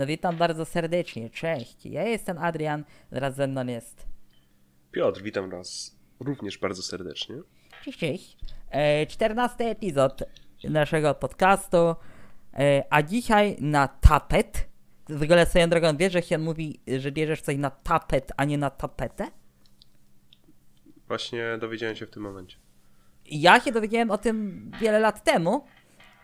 No 0.00 0.06
witam 0.06 0.36
bardzo 0.36 0.64
serdecznie, 0.64 1.30
cześć. 1.30 1.86
Ja 1.86 2.02
jestem 2.02 2.38
Adrian, 2.38 2.84
wraz 3.10 3.34
ze 3.36 3.46
mną 3.46 3.66
jest... 3.66 4.06
Piotr, 4.92 5.22
witam 5.22 5.50
Was 5.50 5.96
również 6.20 6.58
bardzo 6.58 6.82
serdecznie. 6.82 7.36
Cześć, 7.84 7.98
cześć. 7.98 8.36
E, 8.70 9.06
14 9.06 9.64
epizod 9.64 10.22
naszego 10.64 11.14
podcastu, 11.14 11.94
e, 12.54 12.84
a 12.90 13.02
dzisiaj 13.02 13.56
na 13.60 13.88
tapet. 13.88 14.68
W 15.08 15.22
ogóle 15.22 15.46
swoją 15.46 15.68
drogą, 15.68 15.96
wiesz, 15.96 16.12
że 16.12 16.22
się 16.22 16.38
mówi, 16.38 16.80
że 16.98 17.12
bierzesz 17.12 17.42
coś 17.42 17.56
na 17.56 17.70
tapet, 17.70 18.32
a 18.36 18.44
nie 18.44 18.58
na 18.58 18.70
tapetę? 18.70 19.30
Właśnie 21.08 21.44
dowiedziałem 21.60 21.96
się 21.96 22.06
w 22.06 22.10
tym 22.10 22.22
momencie. 22.22 22.56
Ja 23.26 23.60
się 23.60 23.72
dowiedziałem 23.72 24.10
o 24.10 24.18
tym 24.18 24.70
wiele 24.80 25.00
lat 25.00 25.24
temu, 25.24 25.64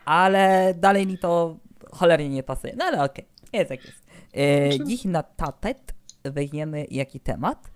ale 0.05 0.75
dalej 0.75 1.07
mi 1.07 1.19
to 1.19 1.57
cholernie 1.93 2.29
nie 2.29 2.43
pasuje. 2.43 2.75
No 2.77 2.85
ale 2.85 3.05
okej, 3.05 3.25
jest 3.57 3.71
jak 3.71 3.85
jest. 3.85 4.07
E, 4.37 4.85
dziś 4.87 5.05
na 5.05 5.23
tapet 5.23 5.95
weźmiemy 6.25 6.87
jaki 6.91 7.21
temat? 7.21 7.71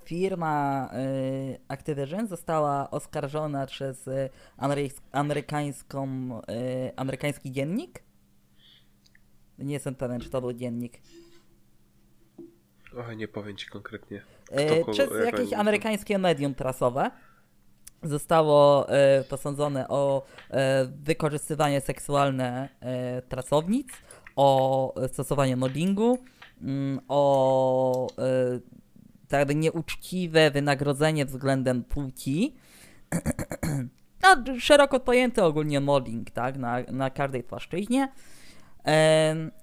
firma 0.06 0.90
e, 0.94 1.00
Activision 1.68 2.28
została 2.28 2.92
oskarżona 2.92 3.66
przez 3.66 4.08
e, 4.08 4.30
ameryk- 4.58 5.02
amerykańską, 5.12 6.08
e, 6.48 7.00
amerykański 7.00 7.52
dziennik. 7.52 8.04
Nie 9.58 9.74
jestem 9.74 9.96
pewien, 9.96 10.20
czy 10.22 10.30
to 10.30 10.42
był 10.42 10.54
dziennik. 10.54 11.02
Oj, 13.08 13.18
nie 13.18 13.28
powiem 13.28 13.58
ci 13.58 13.68
konkretnie. 13.68 14.22
E, 14.52 14.82
Kto 14.82 14.92
przez 14.92 15.10
jak 15.26 15.34
jakieś 15.34 15.54
amerykańskie 15.54 16.18
medium 16.18 16.54
prasowe 16.54 17.12
zostało 18.04 18.90
e, 18.90 19.24
posądzone 19.24 19.88
o 19.88 20.26
e, 20.50 20.86
wykorzystywanie 20.86 21.82
seksualne 21.82 22.70
e, 22.80 23.22
pracownic, 23.22 23.88
o 24.36 24.94
stosowanie 25.08 25.56
mobbingu, 25.58 26.18
mm, 26.62 27.00
o 27.08 28.08
e, 28.18 28.60
jakby 29.38 29.56
nieuczciwe 29.56 30.52
wynagrodzenie 30.52 31.26
względem 31.26 31.84
płci. 31.84 32.56
No, 34.24 34.60
szeroko 34.60 35.00
pojęty 35.00 35.44
ogólnie 35.44 35.80
mobbing, 35.80 36.32
tak, 36.32 36.58
na, 36.58 36.78
na 36.92 37.10
każdej 37.10 37.44
płaszczyźnie. 37.44 38.12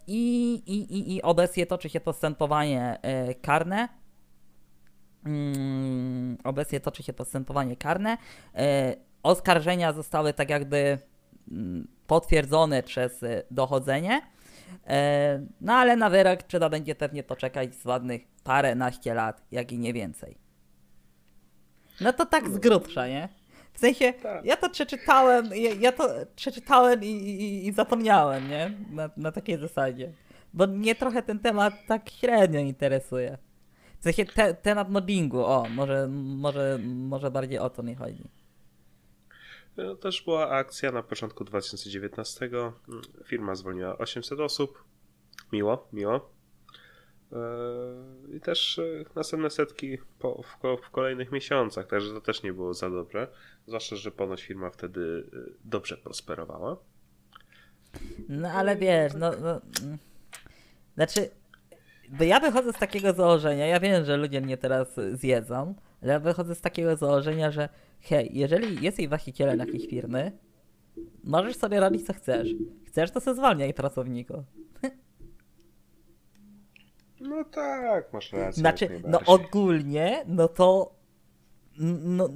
I, 0.06 0.52
i, 0.66 1.14
I 1.14 1.22
obecnie 1.22 1.66
toczy 1.66 1.88
się 1.88 2.00
postępowanie 2.00 2.98
e, 3.02 3.34
karne. 3.34 3.88
Mm, 5.26 6.38
obecnie 6.44 6.80
toczy 6.80 7.02
się 7.02 7.12
postępowanie 7.12 7.76
karne. 7.76 8.18
E, 8.54 8.96
oskarżenia 9.22 9.92
zostały 9.92 10.32
tak 10.32 10.50
jakby 10.50 10.98
mm, 11.50 11.88
potwierdzone 12.06 12.82
przez 12.82 13.22
e, 13.22 13.42
dochodzenie. 13.50 14.22
E, 14.86 15.46
no 15.60 15.72
ale 15.72 15.96
na 15.96 16.10
wyrok 16.10 16.42
trzeba 16.42 16.68
będzie 16.68 16.94
pewnie 16.94 17.22
poczekać 17.22 17.74
z 17.74 17.84
ładnych 17.84 18.22
paręnaście 18.44 19.14
lat, 19.14 19.42
jak 19.52 19.72
i 19.72 19.78
nie 19.78 19.92
więcej. 19.92 20.36
No 22.00 22.12
to 22.12 22.26
tak 22.26 22.48
z 22.48 22.58
grubsza, 22.58 23.08
nie? 23.08 23.28
W 23.72 23.78
sensie, 23.78 24.12
Tak. 24.12 24.44
ja 24.44 24.56
to 24.56 24.70
przeczytałem, 24.70 25.46
ja, 25.54 25.70
ja 25.80 25.92
to 25.92 26.08
przeczytałem 26.36 27.04
i, 27.04 27.06
i, 27.06 27.66
i 27.66 27.72
zapomniałem, 27.72 28.48
nie? 28.48 28.72
Na, 28.90 29.10
na 29.16 29.32
takiej 29.32 29.58
zasadzie. 29.58 30.12
Bo 30.54 30.66
mnie 30.66 30.94
trochę 30.94 31.22
ten 31.22 31.38
temat 31.38 31.74
tak 31.86 32.10
średnio 32.10 32.60
interesuje. 32.60 33.38
W 34.00 34.02
sensie 34.02 34.24
te, 34.24 34.54
temat 34.54 34.90
mobbingu, 34.90 35.44
o, 35.44 35.66
może, 35.70 36.08
może, 36.10 36.78
może 36.84 37.30
bardziej 37.30 37.58
o 37.58 37.70
to 37.70 37.82
mi 37.82 37.94
chodzi. 37.94 38.24
No, 39.76 39.94
Też 39.96 40.22
była 40.22 40.50
akcja 40.50 40.92
na 40.92 41.02
początku 41.02 41.44
2019. 41.44 42.46
Mm, 42.46 42.74
Firma 43.24 43.54
zwolniła 43.54 43.98
800 43.98 44.40
osób. 44.40 44.84
Miło, 45.52 45.88
miło. 45.92 46.30
Eee, 47.32 48.36
I 48.36 48.40
też 48.40 48.78
e, 48.78 49.04
następne 49.14 49.50
setki 49.50 49.98
po, 50.18 50.42
w, 50.42 50.82
w 50.86 50.90
kolejnych 50.90 51.32
miesiącach, 51.32 51.86
także 51.86 52.12
to 52.14 52.20
też 52.20 52.42
nie 52.42 52.52
było 52.52 52.74
za 52.74 52.90
dobre. 52.90 53.28
Zwłaszcza, 53.66 53.96
że 53.96 54.10
ponoć 54.10 54.42
firma 54.42 54.70
wtedy 54.70 55.30
e, 55.32 55.38
dobrze 55.64 55.96
prosperowała. 55.96 56.76
No 58.28 58.48
ale 58.48 58.76
wiesz, 58.76 59.12
no, 59.14 59.32
no 59.42 59.60
znaczy, 60.94 61.30
bo 62.08 62.24
ja 62.24 62.40
wychodzę 62.40 62.72
z 62.72 62.78
takiego 62.78 63.12
założenia, 63.12 63.66
ja 63.66 63.80
wiem, 63.80 64.04
że 64.04 64.16
ludzie 64.16 64.40
mnie 64.40 64.56
teraz 64.56 64.88
zjedzą, 65.12 65.74
ale 66.02 66.12
ja 66.12 66.20
wychodzę 66.20 66.54
z 66.54 66.60
takiego 66.60 66.96
założenia, 66.96 67.50
że 67.50 67.68
hej, 68.06 68.30
jeżeli 68.32 68.84
jesteś 68.84 69.08
właścicielem 69.08 69.58
jakiejś 69.58 69.86
firmy, 69.86 70.32
możesz 71.24 71.56
sobie 71.56 71.80
robić 71.80 72.06
co 72.06 72.12
chcesz. 72.12 72.48
Chcesz, 72.86 73.10
to 73.10 73.20
se 73.20 73.34
zwalniaj 73.34 73.74
pracowników. 73.74 74.44
No 77.20 77.44
tak, 77.44 78.12
masz 78.12 78.32
rację. 78.32 78.60
Znaczy, 78.60 79.02
no 79.08 79.20
ogólnie, 79.26 80.24
no 80.26 80.48
to. 80.48 80.96
No, 81.78 82.28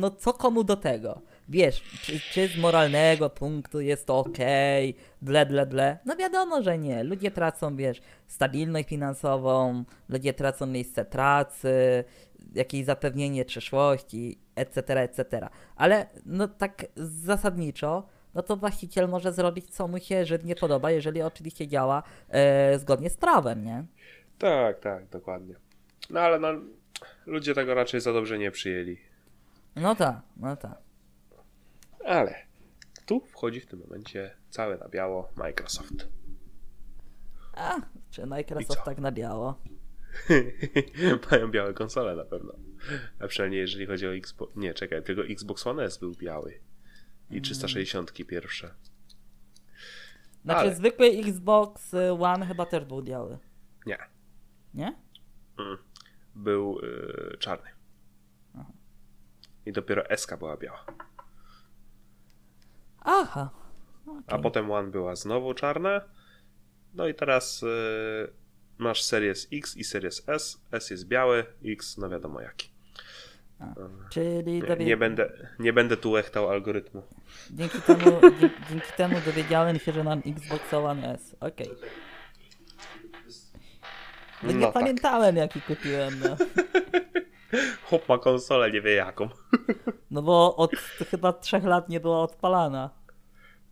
no 0.00 0.10
co 0.10 0.32
komu 0.32 0.64
do 0.64 0.76
tego? 0.76 1.22
Wiesz, 1.48 1.82
czy, 2.02 2.20
czy 2.20 2.48
z 2.48 2.58
moralnego 2.58 3.30
punktu 3.30 3.80
jest 3.80 4.06
to 4.06 4.18
okej, 4.18 4.96
ble, 5.22 5.46
ble, 5.46 5.66
ble? 5.66 5.98
No 6.04 6.16
wiadomo, 6.16 6.62
że 6.62 6.78
nie. 6.78 7.04
Ludzie 7.04 7.30
tracą, 7.30 7.76
wiesz, 7.76 8.00
stabilność 8.26 8.88
finansową, 8.88 9.84
ludzie 10.08 10.34
tracą 10.34 10.66
miejsce 10.66 11.04
pracy, 11.04 12.04
jakieś 12.54 12.84
zapewnienie 12.84 13.44
przyszłości, 13.44 14.38
etc., 14.54 15.00
etc. 15.00 15.48
Ale 15.76 16.06
no 16.26 16.48
tak 16.48 16.86
zasadniczo, 16.96 18.08
no 18.34 18.42
to 18.42 18.56
właściciel 18.56 19.08
może 19.08 19.32
zrobić, 19.32 19.74
co 19.74 19.88
mu 19.88 19.98
się 19.98 20.24
żywnie 20.24 20.54
podoba, 20.54 20.90
jeżeli 20.90 21.22
oczywiście 21.22 21.68
działa 21.68 22.02
e, 22.28 22.78
zgodnie 22.78 23.10
z 23.10 23.16
prawem, 23.16 23.64
nie? 23.64 23.84
Tak, 24.38 24.80
tak, 24.80 25.08
dokładnie. 25.08 25.54
No 26.10 26.20
ale 26.20 26.38
no, 26.38 26.48
ludzie 27.26 27.54
tego 27.54 27.74
raczej 27.74 28.00
za 28.00 28.12
dobrze 28.12 28.38
nie 28.38 28.50
przyjęli. 28.50 28.98
No 29.76 29.94
tak, 29.94 30.20
no 30.36 30.56
tak. 30.56 30.78
Ale 32.04 32.34
tu 33.06 33.20
wchodzi 33.20 33.60
w 33.60 33.66
tym 33.66 33.78
momencie 33.78 34.30
całe 34.50 34.78
na 34.78 34.88
biało 34.88 35.28
Microsoft. 35.36 36.08
A, 37.56 37.76
czy 38.10 38.26
Microsoft 38.26 38.84
tak 38.84 38.98
na 38.98 39.12
biało? 39.12 39.58
Mają 41.30 41.50
białe 41.50 41.74
konsole 41.74 42.16
na 42.16 42.24
pewno. 42.24 42.54
A 43.20 43.26
przynajmniej 43.26 43.60
jeżeli 43.60 43.86
chodzi 43.86 44.06
o 44.06 44.14
Xbox... 44.14 44.56
Nie, 44.56 44.74
czekaj, 44.74 45.02
tylko 45.02 45.22
Xbox 45.22 45.66
One 45.66 45.84
S 45.84 45.98
był 45.98 46.14
biały. 46.14 46.60
I 47.30 47.40
360 47.40 48.12
pierwsze. 48.12 48.74
Znaczy 50.44 50.60
Ale- 50.60 50.74
zwykły 50.74 51.06
Xbox 51.06 51.94
One 52.20 52.46
chyba 52.46 52.66
też 52.66 52.84
był 52.84 53.02
biały. 53.02 53.38
Nie. 53.86 53.98
Nie? 54.74 54.96
Był 56.34 56.78
y, 56.78 57.36
czarny. 57.38 57.70
I 59.66 59.72
dopiero 59.72 60.16
SK 60.16 60.36
była 60.36 60.56
biała. 60.56 60.84
Aha. 63.00 63.50
A 64.26 64.38
potem 64.38 64.70
One 64.70 64.90
była 64.90 65.16
znowu 65.16 65.54
czarna. 65.54 66.00
No 66.94 67.06
i 67.08 67.14
teraz 67.14 67.62
y, 67.62 68.32
masz 68.82 69.02
Series 69.02 69.48
X 69.52 69.76
i 69.76 69.84
Series 69.84 70.28
S. 70.28 70.60
S 70.72 70.90
jest 70.90 71.06
biały, 71.08 71.44
X 71.64 71.98
no 71.98 72.08
wiadomo 72.08 72.40
jaki. 72.40 72.72
Czyli 74.10 74.52
Nie, 74.52 74.62
dowie... 74.62 74.84
nie, 74.84 74.96
będę, 74.96 75.48
nie 75.58 75.72
będę 75.72 75.96
tu 75.96 76.10
łechtał 76.10 76.50
algorytmu. 76.50 77.02
dzięki, 77.50 77.80
temu, 77.82 78.20
dzięki, 78.70 78.92
temu 78.96 79.16
dowiedziałem 79.26 79.78
się, 79.78 79.92
że 79.92 80.04
mam 80.04 80.22
Xbox 80.26 80.74
One 80.74 81.14
S. 81.14 81.36
Okej. 81.40 81.70
No 84.42 84.52
nie 84.52 84.58
No 84.58 84.66
tak. 84.66 84.74
pamiętałem 84.74 85.36
jaki 85.36 85.60
kupiłem, 85.60 86.20
no. 86.20 86.36
Chłop 87.88 88.08
ma 88.08 88.18
konsolę, 88.18 88.70
nie 88.70 88.80
wie 88.80 88.92
jaką. 88.94 89.28
No 90.10 90.22
bo 90.22 90.56
od 90.56 90.70
chyba 91.10 91.32
trzech 91.32 91.64
lat 91.64 91.88
nie 91.88 92.00
była 92.00 92.22
odpalana. 92.22 92.90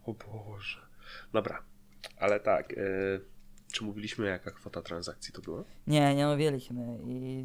O 0.07 0.15
Boże. 0.15 0.79
Dobra, 1.33 1.62
ale 2.19 2.41
tak. 2.41 2.73
Y, 2.73 3.21
czy 3.73 3.85
mówiliśmy 3.85 4.27
jaka 4.27 4.51
kwota 4.51 4.83
transakcji 4.83 5.33
to 5.33 5.43
była? 5.43 5.65
Nie, 5.87 6.15
nie 6.15 6.27
mówiliśmy 6.27 6.99
i 7.07 7.45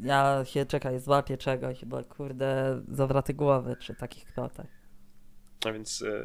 ja 0.00 0.44
się, 0.44 0.66
czekaj, 0.66 1.00
złapię 1.00 1.38
czegoś, 1.38 1.84
bo 1.84 2.04
kurde, 2.04 2.82
zawraty 2.88 3.34
głowy 3.34 3.76
przy 3.76 3.94
takich 3.94 4.24
kwotach. 4.24 4.66
A 5.66 5.72
więc 5.72 6.02
y, 6.02 6.24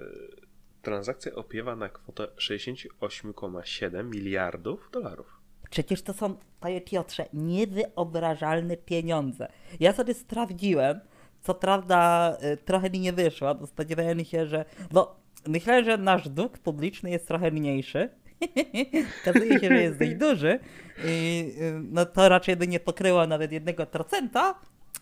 transakcja 0.82 1.36
opiewa 1.36 1.76
na 1.76 1.90
kwotę 1.90 2.28
68,7 2.38 4.06
miliardów 4.06 4.90
dolarów. 4.92 5.42
Przecież 5.70 6.02
to 6.02 6.14
są, 6.14 6.38
panie 6.60 6.82
Piotrze, 6.82 7.26
niewyobrażalne 7.34 8.78
pieniądze. 8.78 9.48
Ja 9.80 9.94
sobie 9.94 10.14
sprawdziłem, 10.14 11.00
co 11.42 11.56
prawda 11.56 12.32
y, 12.54 12.58
trochę 12.58 12.90
mi 12.90 13.00
nie 13.00 13.14
wyszło, 13.14 13.56
bo 13.56 13.68
spodziewałem 13.68 14.26
się, 14.26 14.46
że... 14.46 14.66
Bo 14.92 15.20
myślę, 15.48 15.84
że 15.84 15.98
nasz 15.98 16.30
dług 16.30 16.58
publiczny 16.58 17.10
jest 17.10 17.28
trochę 17.28 17.52
mniejszy. 17.52 18.10
Okazuje 19.22 19.60
się, 19.60 19.68
że 19.68 19.82
jest 19.82 20.00
dość 20.00 20.14
duży. 20.16 20.60
I 21.06 21.46
y, 21.62 21.74
no 21.92 22.06
to 22.06 22.30
raczej 22.30 22.56
by 22.56 22.68
nie 22.68 22.80
pokryło 22.80 23.28
nawet 23.28 23.52
1%, 23.52 24.54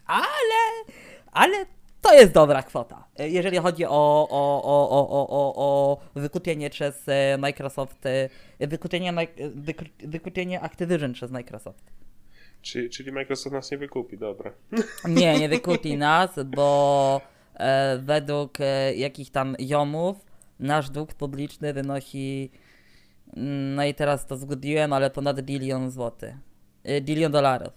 ale... 0.05 0.85
Ale 1.31 1.65
to 2.01 2.13
jest 2.13 2.31
dobra 2.31 2.63
kwota. 2.63 3.07
Jeżeli 3.19 3.57
chodzi 3.57 3.85
o, 3.85 3.89
o, 4.29 4.61
o, 4.63 4.89
o, 4.89 5.09
o, 5.09 5.27
o, 5.29 5.53
o 5.55 5.97
wykupienie 6.15 6.69
przez 6.69 7.03
e, 7.07 7.37
Microsoft, 7.37 8.05
e, 8.05 8.29
wykupienie, 8.67 9.09
e, 9.09 9.49
wyku- 9.49 9.89
wykupienie 10.07 10.61
Activision 10.61 11.13
przez 11.13 11.31
Microsoft. 11.31 11.91
Czyli, 12.61 12.89
czyli 12.89 13.11
Microsoft 13.11 13.53
nas 13.53 13.71
nie 13.71 13.77
wykupi, 13.77 14.17
dobra. 14.17 14.51
Nie, 15.07 15.39
nie 15.39 15.49
wykupi 15.55 15.97
nas, 15.97 16.39
bo 16.45 17.21
według 17.99 18.57
e, 18.59 18.95
jakichś 18.95 19.29
tam 19.29 19.55
ziomów 19.59 20.17
nasz 20.59 20.89
dług 20.89 21.13
publiczny 21.13 21.73
wynosi, 21.73 22.51
no 23.75 23.85
i 23.85 23.93
teraz 23.93 24.25
to 24.25 24.37
zgubiłem, 24.37 24.93
ale 24.93 25.09
ponad 25.09 25.41
bilion 25.41 25.91
złotych. 25.91 26.35
E, 26.83 27.01
bilion 27.01 27.31
dolarów. 27.31 27.73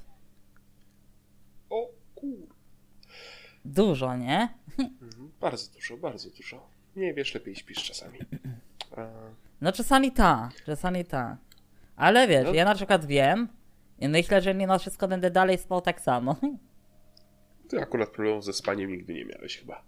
O 1.71 1.89
kur... 2.15 2.49
Dużo, 3.65 4.17
nie? 4.17 4.49
Mhm, 4.79 5.31
Bardzo 5.41 5.73
dużo, 5.73 5.97
bardzo 5.97 6.31
dużo. 6.31 6.67
Nie 6.97 7.15
wiesz, 7.15 7.35
lepiej 7.35 7.57
śpisz 7.57 7.85
czasami. 7.85 8.19
A, 8.97 9.07
No 9.61 9.73
czasami 9.73 10.13
ta, 10.13 10.49
czasami 10.67 11.05
ta. 11.05 11.37
Ale 11.97 12.29
wiesz, 12.29 12.45
No. 12.47 12.55
ja 12.55 12.65
na 12.65 12.75
przykład 12.75 13.05
wiem 13.07 13.49
i 13.99 14.09
myślę, 14.09 14.43
że 14.43 14.55
mimo 14.55 14.79
wszystko 14.79 15.09
będę 15.09 15.31
dalej 15.31 15.59
spał 15.59 15.81
tak 15.81 16.01
samo. 16.01 16.37
ty 17.69 17.81
akurat 17.81 18.11
problemów 18.11 18.45
ze 18.45 18.53
spaniem 18.53 18.91
nigdy 18.91 19.15
nie 19.15 19.25
miałeś 19.25 19.59
chyba. 19.59 19.83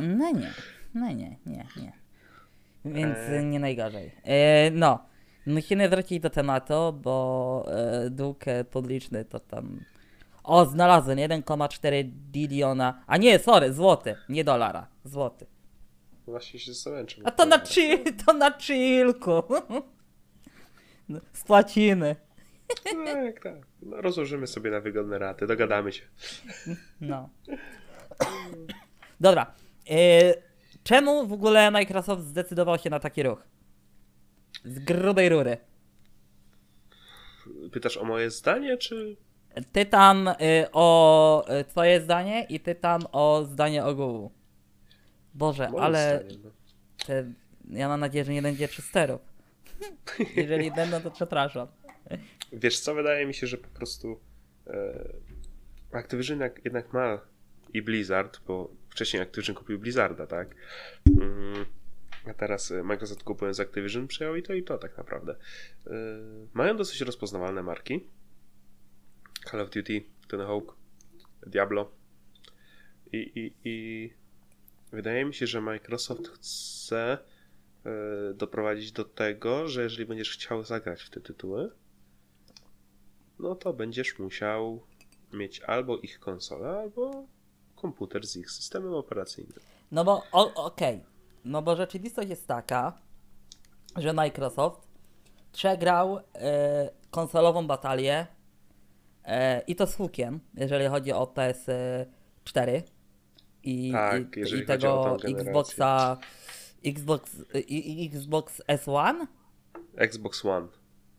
No 0.00 0.30
nie, 0.32 0.52
no 0.94 1.06
nie, 1.12 1.36
nie, 1.46 1.66
nie. 1.76 1.92
Więc 2.84 3.18
e, 3.18 3.42
nie 3.44 3.60
najgorzej. 3.60 4.10
E, 4.24 4.70
no, 4.70 5.04
musimy 5.46 5.88
wrócić 5.88 6.20
do 6.20 6.30
tematu, 6.30 6.92
bo 6.92 7.66
e, 7.68 8.10
dług 8.10 8.48
e, 8.48 8.64
publiczny 8.64 9.24
to 9.24 9.40
tam... 9.40 9.80
O, 10.44 10.64
znalazłem 10.64 11.18
1,4 11.18 12.04
biliona, 12.32 13.02
a 13.06 13.16
nie, 13.16 13.38
sorry, 13.38 13.72
złoty, 13.72 14.16
nie 14.28 14.44
dolara, 14.44 14.86
złoty. 15.04 15.46
Właśnie 16.26 16.60
się 16.60 16.72
zastanawiam, 16.72 17.06
A 17.24 17.30
to 17.30 17.46
na, 17.46 17.66
chill, 17.66 17.98
to 18.26 18.32
na 18.32 18.58
chillku. 18.58 19.42
Spłacimy. 21.32 22.16
Tak, 23.04 23.42
tak. 23.42 23.66
No, 23.82 24.00
rozłożymy 24.00 24.46
sobie 24.46 24.70
na 24.70 24.80
wygodne 24.80 25.18
raty, 25.18 25.46
dogadamy 25.46 25.92
się. 25.92 26.02
No. 27.00 27.28
Dobra. 29.20 29.54
E, 29.90 30.34
czemu 30.84 31.26
w 31.26 31.32
ogóle 31.32 31.70
Microsoft 31.70 32.24
zdecydował 32.24 32.78
się 32.78 32.90
na 32.90 33.00
taki 33.00 33.22
ruch? 33.22 33.48
Z 34.64 34.78
grubej 34.78 35.28
rury. 35.28 35.56
Pytasz 37.72 37.96
o 37.96 38.04
moje 38.04 38.30
zdanie, 38.30 38.78
czy... 38.78 39.16
Ty 39.72 39.86
tam 39.86 40.28
y, 40.28 40.34
o 40.72 41.44
y, 41.60 41.64
twoje 41.64 42.00
zdanie 42.00 42.46
i 42.48 42.60
ty 42.60 42.74
tam 42.74 43.02
o 43.12 43.44
zdanie 43.44 43.84
ogółu. 43.84 44.32
Boże, 45.34 45.68
ale 45.80 46.24
no. 46.44 46.50
te, 47.06 47.32
ja 47.70 47.88
mam 47.88 48.00
nadzieję, 48.00 48.24
że 48.24 48.32
nie 48.32 48.42
będzie 48.42 48.68
czysterów. 48.68 49.20
Jeżeli 50.36 50.70
będą, 50.80 51.00
to 51.00 51.10
przepraszam. 51.10 51.68
Wiesz 52.52 52.80
co, 52.80 52.94
wydaje 52.94 53.26
mi 53.26 53.34
się, 53.34 53.46
że 53.46 53.58
po 53.58 53.68
prostu 53.68 54.20
e, 54.66 55.12
Activision 55.92 56.40
jednak 56.64 56.92
ma 56.92 57.20
i 57.72 57.82
Blizzard, 57.82 58.40
bo 58.46 58.70
wcześniej 58.92 59.22
Activision 59.22 59.56
kupił 59.56 59.78
Blizzarda, 59.78 60.26
tak? 60.26 60.54
Mm, 61.20 61.64
a 62.26 62.34
teraz 62.34 62.70
e, 62.70 62.82
Microsoft 62.82 63.22
kupując 63.22 63.60
Activision 63.60 64.06
przejął 64.08 64.36
i 64.36 64.42
to 64.42 64.54
i 64.54 64.62
to 64.62 64.78
tak 64.78 64.98
naprawdę. 64.98 65.36
E, 65.86 65.90
mają 66.52 66.76
dosyć 66.76 67.00
rozpoznawalne 67.00 67.62
marki. 67.62 68.06
Call 69.50 69.60
of 69.60 69.70
Duty, 69.70 70.04
Tony 70.28 70.44
Hawk, 70.44 70.76
Diablo. 71.46 71.90
I, 73.12 73.16
i, 73.16 73.54
I 73.64 74.10
wydaje 74.92 75.24
mi 75.24 75.34
się, 75.34 75.46
że 75.46 75.60
Microsoft 75.60 76.28
chce 76.28 77.18
e, 77.84 78.34
doprowadzić 78.34 78.92
do 78.92 79.04
tego, 79.04 79.68
że 79.68 79.82
jeżeli 79.82 80.06
będziesz 80.06 80.30
chciał 80.30 80.64
zagrać 80.64 81.02
w 81.02 81.10
te 81.10 81.20
tytuły, 81.20 81.70
no 83.38 83.54
to 83.54 83.72
będziesz 83.72 84.18
musiał 84.18 84.86
mieć 85.32 85.60
albo 85.60 85.98
ich 85.98 86.20
konsolę, 86.20 86.68
albo 86.68 87.26
komputer 87.82 88.26
z 88.26 88.36
ich 88.36 88.50
systemem 88.50 88.94
operacyjnym. 88.94 89.58
No 89.92 90.04
bo, 90.04 90.22
okej, 90.54 91.04
no 91.44 91.62
bo 91.62 91.76
rzeczywistość 91.76 92.28
jest 92.30 92.46
taka, 92.46 92.98
że 93.96 94.12
Microsoft 94.12 94.88
przegrał 95.52 96.18
e, 96.34 96.90
konsolową 97.10 97.66
batalię 97.66 98.26
e, 99.24 99.60
i 99.66 99.76
to 99.76 99.86
z 99.86 99.94
hukiem, 99.96 100.40
jeżeli 100.54 100.86
chodzi 100.86 101.12
o 101.12 101.24
PS4 101.24 102.82
i, 103.62 103.92
Tak, 103.92 104.36
i, 104.36 104.54
i 104.54 104.66
tego. 104.66 105.16
Xboxa 105.24 106.16
Xbox, 106.86 107.36
i, 107.68 108.10
Xbox 108.14 108.62
S1, 108.68 109.26
Xbox 109.96 110.44
One 110.44 110.68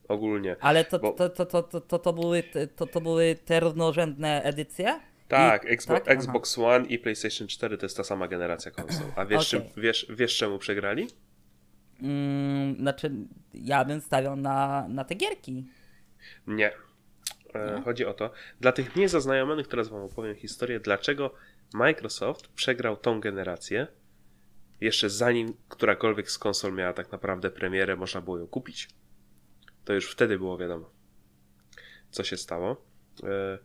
ogólnie. 0.08 0.55
ale 0.60 0.86
to, 0.86 1.00
Bo- 1.00 1.12
to, 1.12 1.29
to, 1.29 1.46
to, 1.46 1.63
to, 1.63 1.82
to, 1.82 2.00
to, 2.00 2.13
były, 2.13 2.43
to, 2.75 2.88
to 2.88 3.01
były 3.01 3.36
te 3.36 3.60
równorzędne 3.60 4.43
edycje? 4.43 5.00
Tak, 5.33 5.65
I- 5.65 5.67
Xbox, 5.67 6.05
tak? 6.05 6.17
Xbox 6.17 6.57
One 6.57 6.85
i 6.85 6.99
PlayStation 6.99 7.47
4 7.47 7.77
to 7.77 7.85
jest 7.85 7.97
ta 7.97 8.03
sama 8.03 8.27
generacja 8.27 8.71
konsol. 8.71 9.07
A 9.15 9.25
wiesz, 9.25 9.49
czym, 9.49 9.61
wiesz, 9.77 10.07
wiesz 10.09 10.37
czemu 10.37 10.59
przegrali? 10.59 11.07
Mm, 12.01 12.75
znaczy, 12.75 13.11
ja 13.53 13.85
bym 13.85 14.01
stawiał 14.01 14.35
na, 14.35 14.87
na 14.89 15.03
te 15.03 15.15
gierki. 15.15 15.65
Nie. 16.47 16.71
E? 17.55 17.81
Chodzi 17.85 18.05
o 18.05 18.13
to, 18.13 18.31
dla 18.61 18.71
tych 18.71 18.95
niezaznajomionych 18.95 19.67
teraz 19.67 19.89
wam 19.89 20.01
opowiem 20.01 20.35
historię, 20.35 20.79
dlaczego 20.79 21.33
Microsoft 21.73 22.47
przegrał 22.47 22.97
tą 22.97 23.19
generację 23.19 23.87
jeszcze 24.81 25.09
zanim 25.09 25.53
którakolwiek 25.69 26.31
z 26.31 26.37
konsol 26.37 26.73
miała 26.73 26.93
tak 26.93 27.11
naprawdę 27.11 27.49
premierę, 27.51 27.95
można 27.95 28.21
było 28.21 28.37
ją 28.37 28.47
kupić. 28.47 28.89
To 29.85 29.93
już 29.93 30.11
wtedy 30.11 30.37
było 30.37 30.57
wiadomo, 30.57 30.89
co 32.11 32.23
się 32.23 32.37
stało. 32.37 32.85
E, 33.23 33.57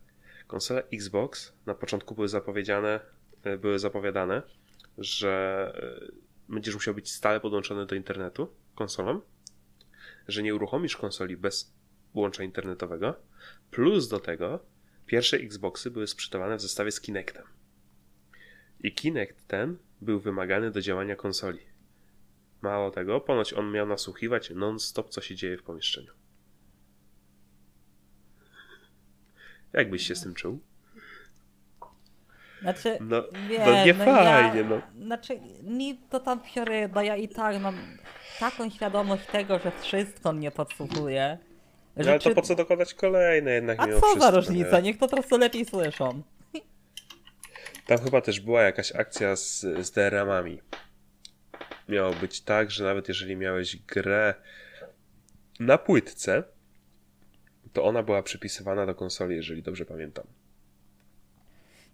Konsole 0.49 0.83
Xbox 0.93 1.53
na 1.65 1.75
początku 1.75 2.15
były 2.15 2.27
zapowiedziane, 2.27 2.99
e, 3.43 3.57
były 3.57 3.79
zapowiadane, 3.79 4.41
że 4.97 5.73
e, 6.07 6.53
będziesz 6.53 6.73
musiał 6.73 6.93
być 6.93 7.11
stale 7.11 7.39
podłączony 7.39 7.85
do 7.85 7.95
internetu 7.95 8.55
konsolą, 8.75 9.21
że 10.27 10.43
nie 10.43 10.55
uruchomisz 10.55 10.97
konsoli 10.97 11.37
bez 11.37 11.73
łącza 12.13 12.43
internetowego, 12.43 13.15
plus 13.71 14.07
do 14.07 14.19
tego, 14.19 14.59
pierwsze 15.05 15.37
Xboxy 15.37 15.91
były 15.91 16.07
sprzedawane 16.07 16.57
w 16.57 16.61
zestawie 16.61 16.91
z 16.91 17.01
Kinectem. 17.01 17.45
I 18.79 18.93
Kinect 18.93 19.47
ten 19.47 19.77
był 20.01 20.19
wymagany 20.19 20.71
do 20.71 20.81
działania 20.81 21.15
konsoli. 21.15 21.59
Mało 22.61 22.91
tego, 22.91 23.21
ponoć 23.21 23.53
on 23.53 23.71
miał 23.71 23.87
nasłuchiwać 23.87 24.49
non-stop, 24.49 25.09
co 25.09 25.21
się 25.21 25.35
dzieje 25.35 25.57
w 25.57 25.63
pomieszczeniu. 25.63 26.18
Jak 29.73 29.89
byś 29.89 30.07
się 30.07 30.15
z 30.15 30.23
tym 30.23 30.33
czuł? 30.33 30.59
Znaczy, 32.61 32.97
No, 33.01 33.23
wiesz, 33.49 33.59
no 33.65 33.85
nie 33.85 33.93
no 33.93 34.05
fajnie, 34.05 34.59
ja, 34.61 34.67
no. 34.69 34.81
Znaczy, 35.05 35.39
mi 35.63 35.97
to 36.09 36.19
tam 36.19 36.41
fioryba, 36.43 37.03
ja 37.03 37.15
i 37.15 37.27
tak 37.27 37.61
mam 37.61 37.75
taką 38.39 38.69
świadomość 38.69 39.25
tego, 39.25 39.59
że 39.59 39.71
wszystko 39.81 40.33
mnie 40.33 40.51
podsłuchuje. 40.51 41.37
No, 41.95 42.03
ale 42.09 42.19
to 42.19 42.29
czy- 42.29 42.35
po 42.35 42.41
co 42.41 42.55
dokładać 42.55 42.93
kolejne 42.93 43.51
jednak 43.51 43.79
A 43.79 43.85
mimo 43.85 43.99
co 43.99 44.07
za 44.07 44.13
wszystko, 44.13 44.31
różnica? 44.31 44.77
nie? 44.79 44.81
Niech 44.83 44.97
po 44.97 45.07
prostu 45.07 45.37
lepiej 45.37 45.65
słyszą. 45.65 46.23
Tam 47.87 47.97
chyba 47.97 48.21
też 48.21 48.39
była 48.39 48.61
jakaś 48.61 48.91
akcja 48.95 49.35
z, 49.35 49.59
z 49.59 49.91
DRM-ami. 49.91 50.61
Miało 51.89 52.13
być 52.13 52.41
tak, 52.41 52.71
że 52.71 52.83
nawet 52.83 53.07
jeżeli 53.07 53.35
miałeś 53.35 53.75
grę 53.77 54.33
na 55.59 55.77
płytce, 55.77 56.43
to 57.73 57.83
ona 57.83 58.03
była 58.03 58.23
przypisywana 58.23 58.85
do 58.85 58.95
konsoli, 58.95 59.35
jeżeli 59.35 59.63
dobrze 59.63 59.85
pamiętam. 59.85 60.25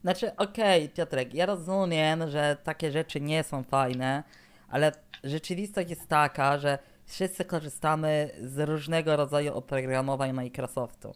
Znaczy, 0.01 0.35
okej, 0.35 0.89
Piotrek, 0.89 1.33
ja 1.33 1.45
rozumiem, 1.45 2.29
że 2.29 2.57
takie 2.63 2.91
rzeczy 2.91 3.21
nie 3.21 3.43
są 3.43 3.63
fajne, 3.63 4.23
ale 4.69 4.91
rzeczywistość 5.23 5.89
jest 5.89 6.07
taka, 6.07 6.57
że 6.57 6.77
wszyscy 7.05 7.45
korzystamy 7.45 8.29
z 8.41 8.59
różnego 8.69 9.15
rodzaju 9.15 9.53
oprogramowań 9.53 10.33
Microsoftu. 10.33 11.13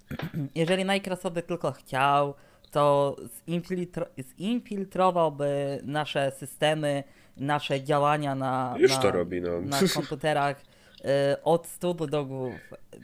Jeżeli 0.54 0.84
Microsoft 0.84 1.34
by 1.34 1.42
tylko 1.42 1.72
chciał, 1.72 2.34
to 2.70 3.16
zinfiltro- 3.48 4.06
zinfiltrowałby 4.38 5.80
nasze 5.82 6.30
systemy, 6.30 7.04
nasze 7.36 7.82
działania 7.82 8.34
na, 8.34 8.74
Już 8.78 8.90
na, 8.90 8.98
to 8.98 9.10
robi, 9.10 9.40
no. 9.40 9.60
na 9.60 9.78
komputerach 9.94 10.60
y, 10.60 11.42
od 11.42 11.66
stóp 11.66 12.06
do 12.06 12.24
głów. 12.24 12.54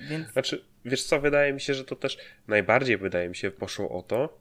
Więc 0.09 0.29
Znaczy, 0.33 0.65
wiesz 0.85 1.05
co, 1.05 1.21
wydaje 1.21 1.53
mi 1.53 1.61
się, 1.61 1.75
że 1.75 1.85
to 1.85 1.97
też 1.97 2.19
najbardziej 2.49 2.97
wydaje 2.97 3.29
mi 3.29 3.37
się 3.37 3.51
poszło 3.51 3.91
o 3.91 4.03
to, 4.03 4.39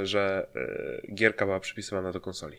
e, 0.00 0.06
że 0.06 0.46
e, 1.08 1.14
gierka 1.14 1.44
była 1.46 1.60
przypisywana 1.60 2.12
do 2.12 2.20
konsoli. 2.20 2.56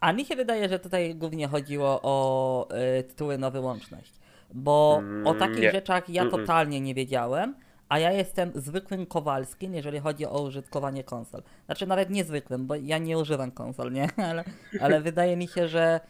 A 0.00 0.12
mi 0.12 0.24
się 0.24 0.36
wydaje, 0.36 0.68
że 0.68 0.78
tutaj 0.78 1.14
głównie 1.14 1.48
chodziło 1.48 2.00
o 2.02 2.68
y, 2.98 3.02
tytuły 3.02 3.38
na 3.38 3.50
wyłączność. 3.50 4.12
Bo 4.54 4.94
o 4.94 4.98
Mm, 4.98 5.38
takich 5.38 5.58
nie. 5.58 5.70
rzeczach 5.70 6.08
ja 6.08 6.30
totalnie 6.30 6.80
nie 6.80 6.94
wiedziałem, 6.94 7.54
a 7.88 7.98
ja 7.98 8.12
jestem 8.12 8.52
zwykłym 8.54 9.06
Kowalskim, 9.06 9.74
jeżeli 9.74 9.98
chodzi 9.98 10.26
o 10.26 10.42
użytkowanie 10.42 11.04
konsol. 11.04 11.42
Znaczy 11.66 11.86
nawet 11.86 12.10
niezwykłym, 12.10 12.66
bo 12.66 12.74
ja 12.74 12.98
nie 12.98 13.18
używam 13.18 13.50
konsol, 13.50 13.92
nie? 13.92 14.08
Ale, 14.30 14.44
ale 14.80 15.00
wydaje 15.00 15.36
mi 15.36 15.48
się, 15.48 15.68
że 15.68 16.00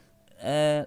e, 0.40 0.86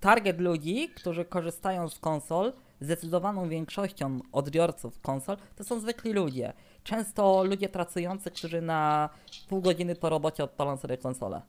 target 0.00 0.40
ludzi, 0.40 0.88
którzy 0.88 1.24
korzystają 1.24 1.88
z 1.88 1.98
konsol, 1.98 2.52
zdecydowaną 2.80 3.48
większością 3.48 4.20
odbiorców 4.32 5.00
konsol, 5.00 5.36
to 5.56 5.64
są 5.64 5.80
zwykli 5.80 6.12
ludzie. 6.12 6.52
Często 6.84 7.44
ludzie 7.44 7.68
pracujący, 7.68 8.30
którzy 8.30 8.62
na 8.62 9.08
pół 9.48 9.60
godziny 9.60 9.96
po 9.96 10.08
robocie 10.08 10.44
odpalą 10.44 10.76
sobie 10.76 10.98
konsolę. 10.98 11.42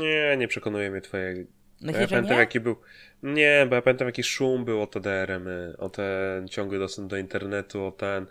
Nie, 0.00 0.36
nie 0.36 0.48
przekonuje 0.48 0.90
mnie 0.90 1.00
twoje... 1.00 1.46
Ja 1.80 1.86
Myślisz, 1.86 2.00
że 2.00 2.08
pamiętam 2.08 2.32
nie? 2.32 2.40
jaki 2.40 2.60
był... 2.60 2.76
Nie, 3.22 3.66
bo 3.68 3.74
ja 3.74 3.82
pamiętam 3.82 4.08
jaki 4.08 4.22
szum 4.22 4.64
był 4.64 4.82
o 4.82 4.86
te 4.86 5.00
DRM-y, 5.00 5.74
o 5.78 5.90
ten 5.90 6.48
ciągły 6.48 6.78
dostęp 6.78 7.10
do 7.10 7.16
internetu, 7.16 7.84
o 7.84 7.92
ten... 7.92 8.26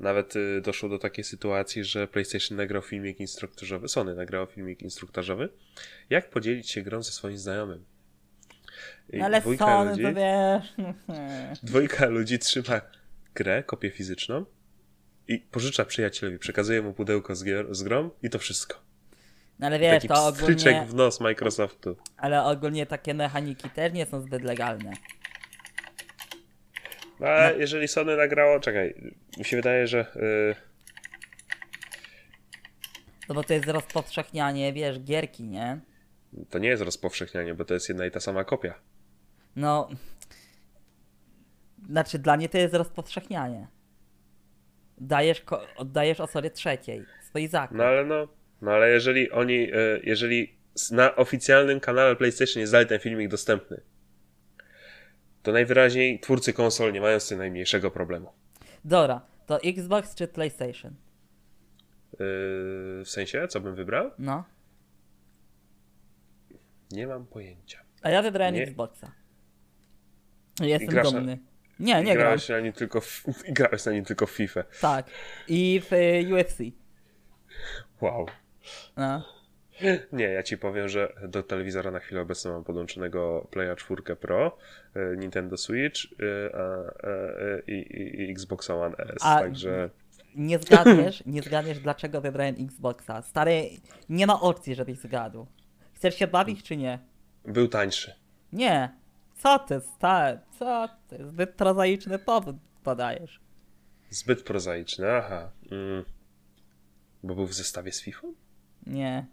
Nawet 0.00 0.36
y, 0.36 0.60
doszło 0.60 0.88
do 0.88 0.98
takiej 0.98 1.24
sytuacji, 1.24 1.84
że 1.84 2.08
PlayStation 2.08 2.56
nagrał 2.58 2.82
filmik 2.82 3.20
instruktażowy, 3.20 3.88
Sony 3.88 4.14
nagrało 4.14 4.46
filmik 4.46 4.82
instruktażowy, 4.82 5.48
jak 6.10 6.30
podzielić 6.30 6.70
się 6.70 6.82
grą 6.82 7.02
ze 7.02 7.12
swoim 7.12 7.38
znajomym. 7.38 7.84
No 9.12 9.24
ale 9.24 9.40
dwójka 9.40 9.64
Sony, 9.66 9.90
ludzi, 9.90 10.02
to 10.02 10.14
wiesz... 10.14 10.74
dwójka 11.62 12.06
ludzi 12.06 12.38
trzyma 12.38 12.80
grę, 13.34 13.62
kopię 13.62 13.90
fizyczną 13.90 14.44
i 15.28 15.38
pożycza 15.38 15.84
przyjacielowi, 15.84 16.38
przekazuje 16.38 16.82
mu 16.82 16.92
pudełko 16.92 17.34
z, 17.34 17.44
gier, 17.44 17.74
z 17.74 17.82
grą 17.82 18.10
i 18.22 18.30
to 18.30 18.38
wszystko. 18.38 18.78
No 19.58 19.66
ale 19.66 19.78
wiesz, 19.78 19.94
Taki 19.94 20.08
to 20.08 20.26
ogólnie... 20.26 20.86
w 20.88 20.94
nos 20.94 21.20
Microsoftu. 21.20 21.96
Ale 22.16 22.44
ogólnie 22.44 22.86
takie 22.86 23.14
mechaniki 23.14 23.70
też 23.70 23.92
nie 23.92 24.06
są 24.06 24.20
zbyt 24.20 24.42
legalne. 24.42 24.92
No, 27.20 27.26
ale 27.26 27.58
jeżeli 27.58 27.88
Sony 27.88 28.16
nagrało, 28.16 28.60
czekaj, 28.60 29.12
mi 29.38 29.44
się 29.44 29.56
wydaje, 29.56 29.86
że 29.86 30.06
y, 30.16 30.70
No 33.28 33.34
bo 33.34 33.44
to 33.44 33.54
jest 33.54 33.68
rozpowszechnianie, 33.68 34.72
wiesz, 34.72 35.00
gierki, 35.00 35.42
nie? 35.42 35.80
to 36.50 36.58
nie 36.58 36.68
jest 36.68 36.82
rozpowszechnianie, 36.82 37.54
bo 37.54 37.64
to 37.64 37.74
jest 37.74 37.88
jedna 37.88 38.06
i 38.06 38.10
ta 38.10 38.20
sama 38.20 38.44
kopia. 38.44 38.74
No. 39.56 39.88
Znaczy, 41.88 42.18
dla 42.18 42.36
mnie 42.36 42.48
to 42.48 42.58
jest 42.58 42.74
rozpowszechnianie. 42.74 43.68
Dajesz, 44.98 45.44
oddajesz 45.76 46.20
osobie 46.20 46.50
trzeciej 46.50 47.04
swój 47.28 47.48
zakup. 47.48 47.76
No 47.76 47.84
ale 47.84 48.04
no, 48.04 48.28
no 48.62 48.70
ale 48.70 48.90
jeżeli 48.90 49.30
oni, 49.30 49.74
y, 49.74 50.00
jeżeli 50.04 50.56
na 50.90 51.16
oficjalnym 51.16 51.80
kanale 51.80 52.16
PlayStation 52.16 52.60
jest 52.60 52.72
dalej 52.72 52.86
ten 52.86 53.00
filmik 53.00 53.28
dostępny, 53.28 53.80
to 55.42 55.52
najwyraźniej 55.52 56.20
twórcy 56.20 56.52
konsol 56.52 56.92
nie 56.92 57.00
mają 57.00 57.20
z 57.20 57.28
tym 57.28 57.38
najmniejszego 57.38 57.90
problemu. 57.90 58.32
Dobra, 58.84 59.20
to 59.46 59.62
Xbox 59.62 60.14
czy 60.14 60.28
PlayStation? 60.28 60.94
Yy, 62.12 62.18
w 63.04 63.08
sensie, 63.08 63.48
co 63.48 63.60
bym 63.60 63.74
wybrał? 63.74 64.10
No. 64.18 64.44
Nie 66.90 67.06
mam 67.06 67.26
pojęcia. 67.26 67.78
A 68.02 68.10
ja 68.10 68.22
wybrałem 68.22 68.54
Nie. 68.54 68.62
Xboxa. 68.62 69.12
Jestem 70.68 70.88
grasz 70.88 71.12
dumny. 71.12 71.38
Nie, 71.80 71.94
nie 71.94 72.02
gram. 72.02 72.16
grałeś 72.16 72.48
na 72.48 72.60
nim 72.60 72.72
tylko 72.72 73.00
w, 73.00 73.24
grałeś 73.58 73.84
na 73.84 73.92
nim 73.92 74.04
tylko 74.04 74.26
w 74.26 74.30
FIFA. 74.30 74.64
Tak. 74.80 75.06
I 75.48 75.82
w 75.90 75.92
y, 75.92 76.34
UFC. 76.34 76.58
Wow. 78.00 78.26
No. 78.96 79.22
Nie, 80.12 80.24
ja 80.24 80.42
ci 80.42 80.58
powiem, 80.58 80.88
że 80.88 81.12
do 81.28 81.42
telewizora 81.42 81.90
na 81.90 81.98
chwilę 82.00 82.20
obecną 82.20 82.52
mam 82.52 82.64
podłączonego 82.64 83.48
Playa 83.50 83.76
4 83.76 84.16
Pro, 84.16 84.58
y, 84.96 85.16
Nintendo 85.16 85.56
Switch 85.56 86.00
a, 86.54 86.66
i, 87.66 87.72
i, 87.72 88.22
i 88.22 88.30
Xbox 88.30 88.70
One 88.70 88.96
S, 88.96 89.18
A- 89.20 89.40
także 89.40 89.90
Nie 90.34 90.58
zgadniesz, 90.58 91.22
nie 91.26 91.42
zgadniesz 91.42 91.78
dlaczego 91.78 92.20
wybrałem 92.20 92.54
Xboxa. 92.58 93.22
Stary, 93.22 93.62
nie 94.08 94.26
ma 94.26 94.40
opcji, 94.40 94.74
żebyś 94.74 94.98
zgadł. 94.98 95.46
Chcesz 95.94 96.14
się 96.14 96.26
bawić 96.26 96.62
czy 96.62 96.76
nie? 96.76 96.98
był 97.44 97.68
tańszy. 97.68 98.14
Nie. 98.52 99.00
Co 99.42 99.58
ty, 99.58 99.80
stary, 99.80 100.38
co 100.58 100.88
ty? 101.08 101.26
Zbyt 101.28 101.50
prozaiczny 101.54 102.18
powód 102.18 102.56
podajesz. 102.84 103.40
Zbyt 104.10 104.42
prozaiczny, 104.42 105.10
aha. 105.12 105.50
Mm. 105.72 106.04
Bo 107.22 107.34
był 107.34 107.46
w 107.46 107.54
zestawie 107.54 107.92
z 107.92 108.02
FIFA? 108.02 108.26
Nie. 108.86 109.26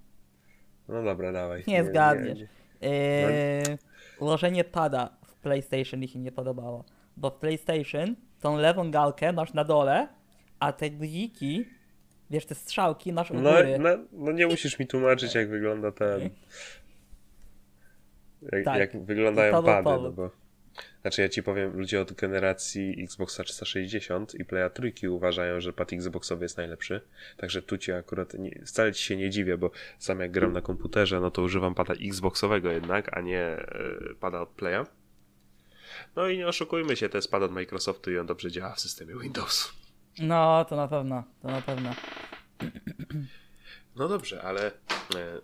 No 0.87 1.03
dobra, 1.03 1.31
dawaj. 1.31 1.63
Nie 1.67 1.83
zgadniesz. 1.85 2.39
nie. 2.39 2.47
Yy, 2.89 3.77
ułożenie 4.19 4.63
pada 4.63 5.09
w 5.27 5.33
PlayStation 5.35 5.99
mi 5.99 6.07
się 6.07 6.19
nie 6.19 6.31
podobało. 6.31 6.83
Bo 7.17 7.29
w 7.29 7.33
PlayStation 7.35 8.15
tą 8.41 8.57
lewą 8.57 8.91
gałkę 8.91 9.33
masz 9.33 9.53
na 9.53 9.63
dole, 9.63 10.07
a 10.59 10.71
te 10.73 10.89
guziki, 10.91 11.65
wiesz, 12.29 12.45
te 12.45 12.55
strzałki 12.55 13.13
masz 13.13 13.31
u 13.31 13.33
No, 13.33 13.51
góry. 13.51 13.79
no, 13.79 13.89
no 14.11 14.31
nie 14.31 14.47
musisz 14.47 14.79
mi 14.79 14.87
tłumaczyć, 14.87 15.35
jak 15.35 15.49
wygląda 15.49 15.91
ten. 15.91 16.29
Jak, 18.51 18.65
Tak. 18.65 18.79
jak 18.79 19.05
wyglądają 19.05 19.53
był 19.53 19.63
pady, 19.63 19.83
no 19.89 19.95
powód. 19.97 20.15
bo. 20.15 20.29
Znaczy 21.01 21.21
ja 21.21 21.29
ci 21.29 21.43
powiem, 21.43 21.77
ludzie 21.77 22.01
od 22.01 22.13
generacji 22.13 23.03
Xboxa 23.03 23.43
360 23.43 24.35
i 24.35 24.45
Playa 24.45 24.69
Trójki 24.73 25.07
uważają, 25.07 25.61
że 25.61 25.73
pad 25.73 25.93
Xboxowy 25.93 26.45
jest 26.45 26.57
najlepszy. 26.57 27.01
Także 27.37 27.61
tu 27.61 27.77
ci 27.77 27.91
akurat 27.91 28.33
nie, 28.33 28.61
wcale 28.65 28.93
ci 28.93 29.03
się 29.03 29.17
nie 29.17 29.29
dziwię, 29.29 29.57
bo 29.57 29.71
sam 29.99 30.19
jak 30.19 30.31
gram 30.31 30.53
na 30.53 30.61
komputerze, 30.61 31.19
no 31.19 31.31
to 31.31 31.41
używam 31.41 31.75
pada 31.75 31.93
Xboxowego 31.93 32.71
jednak, 32.71 33.17
a 33.17 33.21
nie 33.21 33.39
e, 33.41 33.65
pada 34.19 34.41
od 34.41 34.49
Playa. 34.49 34.85
No 36.15 36.27
i 36.27 36.37
nie 36.37 36.47
oszukujmy 36.47 36.95
się, 36.95 37.09
to 37.09 37.17
jest 37.17 37.31
pad 37.31 37.43
od 37.43 37.51
Microsoftu 37.51 38.11
i 38.11 38.17
on 38.17 38.25
dobrze 38.25 38.51
działa 38.51 38.73
w 38.75 38.79
systemie 38.79 39.15
Windows. 39.21 39.73
No, 40.19 40.65
to 40.65 40.75
na 40.75 40.87
pewno, 40.87 41.23
to 41.41 41.47
na 41.47 41.61
pewno. 41.61 41.89
No 43.95 44.07
dobrze, 44.07 44.41
ale 44.41 44.67
e, 45.15 45.41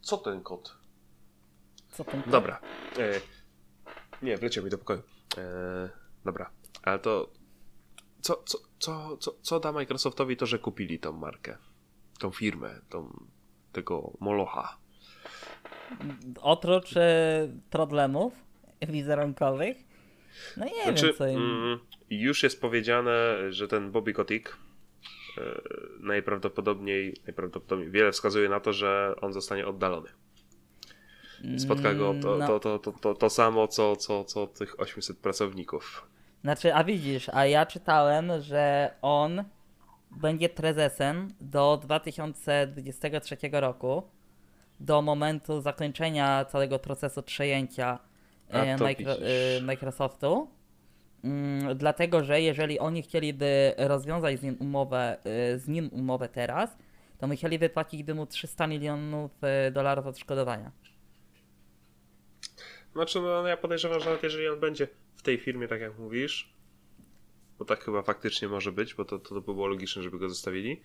co 0.00 0.16
ten 0.16 0.40
kod? 0.42 0.76
Co 1.94 2.04
ten 2.04 2.22
Dobra. 2.26 2.60
E, 2.98 3.20
nie, 4.22 4.36
wleciał 4.36 4.64
mi 4.64 4.70
do 4.70 4.78
pokoju. 4.78 5.02
E, 5.38 5.88
dobra, 6.24 6.50
ale 6.82 6.98
to 6.98 7.30
co, 8.24 8.42
co, 8.46 8.58
co, 8.78 9.16
co, 9.16 9.36
co 9.42 9.60
da 9.60 9.72
Microsoftowi 9.72 10.36
to, 10.36 10.46
że 10.46 10.58
kupili 10.58 10.98
tą 10.98 11.12
markę, 11.12 11.56
tą 12.18 12.30
firmę, 12.30 12.80
tą, 12.88 13.26
tego 13.72 14.12
Molocha? 14.20 14.78
Oprócz 16.40 16.96
e, 16.96 17.48
problemów 17.70 18.32
wizerunkowych, 18.88 19.76
no 20.56 20.64
nie 20.64 20.82
Znaczy, 20.84 21.06
wiem 21.06 21.14
co 21.16 21.26
im... 21.26 21.36
mm, 21.36 21.78
już 22.10 22.42
jest 22.42 22.60
powiedziane, 22.60 23.36
że 23.52 23.68
ten 23.68 23.90
Bobby 23.90 24.12
Kotick 24.12 24.56
e, 25.38 25.60
najprawdopodobniej, 26.00 27.16
najprawdopodobniej 27.26 27.90
wiele 27.90 28.12
wskazuje 28.12 28.48
na 28.48 28.60
to, 28.60 28.72
że 28.72 29.14
on 29.20 29.32
zostanie 29.32 29.66
oddalony. 29.66 30.08
Spotka 31.58 31.94
go 31.94 32.14
to, 32.22 32.36
No. 32.36 32.46
to, 32.46 32.60
to, 32.60 32.78
to, 32.78 32.92
to, 32.92 33.14
to 33.14 33.30
samo, 33.30 33.68
co, 33.68 33.96
co, 33.96 34.24
co 34.24 34.46
tych 34.46 34.80
800 34.80 35.18
pracowników. 35.18 36.08
Znaczy, 36.42 36.74
a 36.74 36.84
widzisz, 36.84 37.28
a 37.32 37.46
ja 37.46 37.66
czytałem, 37.66 38.32
że 38.40 38.94
on 39.02 39.44
będzie 40.10 40.48
prezesem 40.48 41.28
do 41.40 41.76
2023 41.82 43.36
roku, 43.52 44.02
do 44.80 45.02
momentu 45.02 45.60
zakończenia 45.60 46.44
całego 46.44 46.78
procesu 46.78 47.22
przejęcia 47.22 47.98
e, 48.48 48.76
Micro, 48.76 49.12
e, 49.12 49.60
Microsoftu. 49.62 50.48
Mm, 51.24 51.76
dlatego, 51.78 52.24
że 52.24 52.40
jeżeli 52.40 52.78
oni 52.78 53.02
chcieliby 53.02 53.74
rozwiązać 53.76 54.38
z 54.38 54.42
nim 54.42 54.56
umowę, 54.60 55.16
e, 55.24 55.58
z 55.58 55.68
nim 55.68 55.90
umowę 55.92 56.28
teraz, 56.28 56.76
to 57.18 57.26
musieliby 57.26 57.68
płacić 57.68 58.08
mu 58.08 58.26
300 58.26 58.66
milionów 58.66 59.30
e, 59.42 59.70
dolarów 59.70 60.06
odszkodowania. 60.06 60.70
Znaczy, 62.94 63.20
no 63.20 63.46
ja 63.46 63.56
podejrzewam, 63.56 64.00
że 64.00 64.06
nawet 64.06 64.22
jeżeli 64.22 64.48
on 64.48 64.60
będzie 64.60 64.88
w 65.14 65.22
tej 65.22 65.38
firmie, 65.38 65.68
tak 65.68 65.80
jak 65.80 65.98
mówisz, 65.98 66.54
bo 67.58 67.64
tak 67.64 67.84
chyba 67.84 68.02
faktycznie 68.02 68.48
może 68.48 68.72
być, 68.72 68.94
bo 68.94 69.04
to, 69.04 69.18
to 69.18 69.34
by 69.34 69.40
było 69.40 69.66
logiczne, 69.66 70.02
żeby 70.02 70.18
go 70.18 70.28
zostawili, 70.28 70.82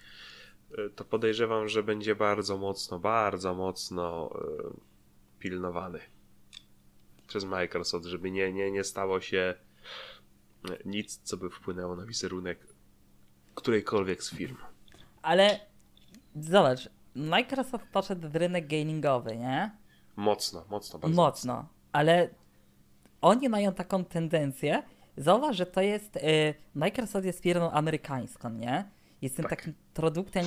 y, 0.79 0.89
to 0.95 1.05
podejrzewam, 1.05 1.67
że 1.67 1.83
będzie 1.83 2.15
bardzo 2.15 2.57
mocno, 2.57 2.99
bardzo 2.99 3.53
mocno 3.53 4.29
y, 4.75 5.39
pilnowany 5.39 5.99
przez 7.27 7.45
Microsoft, 7.45 8.05
żeby 8.05 8.31
nie, 8.31 8.53
nie, 8.53 8.71
nie 8.71 8.83
stało 8.83 9.21
się 9.21 9.55
y, 10.69 10.77
nic, 10.85 11.17
co 11.23 11.37
by 11.37 11.49
wpłynęło 11.49 11.95
na 11.95 12.05
wizerunek 12.05 12.59
którejkolwiek 13.55 14.23
z 14.23 14.35
firm. 14.35 14.57
Ale 15.21 15.59
zobacz, 16.35 16.89
Microsoft 17.15 17.85
poszedł 17.91 18.29
w 18.29 18.35
rynek 18.35 18.67
gamingowy, 18.67 19.37
nie? 19.37 19.77
Mocno, 20.15 20.65
mocno, 20.69 20.99
bardzo 20.99 21.15
Mocno, 21.15 21.67
ale 21.91 22.29
oni 23.21 23.49
mają 23.49 23.73
taką 23.73 24.05
tendencję. 24.05 24.83
Zauważ, 25.17 25.57
że 25.57 25.65
to 25.65 25.81
jest. 25.81 26.15
Y, 26.15 26.53
Microsoft 26.75 27.25
jest 27.25 27.43
firmą 27.43 27.71
amerykańską, 27.71 28.49
nie? 28.49 28.85
Jest 29.21 29.35
tym 29.35 29.43
Tak. 29.43 29.59
takim 29.59 29.73
produktem 29.93 30.45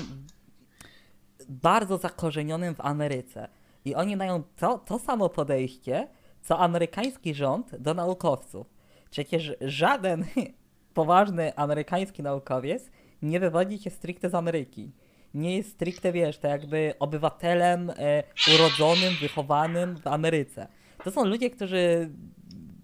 bardzo 1.49 1.99
zakorzenionym 1.99 2.75
w 2.75 2.81
Ameryce. 2.81 3.49
I 3.85 3.95
oni 3.95 4.17
mają 4.17 4.43
to, 4.57 4.79
to 4.79 4.99
samo 4.99 5.29
podejście, 5.29 6.09
co 6.43 6.59
amerykański 6.59 7.35
rząd 7.35 7.77
do 7.77 7.95
naukowców. 7.95 8.67
Przecież 9.11 9.53
żaden 9.61 10.25
poważny 10.95 11.57
amerykański 11.57 12.23
naukowiec 12.23 12.91
nie 13.23 13.41
wywodzi 13.41 13.79
się 13.79 13.91
stricte 13.91 14.31
z 14.31 14.35
Ameryki. 14.35 14.93
Nie 15.35 15.57
jest 15.57 15.71
stricte, 15.71 16.13
wiesz, 16.13 16.39
to 16.39 16.49
jakby 16.49 16.95
obywatelem 16.99 17.91
e, 17.91 18.23
urodzonym, 18.55 19.15
wychowanym 19.21 19.97
w 19.97 20.07
Ameryce. 20.07 20.69
To 21.05 21.11
są 21.11 21.25
ludzie, 21.25 21.51
którzy 21.51 22.11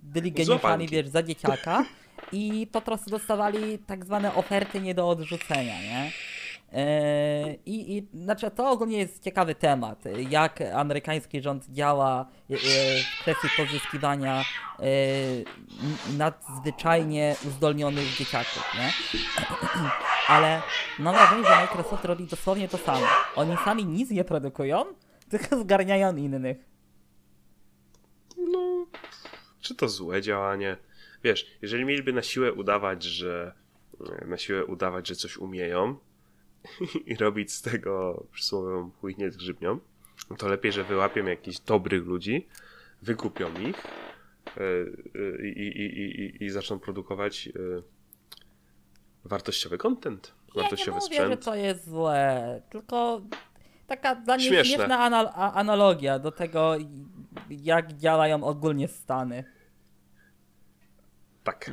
byli 0.02 0.32
geniuszami, 0.32 0.88
wiesz, 0.88 1.08
za 1.08 1.22
dzieciaka 1.22 1.84
i 2.32 2.66
po 2.72 2.80
prostu 2.80 3.10
dostawali 3.10 3.78
tak 3.78 4.04
zwane 4.04 4.34
oferty 4.34 4.80
nie 4.80 4.94
do 4.94 5.08
odrzucenia, 5.08 5.82
nie? 5.82 6.10
E, 6.72 7.54
I, 7.66 7.96
I 7.96 8.08
znaczy 8.22 8.50
to 8.50 8.70
ogólnie 8.70 8.98
jest 8.98 9.22
ciekawy 9.22 9.54
temat, 9.54 10.04
jak 10.30 10.60
amerykański 10.60 11.42
rząd 11.42 11.66
działa 11.68 12.26
e, 12.50 12.56
w 12.56 13.20
kwestii 13.20 13.48
pozyskiwania 13.56 14.44
e, 14.80 14.84
nadzwyczajnie 16.18 17.36
uzdolnionych 17.48 18.16
dzieciaków, 18.16 18.74
nie? 18.78 18.92
Ale 20.34 20.62
mam 20.98 21.14
wrażenie, 21.14 21.44
że 21.44 21.56
Microsoft 21.56 22.04
robi 22.04 22.26
dosłownie 22.26 22.68
to 22.68 22.78
samo. 22.78 23.06
Oni 23.36 23.56
sami 23.64 23.84
nic 23.84 24.10
nie 24.10 24.24
produkują, 24.24 24.84
tylko 25.28 25.60
zgarniają 25.60 26.16
innych. 26.16 26.77
Czy 29.68 29.74
to 29.74 29.88
złe 29.88 30.22
działanie? 30.22 30.76
Wiesz, 31.24 31.46
jeżeli 31.62 31.84
mieliby 31.84 32.12
na 32.12 32.22
siłę 32.22 32.52
udawać, 32.52 33.02
że 33.02 33.52
na 34.26 34.38
siłę 34.38 34.64
udawać, 34.64 35.08
że 35.08 35.14
coś 35.14 35.36
umieją 35.36 35.98
i 37.06 37.14
robić 37.16 37.52
z 37.52 37.62
tego 37.62 38.24
przysłowiową 38.32 38.90
chujnię 38.90 39.30
z 39.30 39.36
grzybnią, 39.36 39.78
to 40.38 40.48
lepiej, 40.48 40.72
że 40.72 40.84
wyłapią 40.84 41.26
jakichś 41.26 41.58
dobrych 41.58 42.06
ludzi, 42.06 42.48
wykupią 43.02 43.54
ich 43.60 43.86
yy, 44.56 45.48
i, 45.48 45.60
i, 45.60 46.00
i, 46.00 46.20
i, 46.20 46.44
i 46.44 46.50
zaczną 46.50 46.78
produkować 46.78 47.46
yy, 47.46 47.82
wartościowy 49.24 49.78
content, 49.78 50.34
wartościowy 50.54 50.90
ja 50.90 50.96
nie 50.96 51.00
mówię, 51.00 51.16
sprzęt. 51.16 51.30
że 51.30 51.36
to 51.36 51.54
jest 51.54 51.90
złe, 51.90 52.62
tylko 52.70 53.22
taka 53.86 54.14
dla 54.14 54.36
mnie 54.36 54.46
śmieszna 54.46 55.10
anal- 55.10 55.32
analogia 55.34 56.18
do 56.18 56.32
tego, 56.32 56.74
jak 57.50 57.92
działają 57.92 58.44
ogólnie 58.44 58.88
Stany. 58.88 59.57
Tak. 61.52 61.70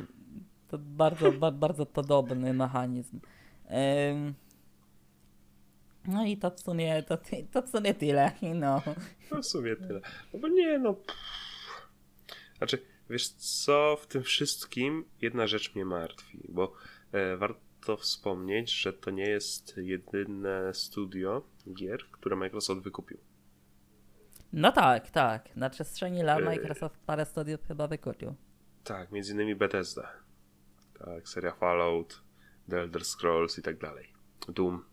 To 0.68 0.78
bardzo, 0.78 1.32
ba- 1.32 1.50
bardzo 1.50 1.86
podobny 1.86 2.52
mechanizm. 2.54 3.20
Ym, 4.10 4.34
No 6.08 6.26
i 6.26 6.36
to 6.36 6.50
w 6.50 6.60
sumie, 6.60 7.02
to, 7.02 7.18
to 7.52 7.62
w 7.62 7.68
sumie 7.68 7.94
tyle, 7.94 8.32
no. 8.54 8.82
No 9.30 9.42
w 9.42 9.46
sumie 9.46 9.76
tyle. 9.76 10.00
No 10.32 10.38
bo 10.40 10.48
nie, 10.48 10.78
no. 10.78 10.96
Znaczy, 12.58 12.78
wiesz 13.10 13.28
co, 13.28 13.96
w 14.00 14.06
tym 14.06 14.22
wszystkim 14.22 15.04
jedna 15.22 15.46
rzecz 15.46 15.74
mnie 15.74 15.84
martwi, 15.84 16.46
bo 16.48 16.72
e, 17.12 17.36
warto 17.36 17.96
wspomnieć, 17.96 18.72
że 18.72 18.92
to 18.92 19.10
nie 19.10 19.28
jest 19.30 19.76
jedyne 19.76 20.74
studio 20.74 21.42
gier, 21.74 22.00
które 22.10 22.36
Microsoft 22.36 22.80
wykupił. 22.82 23.18
No 24.52 24.72
tak, 24.72 25.10
tak. 25.10 25.56
Na 25.56 25.70
przestrzeni 25.70 26.22
lat 26.22 26.38
Yy. 26.38 26.44
Microsoft 26.44 26.98
parę 27.06 27.24
studiów 27.26 27.60
chyba 27.68 27.86
wykupił. 27.86 28.34
Tak, 28.86 29.12
między 29.12 29.32
innymi 29.32 29.54
Bethesda. 29.54 30.12
Tak, 30.98 31.28
seria 31.28 31.52
Fallout, 31.52 32.22
The 32.70 32.80
Elder 32.80 33.04
Scrolls 33.04 33.58
i 33.58 33.62
tak 33.62 33.78
dalej. 33.78 34.12
Doom. 34.48 34.84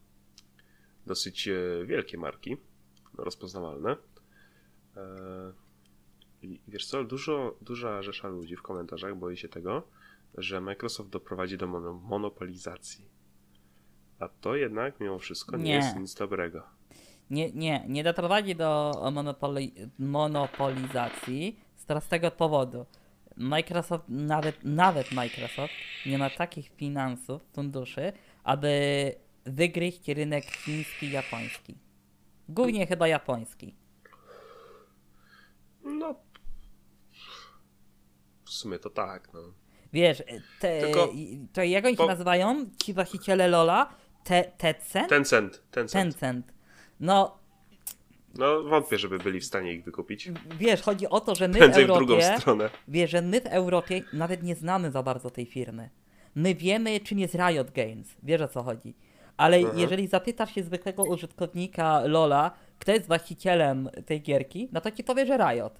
Dosyć 1.06 1.48
e, 1.48 1.86
wielkie 1.86 2.18
marki, 2.18 2.58
rozpoznawalne. 3.18 3.96
E, 4.98 5.02
I 6.42 6.62
wiesz 6.68 6.86
co, 6.86 7.04
dużo, 7.04 7.56
duża 7.62 8.02
rzesza 8.02 8.28
ludzi 8.28 8.56
w 8.56 8.62
komentarzach 8.62 9.16
boi 9.16 9.38
się 9.38 9.50
tego, 9.50 9.84
że 10.38 10.62
Microsoft 10.62 11.10
doprowadzi 11.10 11.58
do 11.58 11.68
mono, 11.68 11.94
monopolizacji. 11.94 13.06
A 14.20 14.28
to 14.30 14.56
jednak 14.56 15.00
mimo 15.00 15.20
wszystko 15.20 15.58
nie, 15.58 15.64
Nie. 15.64 15.76
jest 15.76 15.98
nic 15.98 16.16
dobrego. 16.16 16.64
Nie, 17.30 17.52
nie, 17.52 17.86
nie 17.88 18.04
doprowadzi 18.04 18.56
do 18.56 18.92
monopoli 19.12 19.74
monopolizacji 20.00 21.60
z 21.76 21.86
prostego 21.86 22.32
powodu. 22.32 22.86
Microsoft, 23.36 24.04
nawet, 24.08 24.64
nawet 24.64 25.12
Microsoft 25.12 25.74
nie 26.06 26.18
ma 26.18 26.30
takich 26.30 26.72
finansów, 26.76 27.42
funduszy, 27.54 28.14
aby 28.44 29.16
wygryźć 29.46 30.08
rynek 30.08 30.46
chiński 30.46 31.12
japoński. 31.12 31.76
Głównie 32.50 32.88
chyba 32.88 33.08
japoński. 33.08 33.76
No. 35.84 36.16
W 38.46 38.50
sumie 38.50 38.80
to 38.80 38.90
tak, 38.90 39.34
no. 39.34 39.40
Wiesz, 39.94 40.24
te, 40.60 40.82
Tylko 40.82 41.14
to 41.54 41.64
jak 41.64 41.86
oni 41.86 41.94
się 41.94 41.98
po- 41.98 42.08
nazywają? 42.08 42.66
Ci 42.84 42.94
właściciele 42.94 43.48
Lola? 43.48 43.96
Te, 44.24 44.44
Tencent? 44.44 45.10
Tencent, 45.10 45.64
Tencent. 45.72 46.04
Tencent. 46.14 46.54
No, 47.00 47.40
No 48.38 48.64
wątpię, 48.64 48.98
żeby 48.98 49.18
byli 49.20 49.40
w 49.40 49.46
stanie 49.46 49.74
ich 49.74 49.84
wykupić. 49.84 50.32
wiesz, 50.60 50.82
chodzi 50.82 51.08
o 51.10 51.20
to, 51.20 51.36
że 51.36 51.48
my 51.48 51.54
w 51.54 51.58
Prędzej 51.58 51.84
w 51.84 51.88
drugą 51.88 52.14
Europie... 52.14 52.38
stronę. 52.40 52.70
Wiesz, 52.88 53.12
że 53.12 53.22
my 53.22 53.42
w 53.42 53.46
Europie 53.46 54.02
nawet 54.14 54.44
nie 54.44 54.56
znamy 54.56 54.92
za 54.92 55.04
bardzo 55.04 55.30
tej 55.30 55.46
firmy. 55.46 55.90
My 56.36 56.56
wiemy, 56.56 57.00
czym 57.00 57.20
jest 57.20 57.36
Riot 57.36 57.72
Games. 57.72 58.16
Wiesz 58.24 58.42
o 58.42 58.48
co 58.48 58.64
chodzi. 58.64 58.94
Ale 59.38 59.58
Mhm. 59.58 59.80
jeżeli 59.80 60.08
zapytasz 60.08 60.56
się 60.56 60.64
zwykłego 60.64 61.04
użytkownika 61.04 62.02
Lola, 62.06 62.52
kto 62.80 62.92
jest 62.92 63.08
właścicielem 63.08 63.90
tej 64.06 64.22
gierki, 64.22 64.70
no 64.72 64.82
to 64.82 64.92
ci 64.92 65.04
powie, 65.04 65.26
że 65.26 65.38
Riot. 65.38 65.80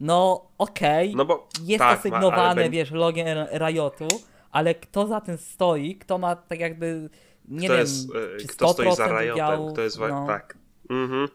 No 0.00 0.48
okej, 0.58 1.14
No 1.16 1.24
bo 1.24 1.48
jest 1.62 1.78
tak, 1.78 1.88
ma- 1.94 1.98
asygnowane, 2.00 2.64
bę- 2.64 2.70
wiesz, 2.70 2.90
logiem 2.90 3.26
Riotu, 3.52 4.08
ale 4.50 4.74
kto 4.74 5.06
za 5.06 5.20
tym 5.20 5.38
stoi, 5.38 5.96
kto 5.96 6.18
ma 6.18 6.36
tak 6.36 6.60
jakby, 6.60 7.10
nie 7.48 7.66
kto 7.68 7.76
wiem, 7.76 7.80
jest, 7.80 8.08
e, 8.42 8.44
kto 8.46 8.72
stoi 8.72 8.86
za 8.96 9.06
100% 9.06 9.20
Riotem, 9.20 9.34
udziałów, 9.34 9.72
kto 9.72 9.82
jest 9.82 9.98
no. 9.98 10.26
tak. 10.26 10.58
Mhm. 10.90 11.28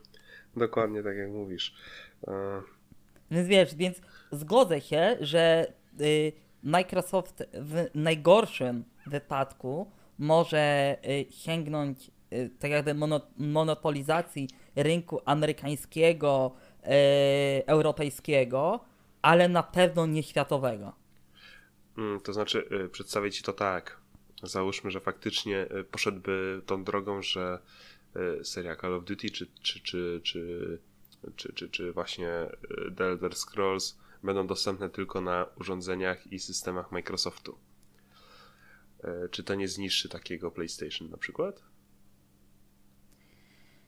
Dokładnie 0.55 1.03
tak 1.03 1.17
jak 1.17 1.29
mówisz. 1.29 1.75
E, 2.27 2.61
Więc 3.31 3.47
wiesz, 3.47 3.75
więc 3.75 4.01
zgodzę 4.31 4.81
się, 4.81 5.17
że 5.21 5.73
y, 6.01 6.31
Microsoft 6.63 7.43
w 7.53 7.85
najgorszym 7.95 8.83
wypadku 9.07 9.91
może 10.19 10.97
y, 11.05 11.31
sięgnąć 11.31 12.11
y, 12.33 12.49
tak 12.59 12.71
jakby 12.71 12.93
mono, 12.93 13.21
monopolizacji 13.37 14.49
rynku 14.75 15.21
amerykańskiego, 15.25 16.55
europejskiego, 17.65 18.79
ale 19.21 19.49
na 19.49 19.63
pewno 19.63 20.05
nie 20.05 20.23
światowego. 20.23 20.93
Mm, 21.97 22.19
to 22.21 22.33
znaczy, 22.33 22.69
przedstawię 22.91 23.31
ci 23.31 23.43
to 23.43 23.53
tak. 23.53 23.97
Załóżmy, 24.43 24.91
że 24.91 24.99
faktycznie 24.99 25.67
poszedłby 25.91 26.61
tą 26.65 26.83
drogą, 26.83 27.21
że 27.21 27.59
seria 28.43 28.75
Call 28.75 28.93
of 28.93 29.03
Duty 29.03 29.29
czy, 29.29 29.47
czy, 29.61 29.81
czy, 29.81 30.21
czy, 30.23 30.79
czy, 31.35 31.53
czy, 31.53 31.69
czy 31.69 31.91
właśnie 31.91 32.29
y, 32.29 32.91
The 32.97 33.03
Elder 33.05 33.35
Scrolls 33.35 33.97
będą 34.23 34.47
dostępne 34.47 34.89
tylko 34.89 35.21
na 35.21 35.45
urządzeniach 35.59 36.31
i 36.31 36.39
systemach 36.39 36.91
Microsoftu. 36.91 37.57
Y, 39.03 39.29
Czy 39.29 39.43
to 39.43 39.55
nie 39.55 39.67
zniszczy 39.67 40.09
takiego 40.09 40.51
PlayStation 40.51 41.09
na 41.09 41.17
przykład? 41.17 41.63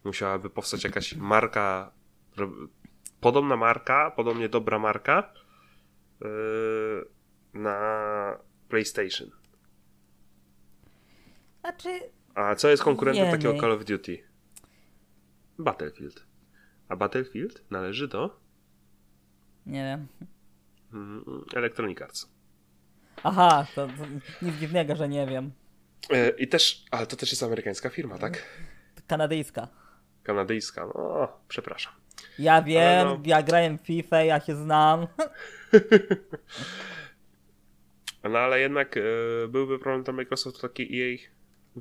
Musiałaby 0.04 0.50
powstać 0.50 0.84
jakaś 0.84 1.16
marka, 1.16 1.92
podobna 3.22 3.58
marka, 3.58 4.12
podobnie 4.12 4.50
dobra 4.50 4.80
marka 4.80 5.34
na 7.54 8.40
PlayStation. 8.70 9.32
Znaczy, 11.62 11.90
A 12.38 12.56
co 12.56 12.69
jest 12.69 12.84
konkurentem 12.84 13.26
Nie, 13.26 13.32
takiego. 13.32 13.60
Call 13.60 13.71
of 13.71 13.86
Duty? 13.86 14.17
Battlefield. 15.60 16.26
A 16.89 16.95
Battlefield 16.95 17.63
należy 17.71 18.08
do 18.08 18.39
nie 19.65 19.84
wiem. 19.84 20.08
mm, 20.93 21.23
Electronic 21.56 22.02
Arts. 22.02 22.30
Aha, 23.23 23.67
to, 23.76 23.88
to 23.88 23.93
nic 24.41 24.56
dziwnego, 24.56 24.95
że 24.95 25.10
nie 25.10 25.28
wiem. 25.28 25.52
Yy, 26.10 26.30
I 26.38 26.47
też, 26.47 26.86
ale 26.91 27.08
to 27.08 27.15
też 27.15 27.32
jest 27.32 27.43
amerykańska 27.43 27.89
firma, 27.89 28.17
tak? 28.17 28.43
Kanadyjska. 29.08 29.67
Kanadyjska. 30.23 30.86
No, 30.95 31.28
przepraszam. 31.47 31.93
Ja 32.39 32.62
wiem, 32.62 33.08
no- 33.08 33.19
ja 33.26 33.43
grałem 33.43 33.78
w 33.78 33.82
FIFA, 33.82 34.21
ja 34.23 34.39
się 34.39 34.56
znam. 34.56 35.08
No 38.23 38.39
ale 38.39 38.60
jednak 38.60 38.95
yy, 38.95 39.47
byłby 39.50 39.80
problem 39.80 40.04
dla 40.04 40.13
Microsoftu 40.13 40.62
taki 40.62 41.02
EA 41.02 41.17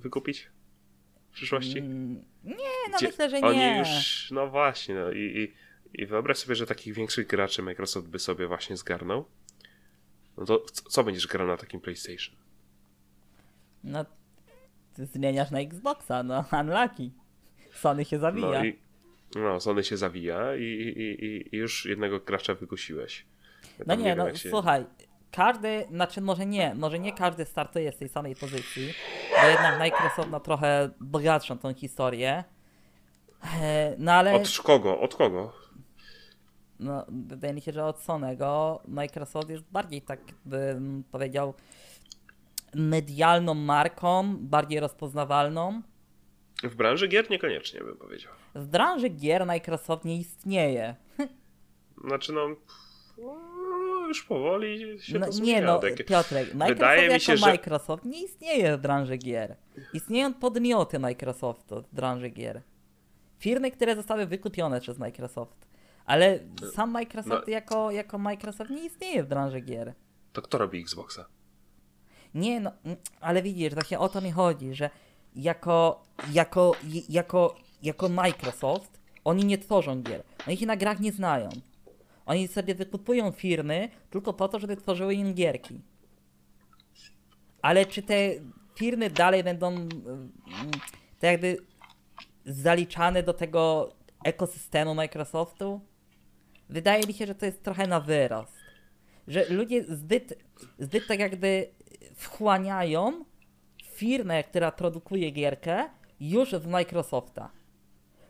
wykupić 0.00 0.48
w 1.30 1.34
przyszłości? 1.34 1.78
Mm, 1.78 2.14
Nie, 2.44 2.54
no 2.90 2.96
Gdzie 2.98 3.06
myślę, 3.06 3.30
że 3.30 3.38
Oni 3.40 3.58
nie. 3.58 3.78
już, 3.78 4.30
no 4.30 4.48
właśnie, 4.48 4.94
no 4.94 5.12
i, 5.12 5.18
i, 5.18 5.52
i 6.02 6.06
wyobraź 6.06 6.36
sobie, 6.38 6.54
że 6.54 6.66
takich 6.66 6.94
większych 6.94 7.26
graczy 7.26 7.62
Microsoft 7.62 8.08
by 8.08 8.18
sobie 8.18 8.46
właśnie 8.46 8.76
zgarnął. 8.76 9.24
No 10.36 10.44
to 10.44 10.58
co, 10.88 11.04
będziesz 11.04 11.26
grał 11.26 11.46
na 11.46 11.56
takim 11.56 11.80
PlayStation? 11.80 12.34
No, 13.84 14.04
ty 14.94 15.06
zmieniasz 15.06 15.50
na 15.50 15.60
Xboxa, 15.60 16.22
no, 16.22 16.44
unlucky. 16.60 17.10
Sony 17.72 18.04
się 18.04 18.18
zawija. 18.18 18.46
No 18.58 18.64
i 18.64 18.78
no, 19.34 19.60
Sony 19.60 19.84
się 19.84 19.96
zawija 19.96 20.56
i, 20.56 20.62
i, 20.62 21.24
i, 21.24 21.56
już 21.56 21.86
jednego 21.86 22.20
gracza 22.20 22.54
wykusiłeś. 22.54 23.26
Ja 23.78 23.84
No 23.88 23.94
nie, 23.94 24.16
no 24.16 24.34
się- 24.34 24.50
słuchaj, 24.50 24.84
każdy, 25.36 25.86
znaczy 25.90 26.20
może 26.20 26.46
nie, 26.46 26.74
może 26.74 26.98
nie 26.98 27.12
każdy 27.12 27.44
startuje 27.44 27.92
z 27.92 27.96
tej 27.96 28.08
samej 28.08 28.36
pozycji, 28.36 28.94
bo 29.42 29.48
jednak 29.48 29.78
Microsoft 29.78 30.28
ma 30.30 30.40
trochę 30.40 30.90
bogatszą 31.00 31.58
tą 31.58 31.74
historię. 31.74 32.44
E, 33.62 33.94
No 33.98 34.12
ale 34.12 34.34
Od 34.34 34.58
kogo? 34.64 35.00
Od 35.00 35.14
kogo? 35.14 35.52
no, 36.80 37.06
wydaje 37.08 37.54
mi 37.54 37.60
się, 37.60 37.72
że 37.72 37.84
od 37.84 38.00
Sonego 38.00 38.80
Microsoft 38.88 39.48
jest 39.48 39.64
bardziej 39.72 40.02
tak 40.02 40.20
bym 40.44 41.04
powiedział 41.10 41.54
medialną 42.74 43.54
marką, 43.54 44.36
bardziej 44.36 44.80
rozpoznawalną. 44.80 45.82
W 46.62 46.74
branży 46.74 47.08
gier 47.08 47.30
niekoniecznie 47.30 47.80
bym 47.80 47.96
powiedział. 47.96 48.32
W 48.54 48.66
branży 48.66 49.08
gier 49.08 49.46
Microsoft 49.46 50.04
nie 50.04 50.16
istnieje. 50.16 50.96
Znaczy 52.04 52.32
no 52.32 52.46
już 54.16 54.24
powoli 54.24 55.00
się 55.02 55.18
No, 55.18 55.26
nie 55.42 55.62
no, 55.62 55.78
Tak- 55.78 56.06
Piotrek, 56.06 56.54
Microsoft 56.54 56.68
Wydaje 56.74 57.14
mi 57.14 57.20
się, 57.20 57.36
że- 57.36 57.46
Microsoft 57.46 58.04
nie 58.04 58.22
istnieje 58.24 58.76
w 58.76 58.80
branży 58.80 59.16
gier. 59.16 59.56
Istnieją 59.92 60.34
podmioty 60.34 60.98
Microsoftu 60.98 61.82
w 61.82 61.94
branży 61.94 62.28
gier. 62.28 62.62
Firmy, 63.38 63.70
które 63.70 63.96
zostały 63.96 64.26
wykupione 64.26 64.80
przez 64.80 64.98
Microsoft. 64.98 65.66
Ale 66.06 66.38
sam 66.74 66.90
Microsoft 66.90 67.46
No. 67.46 67.52
jako, 67.52 67.90
jako 67.90 68.18
Microsoft 68.18 68.70
nie 68.70 68.84
istnieje 68.84 69.24
w 69.24 69.26
branży 69.26 69.60
gier. 69.60 69.94
To 70.32 70.42
kto 70.42 70.58
robi 70.58 70.80
Xboxa? 70.80 71.26
Nie 72.34 72.60
no, 72.60 72.72
mm, 72.84 72.96
ale 73.20 73.42
widzisz, 73.42 73.74
właśnie 73.74 73.98
o 73.98 74.08
to 74.08 74.20
mi 74.20 74.30
chodzi, 74.32 74.74
że 74.74 74.90
jako, 75.36 76.02
jako, 76.32 76.72
jako, 77.08 77.56
jako 77.82 78.08
Microsoft 78.08 79.00
oni 79.24 79.44
nie 79.44 79.58
tworzą 79.58 80.02
gier. 80.02 80.22
Oni 80.48 80.56
się 80.56 80.66
na 80.66 80.76
grach 80.76 81.00
nie 81.00 81.12
znają. 81.12 81.48
Oni 82.26 82.48
sobie 82.48 82.74
wykupują 82.74 83.32
firmy 83.32 83.88
tylko 84.10 84.32
po 84.32 84.48
to, 84.48 84.58
żeby 84.58 84.76
tworzyły 84.76 85.14
im 85.14 85.34
gierki. 85.34 85.80
Ale 87.62 87.86
czy 87.86 88.02
te 88.02 88.14
firmy 88.78 89.10
dalej 89.10 89.44
będą 89.44 89.88
tak 91.18 91.30
jakby 91.30 91.56
zaliczane 92.44 93.22
do 93.22 93.34
tego 93.34 93.92
ekosystemu 94.24 94.94
Microsoftu? 94.94 95.80
Wydaje 96.68 97.06
mi 97.06 97.14
się, 97.14 97.26
że 97.26 97.34
to 97.34 97.46
jest 97.46 97.62
trochę 97.62 97.86
na 97.86 98.00
wyrost. 98.00 98.56
Że 99.28 99.44
ludzie 99.48 99.84
zbyt, 99.84 100.34
zbyt 100.78 101.06
tak 101.06 101.18
jakby 101.18 101.70
wchłaniają 102.14 103.24
firmę, 103.84 104.44
która 104.44 104.72
produkuje 104.72 105.30
gierkę 105.30 105.84
już 106.20 106.54
w 106.54 106.66
Microsofta. 106.66 107.50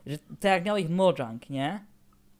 Że 0.05 0.17
tak 0.17 0.51
jak 0.51 0.65
miałeś 0.65 0.87
Mojang, 0.89 1.49
nie? 1.49 1.85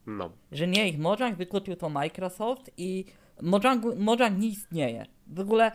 No. 0.07 0.29
że 0.51 0.67
nie 0.67 0.89
ich 0.89 0.99
Mojang 0.99 1.37
wykupił 1.37 1.75
to 1.75 1.89
Microsoft 1.89 2.71
i 2.77 3.05
Mojang, 3.41 3.83
Mojang 3.97 4.39
nie 4.39 4.47
istnieje. 4.47 5.05
W 5.27 5.39
ogóle 5.39 5.71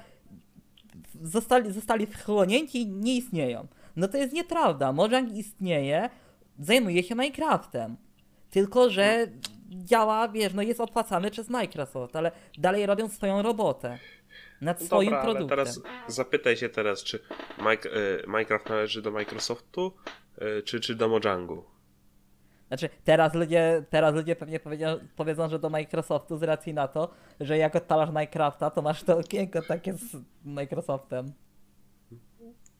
zostali, 1.23 1.73
zostali 1.73 2.07
wchłonięci 2.07 2.83
i 2.83 2.87
nie 2.87 3.17
istnieją. 3.17 3.67
No 3.97 4.09
to 4.09 4.17
jest 4.17 4.33
nieprawda. 4.33 4.93
Mojang 4.93 5.33
istnieje, 5.33 6.11
zajmuje 6.59 7.03
się 7.03 7.15
Minecraftem. 7.15 7.97
Tylko, 8.51 8.91
że 8.91 9.27
działa, 9.69 10.29
wiesz, 10.29 10.55
no 10.55 10.63
jest 10.63 10.81
opłacany 10.81 11.31
przez 11.31 11.49
Microsoft, 11.49 12.17
ale 12.17 12.33
dalej 12.59 12.87
robią 12.87 13.09
swoją 13.09 13.43
robotę. 13.43 13.99
Nad 14.61 14.83
swoim 14.83 15.11
Dobra, 15.11 15.21
ale 15.21 15.31
produktem. 15.33 15.59
teraz 15.59 15.81
zapytaj 16.07 16.57
się 16.57 16.69
teraz, 16.69 17.03
czy 17.05 17.19
Mike, 17.59 17.91
e, 17.91 18.27
Minecraft 18.27 18.69
należy 18.69 19.03
do 19.03 19.11
Microsoftu, 19.11 19.93
e, 20.39 20.63
czy, 20.63 20.81
czy 20.81 20.95
do 20.95 21.09
Mojangu? 21.09 21.65
Znaczy, 22.73 22.89
teraz 23.05 23.35
ludzie, 23.35 23.85
teraz 23.91 24.15
ludzie 24.15 24.37
pewnie 24.37 24.61
powiedzą, 24.61 24.87
powiedzą, 25.17 25.49
że 25.49 25.59
do 25.59 25.71
Microsoftu 25.71 26.37
z 26.37 26.43
racji 26.43 26.75
na 26.75 26.89
to, 26.89 27.11
że 27.41 27.59
jak 27.59 27.77
odpalasz 27.77 28.09
Minecrafta, 28.09 28.71
to 28.71 28.83
masz 28.83 29.03
to 29.03 29.19
okienko 29.19 29.63
takie 29.63 29.93
z 29.93 30.17
Microsoftem. 30.45 31.33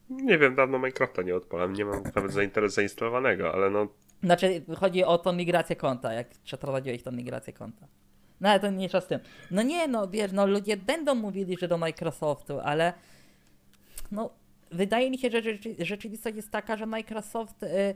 Nie 0.09 0.37
wiem, 0.37 0.55
dawno 0.55 0.77
Minecrafta 0.77 1.21
nie 1.21 1.35
odpalam, 1.35 1.73
nie 1.73 1.85
mam 1.85 2.03
nawet 2.15 2.31
zainteres 2.31 2.73
zainstalowanego, 2.73 3.53
ale 3.53 3.69
no 3.69 3.87
Znaczy, 4.23 4.61
chodzi 4.77 5.03
o 5.03 5.17
tą 5.17 5.33
migrację 5.33 5.75
konta, 5.75 6.13
jak 6.13 6.27
przeprowadziłeś 6.43 7.03
tą 7.03 7.11
migrację 7.11 7.53
konta. 7.53 7.87
No 8.41 8.49
ale 8.49 8.59
to 8.59 8.71
mniejsza 8.71 9.01
z 9.01 9.07
tym. 9.07 9.19
No 9.51 9.61
nie, 9.61 9.87
no 9.87 10.07
wiesz, 10.07 10.31
no 10.31 10.47
ludzie 10.47 10.77
będą 10.77 11.15
mówili, 11.15 11.57
że 11.59 11.67
do 11.67 11.77
Microsoftu, 11.77 12.59
ale 12.59 12.93
no 14.11 14.29
wydaje 14.71 15.11
mi 15.11 15.17
się, 15.17 15.29
że 15.29 15.41
rzeczy, 15.41 15.75
rzeczywistość 15.79 16.35
jest 16.35 16.51
taka, 16.51 16.77
że 16.77 16.85
Microsoft 16.85 17.63
y, 17.63 17.95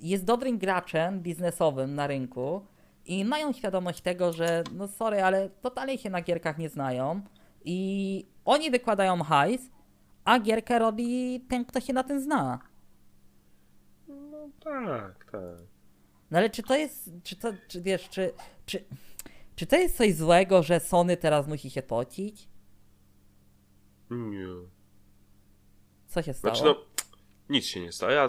jest 0.00 0.24
dobrym 0.24 0.58
graczem 0.58 1.20
biznesowym 1.20 1.94
na 1.94 2.06
rynku 2.06 2.66
i 3.04 3.24
mają 3.24 3.52
świadomość 3.52 4.00
tego, 4.00 4.32
że 4.32 4.64
no 4.72 4.88
sorry, 4.88 5.22
ale 5.22 5.50
totalnie 5.50 5.98
się 5.98 6.10
na 6.10 6.22
gierkach 6.22 6.58
nie 6.58 6.68
znają 6.68 7.20
i 7.64 8.26
oni 8.44 8.70
wykładają 8.70 9.22
hajs, 9.22 9.70
a 10.24 10.40
gierkę 10.40 10.78
robi 10.78 11.40
ten, 11.48 11.64
kto 11.64 11.80
się 11.80 11.92
na 11.92 12.04
tym 12.04 12.20
zna. 12.20 12.58
No 14.08 14.48
tak, 14.60 15.24
tak. 15.24 15.58
No 16.30 16.38
ale 16.38 16.50
czy 16.50 16.62
to 16.62 16.76
jest, 16.76 17.10
czy 17.22 17.36
to, 17.36 17.52
czy 17.68 17.82
wiesz, 17.82 18.08
czy, 18.08 18.32
czy, 18.66 18.84
czy 19.56 19.66
to 19.66 19.76
jest 19.76 19.96
coś 19.96 20.14
złego, 20.14 20.62
że 20.62 20.80
Sony 20.80 21.16
teraz 21.16 21.48
musi 21.48 21.70
się 21.70 21.82
pocić? 21.82 22.48
Nie. 24.10 24.46
Co 26.06 26.22
się 26.22 26.34
stało? 26.34 26.54
Znaczy 26.54 26.74
no, 26.78 26.84
nic 27.48 27.64
się 27.64 27.80
nie 27.80 27.92
stało, 27.92 28.12
ja 28.12 28.28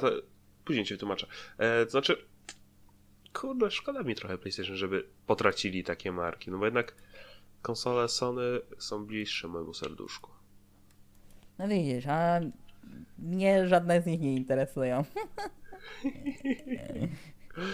później 0.68 0.86
cię 0.86 0.98
tłumaczę. 0.98 1.28
E, 1.58 1.86
to 1.86 1.92
znaczy, 1.92 2.26
kurde, 3.34 3.72
szkoda 3.72 4.04
mi 4.04 4.16
trochę 4.16 4.38
PlayStation, 4.38 4.76
żeby 4.76 5.08
potracili 5.28 5.84
takie 5.84 6.12
marki, 6.12 6.52
no 6.52 6.58
bo 6.58 6.66
jednak 6.66 6.96
konsole 7.62 8.10
Sony 8.10 8.42
są 8.78 9.06
bliższe 9.06 9.48
mojemu 9.48 9.74
serduszku. 9.74 10.32
No 11.60 11.68
widzisz, 11.68 12.08
a 12.08 12.40
mnie 13.20 13.68
żadne 13.68 14.02
z 14.02 14.06
nich 14.06 14.22
nie 14.22 14.36
interesują. 14.36 15.04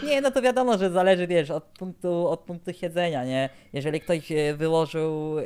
Nie, 0.03 0.21
no 0.21 0.32
to 0.32 0.41
wiadomo, 0.41 0.77
że 0.77 0.89
zależy, 0.89 1.27
wiesz, 1.27 1.51
od 1.51 1.63
punktu, 1.63 2.27
od 2.27 2.39
punktu 2.39 2.73
siedzenia, 2.73 3.25
nie? 3.25 3.49
Jeżeli 3.73 4.01
ktoś 4.01 4.32
e, 4.32 4.53
wyłożył, 4.53 5.39
e, 5.39 5.43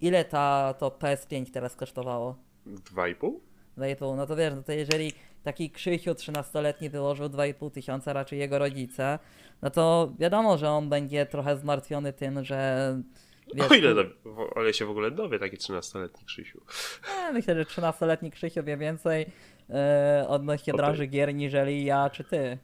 ile 0.00 0.24
ta, 0.24 0.74
to 0.78 0.88
PS5 0.88 1.50
teraz 1.50 1.76
kosztowało? 1.76 2.36
Dwa 2.66 3.08
i 3.08 3.14
pół? 3.14 3.40
2,5, 3.78 4.16
no 4.16 4.26
to 4.26 4.36
wiesz, 4.36 4.54
no 4.54 4.62
to 4.62 4.72
jeżeli 4.72 5.12
taki 5.42 5.70
Krzysiu 5.70 6.10
13-letni 6.10 6.90
wyłożył 6.90 7.26
2,5 7.26 7.70
tysiąca, 7.70 8.12
raczej 8.12 8.38
jego 8.38 8.58
rodzice, 8.58 9.18
no 9.62 9.70
to 9.70 10.12
wiadomo, 10.18 10.58
że 10.58 10.70
on 10.70 10.88
będzie 10.88 11.26
trochę 11.26 11.56
zmartwiony 11.56 12.12
tym, 12.12 12.44
że 12.44 12.96
Wiesz, 13.54 13.70
O 13.70 13.74
ile, 13.74 13.94
do, 13.94 14.04
o 14.54 14.62
ile 14.62 14.74
się 14.74 14.86
w 14.86 14.90
ogóle 14.90 15.10
dowie 15.10 15.38
taki 15.38 15.56
13-letni 15.56 16.24
Krzysiu. 16.24 16.60
myślę, 17.32 17.54
że 17.54 17.64
13-letni 17.64 18.30
Krzysiu 18.30 18.64
wie 18.64 18.76
więcej 18.76 19.26
e, 19.70 20.24
odnośnie 20.28 20.72
O 20.72 20.76
tej. 20.76 20.84
branży 20.84 21.06
gier, 21.06 21.34
niżeli 21.34 21.84
ja 21.84 22.10
czy 22.10 22.24
ty. 22.24 22.58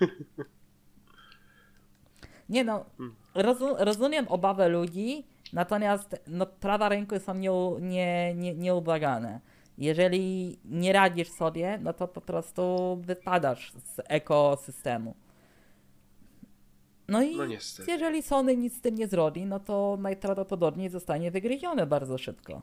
Nie 2.48 2.64
no, 2.64 2.84
rozum, 3.34 3.74
rozumiem 3.78 4.28
obawę 4.28 4.68
ludzi, 4.68 5.26
natomiast 5.52 6.16
no, 6.26 6.46
prawa 6.46 6.88
rynku 6.88 7.18
są 7.18 7.34
nie, 7.34 7.50
nie, 7.80 8.34
nie, 8.34 8.54
nieubłagane. 8.54 9.40
Jeżeli 9.78 10.58
nie 10.64 10.92
radzisz 10.92 11.28
sobie, 11.28 11.78
no 11.82 11.92
to 11.92 12.08
po 12.08 12.20
prostu 12.20 12.96
wypadasz 13.00 13.72
z 13.72 14.00
ekosystemu. 14.08 15.14
No 17.08 17.22
i 17.22 17.36
No 17.36 17.44
jeżeli 17.88 18.22
Sony 18.22 18.56
nic 18.56 18.76
z 18.76 18.80
tym 18.80 18.94
nie 18.94 19.08
zrobi, 19.08 19.46
no 19.46 19.60
to 19.60 19.98
najprawdopodobniej 20.00 20.90
zostanie 20.90 21.30
wygryzione 21.30 21.86
bardzo 21.86 22.18
szybko. 22.18 22.62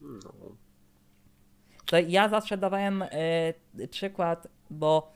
No. 0.00 0.32
To 1.86 1.98
ja 1.98 2.28
zawsze 2.28 2.58
dawałem 2.58 3.02
e, 3.02 3.08
przykład, 3.90 4.48
bo 4.70 5.12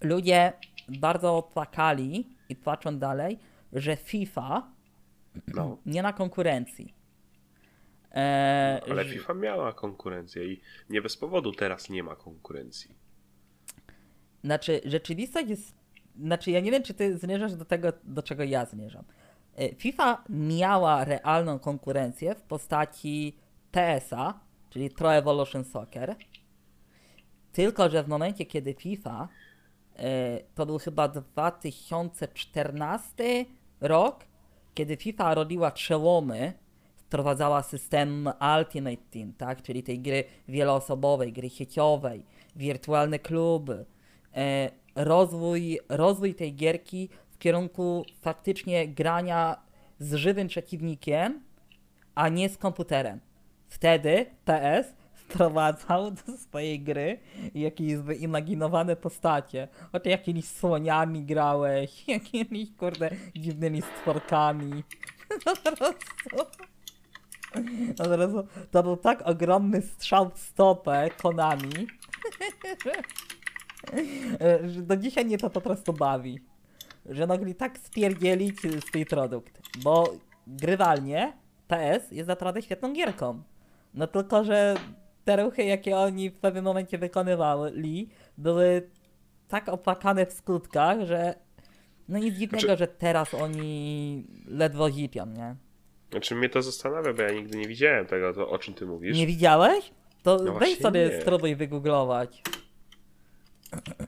ludzie 0.00 0.52
bardzo 0.88 1.42
płakali 1.52 2.36
i 2.48 2.56
płaczą 2.56 2.98
dalej, 2.98 3.38
że 3.72 3.96
FIFA 3.96 4.72
no. 5.54 5.78
nie 5.86 6.02
ma 6.02 6.12
konkurencji. 6.12 7.01
E, 8.14 8.80
Ale 8.90 9.04
FIFA 9.04 9.34
miała 9.34 9.72
konkurencję 9.72 10.52
i 10.52 10.60
nie 10.90 11.02
bez 11.02 11.16
powodu 11.16 11.52
teraz 11.52 11.90
nie 11.90 12.02
ma 12.02 12.16
konkurencji. 12.16 12.94
Znaczy, 14.44 14.80
rzeczywistość 14.84 15.48
jest. 15.48 15.74
Znaczy, 16.20 16.50
ja 16.50 16.60
nie 16.60 16.70
wiem, 16.70 16.82
czy 16.82 16.94
ty 16.94 17.18
zmierzasz 17.18 17.54
do 17.54 17.64
tego, 17.64 17.92
do 18.04 18.22
czego 18.22 18.44
ja 18.44 18.66
zmierzam. 18.66 19.04
E, 19.56 19.74
FIFA 19.74 20.24
miała 20.28 21.04
realną 21.04 21.58
konkurencję 21.58 22.34
w 22.34 22.42
postaci 22.42 23.36
TSA, 23.72 24.40
czyli 24.70 24.90
Pro 24.90 25.14
Evolution 25.14 25.64
Soccer. 25.64 26.16
Tylko, 27.52 27.90
że 27.90 28.04
w 28.04 28.08
momencie, 28.08 28.46
kiedy 28.46 28.74
FIFA, 28.74 29.28
e, 29.96 30.40
to 30.54 30.66
był 30.66 30.78
chyba 30.78 31.08
2014 31.08 33.44
rok, 33.80 34.24
kiedy 34.74 34.96
FIFA 34.96 35.34
robiła 35.34 35.70
przełomy, 35.70 36.52
wprowadzała 37.12 37.62
system 37.62 38.30
Ultimate 38.58 39.02
Team, 39.10 39.32
tak? 39.32 39.62
czyli 39.62 39.82
tej 39.82 40.00
gry 40.00 40.24
wieloosobowej, 40.48 41.32
gry 41.32 41.50
sieciowej, 41.50 42.24
wirtualne 42.56 43.18
kluby. 43.18 43.84
E, 44.36 44.70
rozwój, 44.94 45.80
rozwój 45.88 46.34
tej 46.34 46.54
gierki 46.54 47.08
w 47.30 47.38
kierunku 47.38 48.04
faktycznie 48.20 48.88
grania 48.88 49.56
z 49.98 50.14
żywym 50.14 50.48
przeciwnikiem, 50.48 51.42
a 52.14 52.28
nie 52.28 52.48
z 52.48 52.58
komputerem. 52.58 53.20
Wtedy 53.68 54.26
PS 54.44 54.94
wprowadzał 55.14 56.10
do 56.10 56.36
swojej 56.36 56.80
gry 56.80 57.18
jakieś 57.54 57.94
wyimaginowane 57.94 58.96
postacie. 58.96 59.68
O 59.92 60.00
ty 60.00 60.10
jakimiś 60.10 60.44
słoniami 60.44 61.22
grałeś, 61.22 62.04
jakimiś 62.08 62.68
kurde 62.78 63.10
dziwnymi 63.36 63.82
stworkami. 63.82 64.84
Po 65.44 65.76
prostu. 65.76 66.62
Po 67.98 68.04
prostu 68.04 68.42
to 68.70 68.82
był 68.82 68.96
tak 68.96 69.22
ogromny 69.28 69.82
strzał 69.82 70.30
w 70.30 70.38
stopę 70.38 71.08
Konami, 71.22 71.86
że- 72.84 74.68
że 74.70 74.82
do 74.82 74.96
dzisiaj 74.96 75.24
mnie 75.24 75.38
to 75.38 75.50
po 75.50 75.60
prostu 75.60 75.92
bawi. 75.92 76.40
Że 77.06 77.26
mogli 77.26 77.54
tak 77.54 77.78
spierdzielić 77.78 78.56
swój 78.88 79.06
produkt. 79.06 79.60
Bo 79.82 80.14
grywalnie 80.46 81.32
PS 81.68 82.12
jest 82.12 82.28
naprawdę 82.28 82.62
świetną 82.62 82.92
gierką. 82.92 83.42
No 83.94 84.06
tylko, 84.06 84.44
że 84.44 84.74
te 85.24 85.36
ruchy, 85.36 85.64
jakie 85.64 85.96
oni 85.96 86.30
w 86.30 86.34
pewnym 86.38 86.64
momencie 86.64 86.98
wykonywali, 86.98 88.08
były 88.38 88.90
tak 89.48 89.68
opłakane 89.68 90.26
w 90.26 90.32
skutkach, 90.32 91.00
że 91.06 91.34
no 92.08 92.18
nic 92.18 92.34
dziwnego, 92.34 92.60
Znaczy- 92.66 92.78
że 92.78 92.86
teraz 92.86 93.34
oni 93.34 94.24
ledwo 94.46 94.90
zipią, 94.90 95.26
nie? 95.26 95.56
Znaczy 96.12 96.34
mnie 96.34 96.48
to 96.48 96.62
zastanawia, 96.62 97.12
bo 97.12 97.22
ja 97.22 97.30
nigdy 97.30 97.58
nie 97.58 97.68
widziałem 97.68 98.06
tego, 98.06 98.32
to, 98.34 98.48
o 98.50 98.58
czym 98.58 98.74
ty 98.74 98.86
mówisz. 98.86 99.16
Nie 99.16 99.26
widziałeś? 99.26 99.90
To 100.22 100.36
No 100.42 100.54
weź 100.54 100.78
sobie 100.78 101.10
nie. 101.14 101.20
spróbuj 101.20 101.56
wygooglować. 101.56 102.42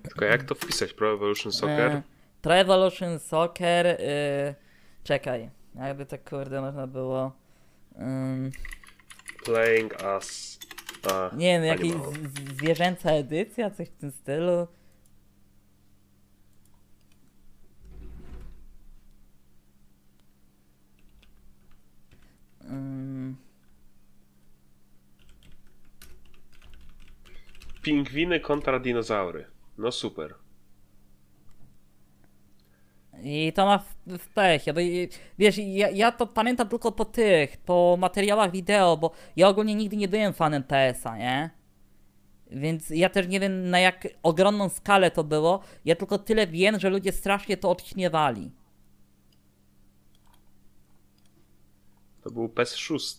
Tylko 0.02 0.24
jak 0.24 0.42
to 0.42 0.54
wpisać? 0.54 0.92
Pro 0.92 1.12
Evolution 1.12 1.52
Soccer? 1.52 1.90
E, 1.92 2.02
Pro 2.42 2.54
Evolution 2.54 3.18
Soccer, 3.18 3.86
y, 3.86 3.96
czekaj, 5.04 5.50
jakby 5.74 6.06
to 6.06 6.16
kurde 6.18 6.60
można 6.60 6.86
było... 6.86 7.32
Playing 9.44 10.04
as... 10.04 10.58
A, 11.12 11.30
nie 11.36 11.60
wiem, 11.60 11.64
jakaś 11.64 11.90
zwierzęca 12.54 13.10
edycja, 13.10 13.70
coś 13.70 13.88
w 13.88 13.96
tym 13.96 14.10
stylu. 14.10 14.66
Pingwiny 27.82 28.40
kontra 28.40 28.78
dinozaury. 28.78 29.46
No 29.78 29.92
super. 29.92 30.34
I 33.22 33.52
to 33.52 33.66
ma 33.66 33.78
w, 33.78 33.94
w 34.18 34.28
i- 34.80 35.08
wiesz, 35.38 35.58
ja, 35.58 35.90
ja 35.90 36.12
to 36.12 36.26
pamiętam 36.26 36.68
tylko 36.68 36.92
po 36.92 37.04
tych, 37.04 37.56
po 37.56 37.96
materiałach 38.00 38.50
wideo, 38.50 38.96
bo 38.96 39.10
ja 39.36 39.48
ogólnie 39.48 39.74
nigdy 39.74 39.96
nie 39.96 40.08
byłem 40.08 40.32
fanem 40.32 40.62
PS-a, 40.62 41.16
nie? 41.18 41.50
Więc 42.50 42.90
ja 42.90 43.08
też 43.08 43.28
nie 43.28 43.40
wiem 43.40 43.70
na 43.70 43.78
jak 43.80 44.08
ogromną 44.22 44.68
skalę 44.68 45.10
to 45.10 45.24
było, 45.24 45.60
ja 45.84 45.96
tylko 45.96 46.18
tyle 46.18 46.46
wiem, 46.46 46.80
że 46.80 46.90
ludzie 46.90 47.12
strasznie 47.12 47.56
to 47.56 47.70
odśmiewali. 47.70 48.50
To 52.24 52.30
był 52.30 52.48
PES 52.48 52.74
6. 52.74 53.18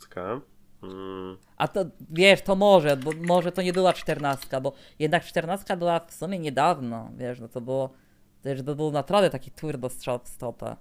Mm, 0.83 1.37
A 1.57 1.67
to, 1.67 1.85
wiesz, 2.09 2.41
to 2.41 2.55
może, 2.55 2.97
bo 2.97 3.11
może 3.27 3.51
to 3.51 3.61
nie 3.61 3.73
była 3.73 3.93
czternastka, 3.93 4.61
bo 4.61 4.73
jednak 4.99 5.23
czternastka 5.25 5.77
była 5.77 5.99
w 5.99 6.13
sumie 6.13 6.39
niedawno, 6.39 7.11
wiesz, 7.17 7.39
no 7.39 7.47
to 7.47 7.61
było, 7.61 7.93
to 8.41 8.49
już 8.49 8.61
by 8.61 8.75
był 8.75 8.91
naprawdę 8.91 9.29
taki 9.29 9.51
turbo 9.51 9.89
strzał 9.89 10.19
w 10.19 10.27
stopę. 10.27 10.75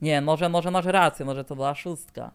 Nie, 0.00 0.20
może, 0.20 0.48
może 0.48 0.70
masz 0.70 0.86
rację, 0.86 1.24
może 1.26 1.44
to 1.44 1.54
była 1.56 1.74
szóstka. 1.74 2.32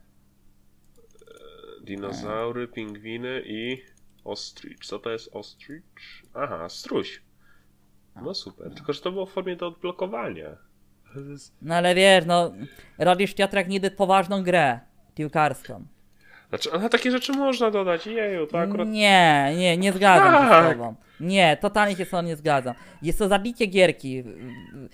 dinozaury, 1.84 2.68
pingwiny 2.68 3.42
i 3.46 3.82
ostrich. 4.24 4.80
Co 4.86 5.00
to 5.00 5.10
jest 5.10 5.30
ostrich? 5.36 5.84
Aha, 6.34 6.70
struś. 6.70 7.22
No 8.22 8.34
super. 8.34 8.74
Tylko, 8.74 8.94
że 8.94 9.02
to 9.02 9.12
było 9.12 9.26
w 9.26 9.32
formie 9.32 9.56
do 9.56 9.68
odblokowania. 9.68 10.58
No 11.62 11.76
ale 11.76 11.96
wiesz, 11.96 12.26
no, 12.26 12.54
robisz 12.98 13.34
Piotrek 13.34 13.68
niby 13.68 13.92
poważną 13.92 14.44
grę 14.44 14.80
piłkarską. 15.16 15.86
Znaczy, 16.50 16.70
na 16.80 16.90
takie 16.90 17.12
rzeczy 17.12 17.34
można 17.34 17.72
dodać. 17.72 18.08
Jeju, 18.08 18.48
to 18.48 18.60
akurat... 18.60 18.88
Nie, 18.88 19.54
nie, 19.58 19.78
nie 19.78 19.94
zgadzam 19.94 20.34
się 20.42 20.48
z 20.48 20.50
Tak. 20.50 20.72
tobą. 20.78 20.96
Nie, 21.20 21.58
totalnie 21.62 21.96
się 21.96 22.06
z 22.06 22.10
tobą 22.10 22.24
nie 22.24 22.36
zgadzam. 22.36 22.76
Jest 23.02 23.20
to 23.20 23.28
zabicie 23.28 23.66
gierki. 23.66 24.24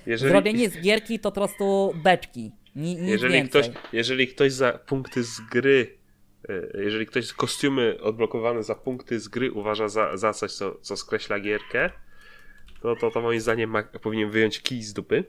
Jeżeli- 0.05 0.31
Zrobienie 0.31 0.69
z 0.69 0.81
gierki 0.81 1.19
to 1.19 1.31
po 1.31 1.35
prostu 1.35 1.93
beczki. 2.03 2.51
Ni, 2.75 3.07
Jeżeli 3.07 3.33
więcej. 3.33 3.63
ktoś, 3.63 3.75
jeżeli 3.93 4.27
ktoś 4.27 4.51
za 4.51 4.71
punkty 4.73 5.23
z 5.23 5.41
gry, 5.51 5.97
e, 6.49 6.81
jeżeli 6.83 7.05
ktoś 7.05 7.33
kostiumy 7.33 7.97
odblokowane 8.01 8.63
za 8.63 8.75
punkty 8.75 9.19
z 9.19 9.27
gry 9.27 9.51
uważa 9.51 9.87
za, 9.89 10.17
za 10.17 10.33
coś, 10.33 10.51
co, 10.53 10.75
co 10.81 10.97
skreśla 10.97 11.39
gierkę, 11.39 11.89
to, 12.81 12.95
to, 12.95 13.11
to 13.11 13.21
moim 13.21 13.39
zdaniem 13.39 13.69
ma, 13.69 13.83
powinien 13.83 14.29
wyjąć 14.29 14.61
kij 14.61 14.83
z 14.83 14.93
dupy. 14.93 15.23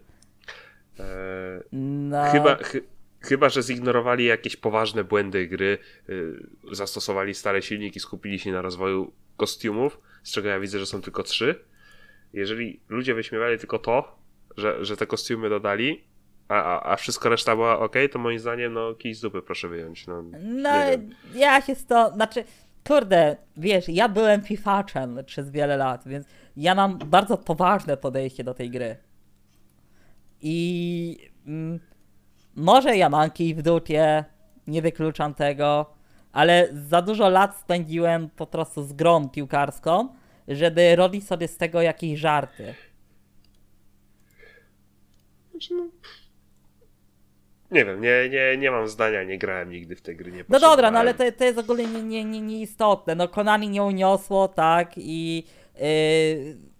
No, 1.73 2.25
chyba, 2.33 2.57
chy, 2.57 2.83
chyba, 3.21 3.49
że 3.49 3.63
zignorowali 3.63 4.25
jakieś 4.25 4.57
poważne 4.57 5.05
błędy 5.05 5.47
gry, 5.47 5.79
y, 6.09 6.47
zastosowali 6.73 7.35
stare 7.35 7.63
silniki, 7.63 8.01
skupili 8.01 8.39
się 8.39 8.53
na 8.53 8.63
rozwoju 8.63 9.13
kostiumów, 9.37 10.01
z 10.23 10.33
czego 10.33 10.49
ja 10.49 10.61
widzę, 10.61 10.79
że 10.79 10.87
są 10.87 11.03
tylko 11.03 11.23
trzy. 11.23 11.65
Jeżeli 12.33 12.81
ludzie 12.89 13.15
wyśmiewali 13.15 13.59
tylko 13.59 13.79
to, 13.79 14.19
że, 14.57 14.85
że 14.85 14.97
te 14.97 15.07
kostiumy 15.07 15.49
dodali, 15.49 16.05
a, 16.49 16.55
a, 16.63 16.93
a 16.93 16.97
wszystko 16.97 17.29
reszta 17.29 17.57
była 17.57 17.79
ok, 17.79 17.97
to 18.13 18.19
moim 18.19 18.39
zdaniem, 18.39 18.73
no 18.73 18.95
kij 18.95 19.15
z 19.15 19.21
dupy 19.21 19.43
proszę 19.43 19.69
wyjąć. 19.69 20.07
No, 20.07 20.23
No, 20.43 20.71
ja 21.35 21.61
się 21.63 21.75
z 21.75 21.87
to, 21.87 22.11
znaczy, 22.15 22.45
kurde, 22.87 23.37
wiesz, 23.57 23.89
ja 23.89 24.09
byłem 24.09 24.43
fifaczem 24.43 25.19
przez 25.27 25.51
wiele 25.51 25.77
lat, 25.77 26.03
więc 26.07 26.27
ja 26.57 26.75
mam 26.75 26.99
bardzo 26.99 27.37
poważne 27.39 27.97
podejście 27.97 28.45
do 28.45 28.55
tej 28.55 28.71
gry. 28.71 28.97
I 30.43 31.31
mm, 31.47 31.81
może 32.57 32.97
ja 32.97 33.09
mam 33.09 33.31
kij 33.31 33.55
w 33.55 33.63
dupie, 33.63 34.25
nie 34.67 34.83
wykluczam 34.83 35.35
tego, 35.35 35.95
ale 36.33 36.69
za 36.89 37.03
dużo 37.03 37.29
lat 37.29 37.57
spędziłem 37.57 38.31
po 38.31 38.47
prostu 38.47 38.83
z 38.83 38.93
grą 38.93 39.29
piłkarską, 39.29 40.09
żeby 40.49 40.97
robić 40.97 41.27
sobie 41.27 41.49
z 41.49 41.57
tego 41.57 41.83
jakieś 41.83 42.21
żarty. 42.21 42.75
Znaczy, 45.51 45.75
no, 45.75 45.89
Nie 47.71 47.85
wiem, 47.85 48.01
nie, 48.01 48.29
nie, 48.29 48.57
nie 48.57 48.71
mam 48.71 48.89
zdania, 48.89 49.25
nie 49.25 49.39
grałem 49.39 49.71
nigdy 49.71 49.97
w 49.97 50.03
te 50.03 50.15
gry, 50.15 50.33
nie 50.33 50.45
No 50.49 50.61
dobra, 50.61 50.91
no 50.91 50.99
ale 50.99 51.15
to, 51.15 51.33
to 51.33 51.45
jest 51.45 51.59
ogólnie 51.59 51.87
nie, 51.87 52.03
nie, 52.03 52.25
nie, 52.25 52.41
nieistotne. 52.41 53.15
No 53.15 53.29
Konami 53.29 53.69
nie 53.69 53.83
uniosło, 53.83 54.49
tak, 54.49 54.93
i 54.97 55.45
yy, 55.75 56.72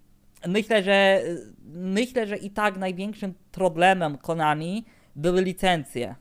myślę, 0.47 0.83
że 0.83 1.21
myślę, 1.73 2.27
że 2.27 2.37
i 2.37 2.49
tak 2.49 2.77
największym 2.77 3.33
problemem 3.51 4.17
Konami 4.17 4.85
były 5.15 5.41
licencje. 5.41 6.15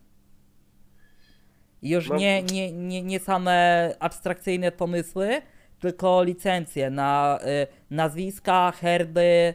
Już 1.83 2.09
No. 2.09 2.17
nie, 2.17 2.43
nie, 2.43 2.73
nie, 2.73 3.03
nie 3.03 3.21
same 3.21 3.95
abstrakcyjne 4.01 4.73
pomysły, 4.73 5.43
tylko 5.81 6.23
licencje 6.23 6.91
na 6.91 7.39
y, 7.43 7.67
nazwiska, 7.91 8.73
herby 8.73 9.55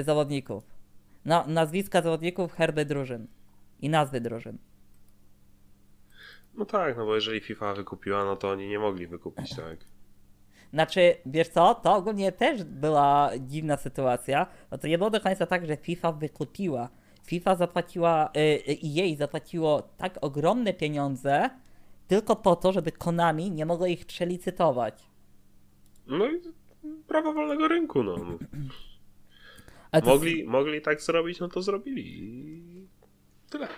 y, 0.00 0.04
zawodników. 0.04 0.64
Na, 1.24 1.46
nazwiska 1.46 2.02
zawodników, 2.02 2.52
herby 2.52 2.84
drużyn. 2.84 3.26
I 3.80 3.88
nazwy 3.88 4.20
drużyn. 4.20 4.58
No 6.54 6.64
tak, 6.64 6.96
no 6.96 7.06
bo 7.06 7.14
jeżeli 7.14 7.40
FIFA 7.40 7.74
wykupiła, 7.74 8.24
no 8.24 8.36
to 8.36 8.50
oni 8.50 8.68
nie 8.68 8.78
mogli 8.78 9.06
wykupić, 9.06 9.56
tak? 9.56 9.78
Znaczy, 10.72 11.14
wiesz 11.26 11.48
co, 11.48 11.74
to 11.74 11.94
ogólnie 11.94 12.32
też 12.32 12.64
była 12.64 13.30
dziwna 13.40 13.76
sytuacja, 13.76 14.46
bo 14.70 14.78
to 14.78 14.88
nie 14.88 14.98
było 14.98 15.10
do 15.10 15.20
końca 15.20 15.46
tak, 15.46 15.66
że 15.66 15.76
FIFA 15.76 16.12
wykupiła. 16.12 16.88
FIFA 17.24 17.56
zapłaciła, 17.56 18.30
y, 18.36 18.40
y, 18.40 18.78
jej 18.82 19.16
zapłaciło 19.16 19.82
tak 19.82 20.18
ogromne 20.20 20.74
pieniądze 20.74 21.50
tylko 22.08 22.36
po 22.36 22.56
to, 22.56 22.72
żeby 22.72 22.92
Konami 22.92 23.50
nie 23.50 23.66
mogło 23.66 23.86
ich 23.86 24.06
przelicytować. 24.06 25.02
No 26.06 26.30
i 26.30 26.40
prawo 27.06 27.32
wolnego 27.32 27.68
rynku, 27.68 28.02
no. 28.02 28.16
Mogli, 30.04 30.44
mogli 30.44 30.82
tak 30.82 31.02
zrobić, 31.02 31.40
no 31.40 31.48
to 31.48 31.62
zrobili 31.62 32.02
i 32.18 32.62
tyle. 33.50 33.68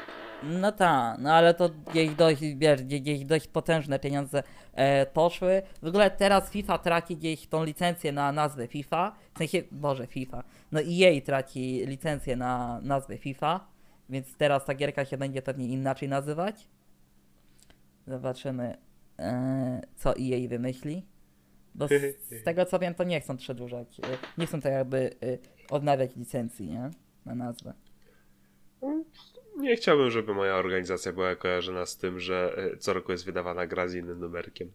No 0.43 0.73
tak, 0.73 1.19
no 1.19 1.33
ale 1.33 1.55
to 1.55 1.69
gdzieś 1.91 2.15
dość, 2.15 2.41
wiesz, 2.57 2.83
gdzieś, 2.83 3.25
dość 3.25 3.47
potężne 3.47 3.99
pieniądze 3.99 4.43
e, 4.75 5.07
poszły. 5.07 5.63
W 5.83 5.87
ogóle 5.87 6.11
teraz 6.11 6.51
FIFA 6.51 6.79
traci 6.79 7.17
gdzieś 7.17 7.47
tą 7.47 7.65
licencję 7.65 8.13
na 8.13 8.33
nazwę 8.33 8.67
FIFA. 8.67 9.17
W 9.35 9.39
sensie, 9.39 9.63
Boże, 9.73 10.07
FIFA. 10.07 10.45
No 10.73 10.81
i 10.81 10.97
jej 10.97 11.23
traci 11.23 11.83
licencję 11.87 12.37
na 12.37 12.81
nazwę 12.83 13.19
FIFA, 13.19 13.67
więc 14.09 14.37
teraz 14.37 14.65
ta 14.65 14.75
gierka 14.75 15.05
się 15.05 15.19
będzie 15.19 15.43
pewnie 15.43 15.69
inaczej 15.69 16.09
nazywać. 16.09 16.69
Zobaczymy, 18.07 18.77
e, 19.19 19.81
co 19.97 20.15
jej 20.17 20.49
wymyśli. 20.49 21.07
Bo 21.75 21.89
z, 21.89 21.91
z 22.21 22.43
tego 22.45 22.67
co 22.67 22.79
wiem, 22.79 22.95
to 22.95 23.05
nie 23.05 23.21
chcą 23.21 23.37
przedłużać, 23.37 24.01
e, 24.01 24.03
nie 24.39 24.47
chcą 24.47 24.61
tak 24.61 24.73
jakby 24.73 25.11
e, 25.23 25.39
odnawiać 25.71 26.17
licencji, 26.17 26.67
nie? 26.67 26.91
Na 27.27 27.35
nazwę. 27.35 27.73
Nie 29.61 29.77
chciałbym, 29.77 30.11
żeby 30.11 30.35
moja 30.35 30.55
organizacja 30.55 31.13
była 31.13 31.37
kojarzona 31.37 31.87
z 31.87 31.97
tym, 31.97 32.21
że 32.21 32.55
e, 32.57 32.77
co 32.77 32.93
roku 32.93 33.13
jest 33.13 33.25
wydawana 33.25 33.67
gra 33.67 33.89
z 33.89 33.95
innym 33.95 34.21
numerkiem. 34.21 34.73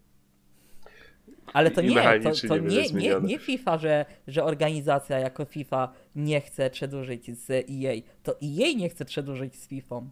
Ale 1.52 1.70
to 1.70 1.80
nie, 1.82 2.20
to, 2.22 2.48
to 2.48 2.56
nie 2.56 2.90
nie, 2.92 3.20
nie, 3.22 3.38
FIFA, 3.38 3.78
że, 3.78 4.06
że 4.28 4.44
organizacja 4.44 5.18
jako 5.18 5.44
FIFA 5.44 5.92
nie 6.16 6.40
chce 6.40 6.70
przedłużyć 6.70 7.38
z 7.38 7.50
EA. 7.50 7.94
To 8.22 8.32
EA 8.32 8.72
nie 8.76 8.88
chce 8.88 9.04
przedłużyć 9.04 9.56
z 9.56 9.68
FIFA. 9.68 10.02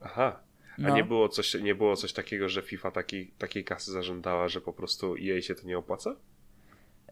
Aha. 0.00 0.40
A 0.78 0.82
No. 0.82 0.94
nie, 0.96 1.04
było 1.04 1.28
coś, 1.28 1.54
nie 1.54 1.74
było 1.74 1.96
coś 1.96 2.12
takiego, 2.12 2.48
że 2.48 2.62
FIFA 2.62 2.90
takiej, 2.90 3.30
takiej 3.38 3.64
kasy 3.64 3.92
zażądała, 3.92 4.48
że 4.48 4.60
po 4.60 4.72
prostu 4.72 5.16
jej 5.16 5.42
się 5.42 5.54
to 5.54 5.66
nie 5.66 5.78
opłaca? 5.78 6.16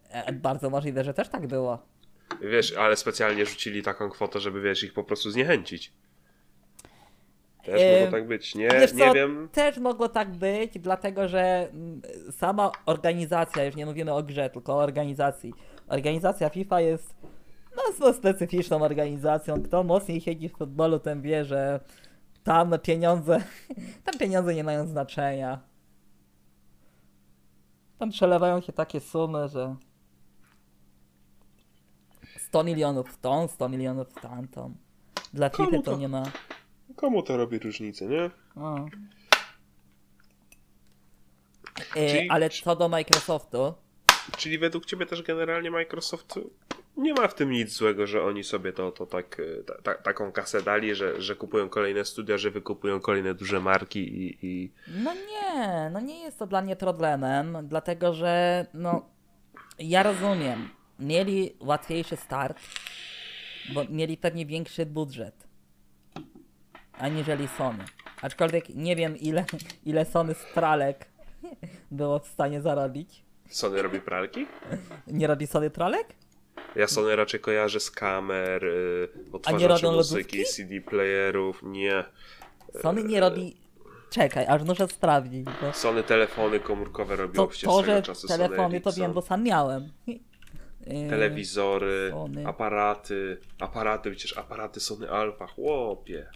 E, 0.08 0.32
bardzo 0.32 0.70
możliwe, 0.70 1.04
że 1.04 1.14
też 1.14 1.28
tak 1.28 1.46
było. 1.46 1.86
Wiesz, 2.40 2.72
ale 2.72 2.96
specjalnie 2.96 3.46
rzucili 3.46 3.82
taką 3.82 4.10
kwotę, 4.10 4.40
żeby 4.40 4.60
wiesz, 4.60 4.82
ich 4.82 4.92
po 4.92 5.04
prostu 5.04 5.30
zniechęcić. 5.30 5.92
Też 7.62 8.00
mogło 8.00 8.18
tak 8.18 8.26
być. 8.26 8.54
Nie, 8.54 8.68
Wiesz 8.68 8.92
nie 8.92 9.06
co, 9.06 9.14
wiem. 9.14 9.48
Też 9.52 9.78
mogło 9.78 10.08
tak 10.08 10.30
być, 10.30 10.78
dlatego 10.78 11.28
że 11.28 11.68
mm, 11.70 12.02
sama 12.30 12.72
organizacja, 12.86 13.64
już 13.64 13.76
nie 13.76 13.86
mówimy 13.86 14.12
o 14.12 14.22
grze, 14.22 14.50
tylko 14.50 14.74
o 14.74 14.78
organizacji. 14.78 15.54
Organizacja 15.88 16.48
FIFA 16.48 16.80
jest 16.80 17.14
no, 18.00 18.12
specyficzną 18.12 18.82
organizacją. 18.82 19.62
Kto 19.62 19.84
mocniej 19.84 20.20
siedzi 20.20 20.48
w 20.48 20.56
futbolu, 20.56 20.98
ten 20.98 21.22
wie, 21.22 21.44
że 21.44 21.80
tam 22.44 22.78
pieniądze, 22.82 23.42
tam 24.04 24.18
pieniądze 24.18 24.54
nie 24.54 24.64
mają 24.64 24.86
znaczenia. 24.86 25.60
Tam 27.98 28.10
przelewają 28.10 28.60
się 28.60 28.72
takie 28.72 29.00
sumy, 29.00 29.48
że 29.48 29.76
100 32.38 32.64
milionów 32.64 33.10
w 33.10 33.20
tą, 33.20 33.48
100 33.48 33.68
milionów 33.68 34.08
w 34.08 34.20
tamtą. 34.20 34.74
Dla 35.34 35.48
FIFA 35.48 35.82
to? 35.84 35.96
nie 35.96 36.08
ma. 36.08 36.22
Komu 37.02 37.22
to 37.22 37.36
robi 37.36 37.58
różnicę, 37.58 38.06
nie? 38.06 38.30
O. 38.56 38.86
E, 41.96 42.08
Czyli- 42.10 42.30
ale 42.30 42.50
co 42.50 42.76
do 42.76 42.88
Microsoftu, 42.88 43.74
Czyli 44.36 44.58
według 44.58 44.86
ciebie 44.86 45.06
też 45.06 45.22
generalnie 45.22 45.70
Microsoft 45.70 46.38
nie 46.96 47.14
ma 47.14 47.28
w 47.28 47.34
tym 47.34 47.50
nic 47.50 47.72
złego, 47.72 48.06
że 48.06 48.22
oni 48.24 48.44
sobie 48.44 48.72
to, 48.72 48.92
to 48.92 49.06
tak, 49.06 49.40
e, 49.40 49.64
ta, 49.64 49.82
ta, 49.82 49.94
taką 49.94 50.32
kasę 50.32 50.62
dali, 50.62 50.94
że, 50.94 51.20
że 51.22 51.36
kupują 51.36 51.68
kolejne 51.68 52.04
studia, 52.04 52.38
że 52.38 52.50
wykupują 52.50 53.00
kolejne 53.00 53.34
duże 53.34 53.60
marki 53.60 54.00
i, 54.00 54.38
i 54.42 54.72
no 55.04 55.14
nie, 55.14 55.90
no 55.92 56.00
nie 56.00 56.20
jest 56.20 56.38
to 56.38 56.46
dla 56.46 56.62
mnie 56.62 56.76
problemem, 56.76 57.58
dlatego 57.62 58.14
że 58.14 58.66
no 58.74 59.08
ja 59.78 60.02
rozumiem, 60.02 60.68
mieli 60.98 61.56
łatwiejszy 61.60 62.16
start, 62.16 62.60
bo 63.74 63.84
mieli 63.90 64.16
pewnie 64.16 64.46
większy 64.46 64.86
budżet, 64.86 65.51
aniżeli 67.02 67.48
Sony. 67.58 67.84
Aczkolwiek 68.22 68.68
nie 68.68 68.96
wiem 68.96 69.16
ile, 69.16 69.44
ile 69.84 70.04
Sony 70.04 70.34
z 70.34 70.44
pralek 70.54 71.06
było 71.90 72.18
w 72.18 72.26
stanie 72.26 72.60
zarobić. 72.60 73.22
Sony 73.48 73.82
robi 73.82 74.00
pralki? 74.00 74.46
Nie 75.06 75.26
robi 75.26 75.46
Sony 75.46 75.70
pralek? 75.70 76.06
Ja 76.76 76.86
Sony 76.86 77.16
raczej 77.16 77.40
kojarzę 77.40 77.80
z 77.80 77.90
kamer, 77.90 78.64
y, 78.64 79.08
robią 79.14 79.32
odtwarzaczy 79.32 79.86
muzyki, 79.86 80.38
lodówki? 80.38 80.54
CD 80.54 80.80
playerów, 80.80 81.60
nie. 81.62 82.04
Sony 82.82 83.04
nie 83.04 83.20
robi... 83.20 83.56
Czekaj, 84.10 84.46
aż 84.46 84.62
muszę 84.62 84.88
sprawdzić, 84.88 85.44
bo... 85.62 85.72
Sony 85.72 86.02
telefony 86.02 86.60
komórkowe 86.60 87.16
robiło 87.16 87.44
To, 87.44 87.50
przecież 87.50 87.70
to 87.70 87.84
że 87.84 88.02
czasu 88.02 88.28
Sony 88.28 88.38
telefony 88.48 88.80
to 88.80 88.90
Ericsson. 88.90 89.04
wiem, 89.04 89.12
bo 89.12 89.22
sam 89.22 89.42
miałem. 89.42 89.92
Yy, 90.06 91.10
Telewizory, 91.10 92.08
Sony. 92.10 92.46
aparaty, 92.46 93.38
aparaty, 93.60 94.10
przecież 94.10 94.38
aparaty 94.38 94.80
Sony 94.80 95.10
Alpha, 95.10 95.46
chłopie. 95.46 96.26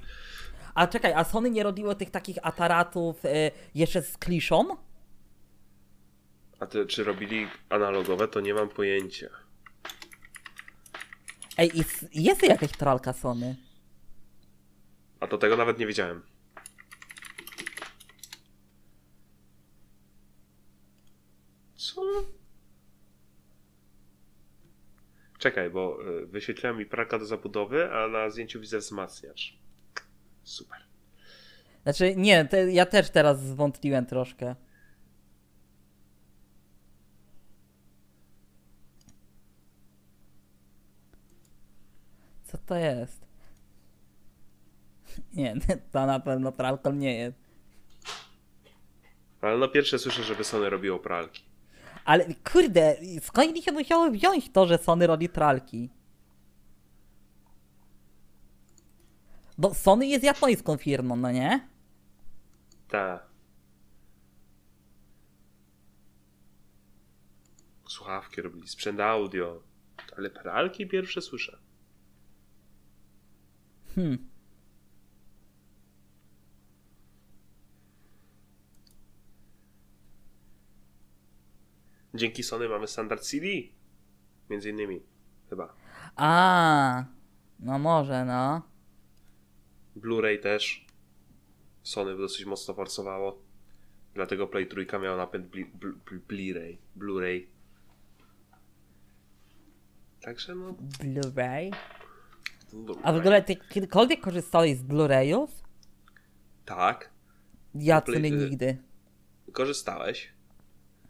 A 0.77 0.87
czekaj, 0.87 1.12
a 1.12 1.25
Sony 1.25 1.51
nie 1.51 1.62
robiło 1.62 1.95
tych 1.95 2.11
takich 2.11 2.39
aparatów 2.43 3.25
yy, 3.25 3.31
jeszcze 3.75 4.03
z 4.03 4.19
kliszą? 4.19 4.77
A 6.61 6.67
ty, 6.67 6.87
czy 6.87 7.05
robili 7.05 7.47
analogowe, 7.69 8.29
to 8.29 8.41
nie 8.41 8.55
mam 8.55 8.69
pojęcia. 8.69 9.27
Ej, 11.59 11.71
s- 11.81 12.07
jest 12.12 12.43
jakaś 12.43 12.73
pralka 12.73 13.12
Sony. 13.12 13.57
A 15.21 15.27
do 15.27 15.39
tego 15.39 15.57
nawet 15.57 15.79
nie 15.79 15.87
wiedziałem. 15.87 16.23
Co? 21.77 22.03
Czekaj, 25.39 25.71
bo 25.71 25.99
y, 26.23 26.27
wyświetliła 26.27 26.73
mi 26.75 26.87
pralka 26.87 27.19
do 27.19 27.27
zabudowy, 27.27 27.93
a 27.93 28.09
na 28.09 28.31
zdjęciu 28.31 28.61
widzę 28.61 28.79
wzmacniacz. 28.79 29.59
Super. 30.46 30.78
Znaczy, 31.82 32.16
nie, 32.16 32.44
te, 32.44 32.72
ja 32.72 32.87
też 32.87 33.11
teraz 33.11 33.40
zwątpiłem 33.40 34.06
troszkę. 34.06 34.54
Co 42.44 42.59
to 42.59 42.74
jest? 42.74 43.26
Nie, 45.35 45.54
to 45.92 46.06
na 46.06 46.20
pewno 46.20 46.52
pralką 46.52 46.92
nie 46.92 47.14
jest. 47.18 47.38
Ale 49.40 49.59
no 49.59 49.68
pierwsze 49.68 49.99
słyszę, 49.99 50.22
żeby 50.22 50.44
Sony 50.44 50.70
robiło 50.70 50.99
pralki. 50.99 51.42
Ale 52.05 52.26
kurde, 52.53 52.97
skąd 53.22 53.53
mi 53.53 53.62
się 53.62 53.72
musiało 53.72 54.11
wziąć 54.11 54.51
to, 54.53 54.66
że 54.66 54.78
Sony 54.78 55.07
robi 55.07 55.28
pralki? 55.28 55.90
Bo 59.59 59.74
Sony 59.74 60.07
jest 60.07 60.24
japońską 60.24 60.76
firmą, 60.76 61.16
no 61.16 61.30
nie? 61.30 61.68
Ta. 62.88 63.26
Słuchawki 67.88 68.42
robili, 68.42 68.68
sprzęt 68.68 69.00
audio. 69.00 69.62
Ale 70.16 70.30
pralki 70.30 70.86
pierwsze 70.86 71.22
słyszę. 71.22 71.59
Hmm. 73.94 74.28
Dzięki 82.14 82.42
Sony 82.42 82.68
mamy 82.68 82.86
standard 82.86 83.22
CD. 83.22 83.46
Między 84.50 84.70
innymi. 84.70 85.02
Chyba. 85.50 85.74
A, 86.16 87.04
no 87.61 87.78
może, 87.78 88.24
no. 88.24 88.76
Blu-ray 89.97 90.38
też. 90.42 90.86
Sony 91.82 92.16
dosyć 92.16 92.44
mocno 92.47 92.74
forsowało. 92.74 93.42
Dlatego 94.14 94.47
Play 94.47 94.66
3 94.66 94.86
miał 95.03 95.16
napęd 95.16 95.47
Blu- 95.51 95.70
Blu- 95.78 96.20
Blu-ray. 96.28 96.76
Blu-ray. 96.97 97.47
Także 100.20 100.55
no. 100.55 100.72
Blu-ray? 100.72 101.70
Blu-ray. 102.72 103.01
A 103.03 103.12
w 103.12 103.16
ogóle 103.16 103.42
ty 103.42 103.57
kiedykolwiek 103.57 104.20
korzystałeś 104.20 104.76
z 104.78 104.82
Blu-rayów? 104.82 105.49
Tak. 106.64 107.11
Ja 107.74 108.01
w 108.01 108.07
sumie 108.07 108.30
nigdy. 108.30 108.78
Korzystałeś. 109.53 110.32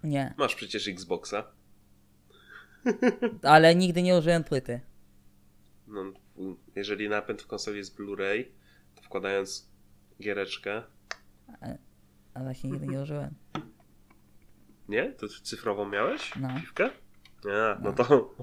Nie. 0.04 0.34
Masz 0.38 0.54
przecież 0.54 0.88
Xboxa. 0.88 1.44
Ale 3.42 3.74
nigdy 3.74 4.02
nie 4.02 4.16
użyłem 4.16 4.44
płyty. 4.44 4.80
No, 5.86 6.04
jeżeli 6.76 7.08
napęd 7.08 7.42
w 7.42 7.46
konsoli 7.46 7.78
jest 7.78 7.98
Blu-ray, 7.98 8.44
wkładając 9.06 9.68
giereczkę. 10.22 10.82
A 12.34 12.40
właśnie 12.42 12.70
nigdy 12.70 12.86
nie 12.86 13.00
użyłem. 13.02 13.34
Nie? 14.88 15.12
To 15.12 15.28
cyfrową 15.28 15.88
miałeś? 15.88 16.32
No. 16.36 16.48
Piwkę? 16.60 16.90
Nie, 17.44 17.76
no 17.82 17.92
to. 17.92 18.34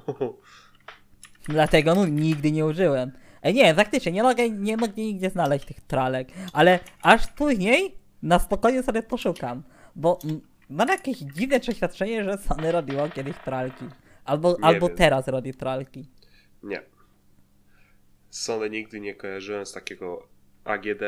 Dlatego 1.47 1.95
no, 1.95 2.05
nigdy 2.07 2.51
nie 2.51 2.65
użyłem. 2.65 3.11
E, 3.41 3.53
nie, 3.53 3.75
faktycznie, 3.75 4.11
nie 4.11 4.23
mogę, 4.23 4.49
nie 4.49 4.77
mogę 4.77 4.93
nigdzie 4.95 5.29
znaleźć 5.29 5.65
tych 5.65 5.81
tralek. 5.81 6.27
Ale 6.53 6.79
aż 7.01 7.27
później 7.27 7.97
na 8.21 8.39
spokojnie 8.39 8.83
sobie 8.83 9.03
poszukam. 9.03 9.63
Bo 9.95 10.19
mam 10.69 10.87
jakieś 10.87 11.17
dziwne 11.17 11.59
przeświadczenie, 11.59 12.23
że 12.23 12.37
Sony 12.37 12.71
robiło 12.71 13.09
kiedyś 13.09 13.35
tralki. 13.45 13.85
Albo, 14.25 14.51
Nie 14.59 14.65
albo 14.65 14.87
wiem. 14.87 14.97
teraz 14.97 15.27
robi 15.27 15.53
tralki. 15.53 16.05
Nie. 16.63 16.81
Sony 18.29 18.69
nigdy 18.69 18.99
nie 18.99 19.15
kojarzyłem 19.15 19.65
z 19.65 19.71
takiego 19.71 20.27
AGD 20.63 21.01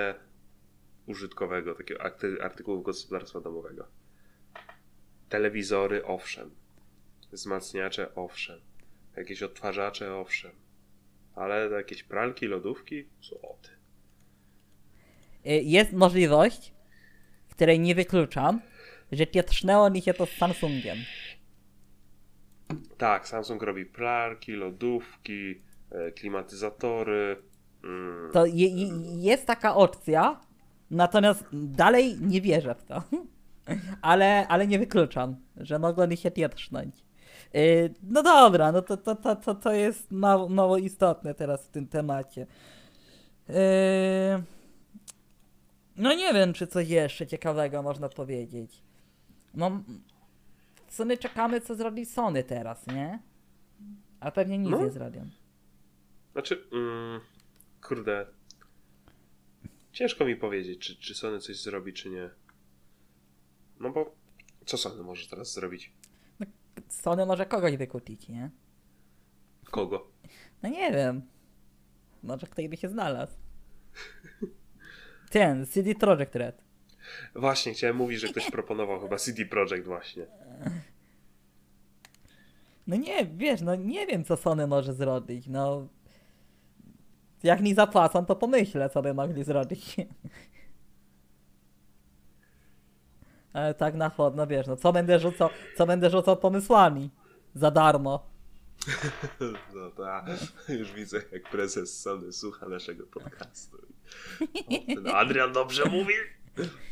użytkowego, 1.05 1.75
takiego 1.75 2.01
artykułów 2.41 2.83
gospodarstwa 2.83 3.39
domowego. 3.39 3.87
Telewizory, 5.29 6.05
owszem. 6.05 6.51
Wzmacniacze, 7.31 8.15
owszem. 8.15 8.59
Jakieś 9.15 9.43
odtwarzacze, 9.43 10.15
owszem. 10.15 10.51
Ale 11.35 11.69
jakieś 11.69 12.03
pralki, 12.03 12.45
lodówki? 12.45 13.05
Co 13.21 13.35
ty? 13.35 13.69
Y, 15.49 15.61
Jest 15.63 15.93
możliwość, 15.93 16.73
której 17.49 17.79
nie 17.79 17.95
wykluczam, 17.95 18.61
że 19.11 19.27
pietrznęło 19.27 19.89
mi 19.89 20.01
się 20.01 20.13
to 20.13 20.25
z 20.25 20.29
Samsungiem. 20.31 20.97
Tak, 22.97 23.27
Samsung 23.27 23.63
robi 23.63 23.85
pralki, 23.85 24.51
lodówki, 24.51 25.61
e, 25.91 26.11
klimatyzatory. 26.11 27.37
To 28.33 28.45
je, 28.45 28.67
je, 28.67 28.87
jest 29.17 29.45
taka 29.45 29.75
opcja, 29.75 30.39
natomiast 30.91 31.45
dalej 31.53 32.17
nie 32.21 32.41
wierzę 32.41 32.75
w 32.75 32.83
to. 32.83 33.03
Ale, 34.01 34.47
ale 34.47 34.67
nie 34.67 34.79
wykluczam, 34.79 35.35
że 35.57 35.79
mogło 35.79 36.07
mi 36.07 36.17
się 36.17 36.31
pieprznąć. 36.31 36.95
Yy, 37.53 37.93
no 38.03 38.23
dobra, 38.23 38.71
no 38.71 38.81
to, 38.81 38.97
to, 38.97 39.15
to, 39.15 39.35
to, 39.35 39.55
to 39.55 39.71
jest 39.71 40.11
mało, 40.11 40.49
mało 40.49 40.77
istotne 40.77 41.33
teraz 41.33 41.65
w 41.65 41.69
tym 41.69 41.87
temacie. 41.87 42.47
Yy, 43.49 43.55
no 45.97 46.13
nie 46.13 46.33
wiem, 46.33 46.53
czy 46.53 46.67
coś 46.67 46.87
jeszcze 46.89 47.27
ciekawego 47.27 47.83
można 47.83 48.09
powiedzieć. 48.09 48.81
No, 49.53 49.71
w 50.87 50.93
sumie 50.93 51.17
czekamy, 51.17 51.61
co 51.61 51.75
zrobi 51.75 52.05
Sony 52.05 52.43
teraz, 52.43 52.87
nie? 52.87 53.19
A 54.19 54.31
pewnie 54.31 54.57
nic 54.57 54.71
No. 54.71 54.81
nie 54.81 54.89
zrobią. 54.89 55.25
Znaczy, 56.31 56.63
mm, 56.71 57.19
kurde. 57.87 58.25
Ciężko 59.91 60.25
mi 60.25 60.35
powiedzieć, 60.35 60.79
czy, 60.79 60.95
czy 60.95 61.15
Sony 61.15 61.39
coś 61.39 61.61
zrobi, 61.61 61.93
czy 61.93 62.09
nie. 62.09 62.29
No 63.79 63.89
bo 63.89 64.15
co 64.65 64.77
Sony 64.77 65.03
może 65.03 65.29
teraz 65.29 65.53
zrobić? 65.53 65.91
Sony 66.89 67.25
może 67.25 67.45
kogoś 67.45 67.77
wykupić, 67.77 68.29
nie? 68.29 68.49
Kogo? 69.71 70.07
No 70.63 70.69
nie 70.69 70.91
wiem. 70.91 71.21
Może 72.23 72.47
ktoś 72.47 72.67
by 72.67 72.77
się 72.77 72.89
znalazł. 72.89 73.33
Ten, 75.31 75.65
CD 75.65 75.95
Projekt 75.95 76.35
Red. 76.35 76.63
Właśnie, 77.35 77.73
chciałem 77.73 77.95
mówić, 77.95 78.19
że 78.19 78.27
ktoś 78.27 78.51
proponował 78.51 79.01
chyba 79.01 79.17
CD 79.17 79.45
Projekt 79.45 79.85
właśnie. 79.85 80.27
No 82.87 82.95
nie, 82.95 83.25
wiesz, 83.25 83.61
no 83.61 83.75
nie 83.75 84.07
wiem, 84.07 84.23
co 84.23 84.37
Sony 84.37 84.67
może 84.67 84.93
zrobić, 84.93 85.47
no. 85.47 85.87
Jak 87.45 87.61
mi 87.61 87.73
zapłacą, 87.73 88.25
to 88.25 88.35
pomyślę, 88.35 88.89
co 88.89 89.01
by 89.01 89.13
mogli 89.13 89.43
zrobić. 89.43 89.95
Ale 93.53 93.73
tak 93.73 93.95
na 93.95 94.09
chłodno, 94.09 94.47
wiesz, 94.47 94.67
no 94.67 94.77
co 94.77 94.93
będę 94.93 95.19
rzucał, 95.19 95.49
co 95.77 95.85
będę 95.85 96.09
rzucał 96.09 96.37
pomysłami? 96.37 97.09
Za 97.55 97.71
darmo. 97.71 98.25
No 99.75 99.91
ta, 99.91 100.25
już 100.69 100.91
widzę, 100.91 101.21
jak 101.31 101.49
prezes 101.49 102.01
Sony 102.01 102.33
słucha 102.33 102.69
naszego 102.69 103.05
podcastu. 103.07 103.77
O, 105.07 105.15
Adrian 105.15 105.53
dobrze 105.53 105.85
mówi? 105.85 106.13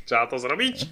Trzeba 0.06 0.28
to 0.28 0.40
zrobić? 0.40 0.86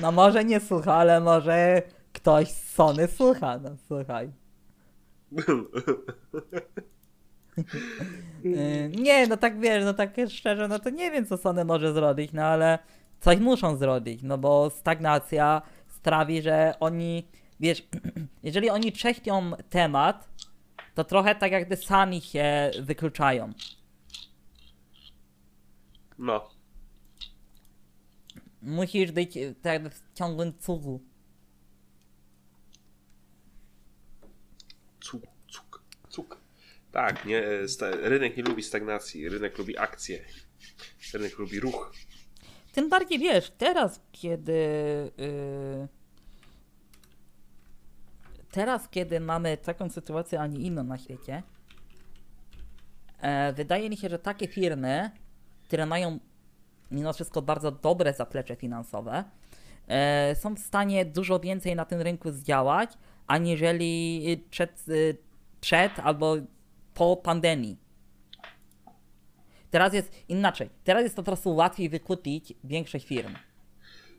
No 0.00 0.12
może 0.12 0.44
nie 0.44 0.60
słucha, 0.60 0.94
ale 0.94 1.20
może 1.20 1.82
ktoś 2.12 2.48
z 2.48 2.74
Sony 2.74 3.08
słucha, 3.08 3.58
no 3.58 3.76
słuchaj. 3.88 4.32
Yy, 8.44 8.88
nie, 8.88 9.26
no 9.26 9.36
tak 9.36 9.60
wiesz, 9.60 9.84
no 9.84 9.94
tak 9.94 10.10
szczerze, 10.28 10.68
no 10.68 10.78
to 10.78 10.90
nie 10.90 11.10
wiem, 11.10 11.26
co 11.26 11.36
Sony 11.36 11.64
może 11.64 11.92
zrobić, 11.92 12.32
no 12.32 12.42
ale 12.42 12.78
coś 13.20 13.38
muszą 13.38 13.76
zrobić, 13.76 14.20
no 14.22 14.38
bo 14.38 14.70
stagnacja 14.70 15.62
sprawi, 15.88 16.42
że 16.42 16.74
oni, 16.80 17.28
wiesz, 17.60 17.88
jeżeli 18.42 18.70
oni 18.70 18.92
cześcią 18.92 19.52
temat, 19.70 20.28
to 20.94 21.04
trochę 21.04 21.34
tak 21.34 21.52
jakby 21.52 21.76
sami 21.76 22.20
się 22.20 22.70
wykluczają. 22.80 23.52
No, 26.18 26.48
Musisz 28.62 29.12
być 29.12 29.38
tak 29.62 29.72
jakby 29.72 29.90
w 29.90 30.02
ciągłym 30.14 30.58
cugu. 30.58 31.00
Tak, 36.98 37.24
nie, 37.24 37.38
e, 37.38 37.66
rynek 38.08 38.36
nie 38.36 38.42
lubi 38.42 38.62
stagnacji, 38.62 39.28
rynek 39.28 39.58
lubi 39.58 39.78
akcję. 39.78 40.24
Rynek 41.14 41.38
lubi 41.38 41.60
ruch. 41.60 41.92
Tym 42.72 42.88
bardziej 42.88 43.18
wiesz, 43.18 43.50
teraz 43.50 44.00
kiedy. 44.12 44.52
Yy, 45.18 45.88
teraz, 48.50 48.88
kiedy 48.88 49.20
mamy 49.20 49.56
taką 49.56 49.90
sytuację, 49.90 50.40
a 50.40 50.46
nie 50.46 50.58
inną 50.58 50.84
na 50.84 50.98
świecie, 50.98 51.42
e, 53.20 53.52
wydaje 53.52 53.90
mi 53.90 53.96
się, 53.96 54.08
że 54.08 54.18
takie 54.18 54.48
firmy, 54.48 55.10
które 55.64 55.86
mają 55.86 56.18
mimo 56.90 57.12
wszystko 57.12 57.42
bardzo 57.42 57.70
dobre 57.70 58.12
zaplecze 58.12 58.56
finansowe, 58.56 59.24
e, 59.88 60.34
są 60.34 60.54
w 60.54 60.58
stanie 60.58 61.04
dużo 61.04 61.40
więcej 61.40 61.76
na 61.76 61.84
tym 61.84 62.00
rynku 62.00 62.30
zdziałać, 62.30 62.90
aniżeli 63.26 64.46
przed, 64.50 64.88
y, 64.88 65.16
przed 65.60 65.98
albo 65.98 66.36
po 66.98 67.16
pandemii. 67.16 67.76
Teraz 69.70 69.94
jest 69.94 70.12
inaczej. 70.28 70.70
Teraz 70.84 71.02
jest 71.02 71.16
po 71.16 71.22
prostu 71.22 71.54
łatwiej 71.54 71.88
wykupić 71.88 72.52
większość 72.64 73.06
firm. 73.06 73.34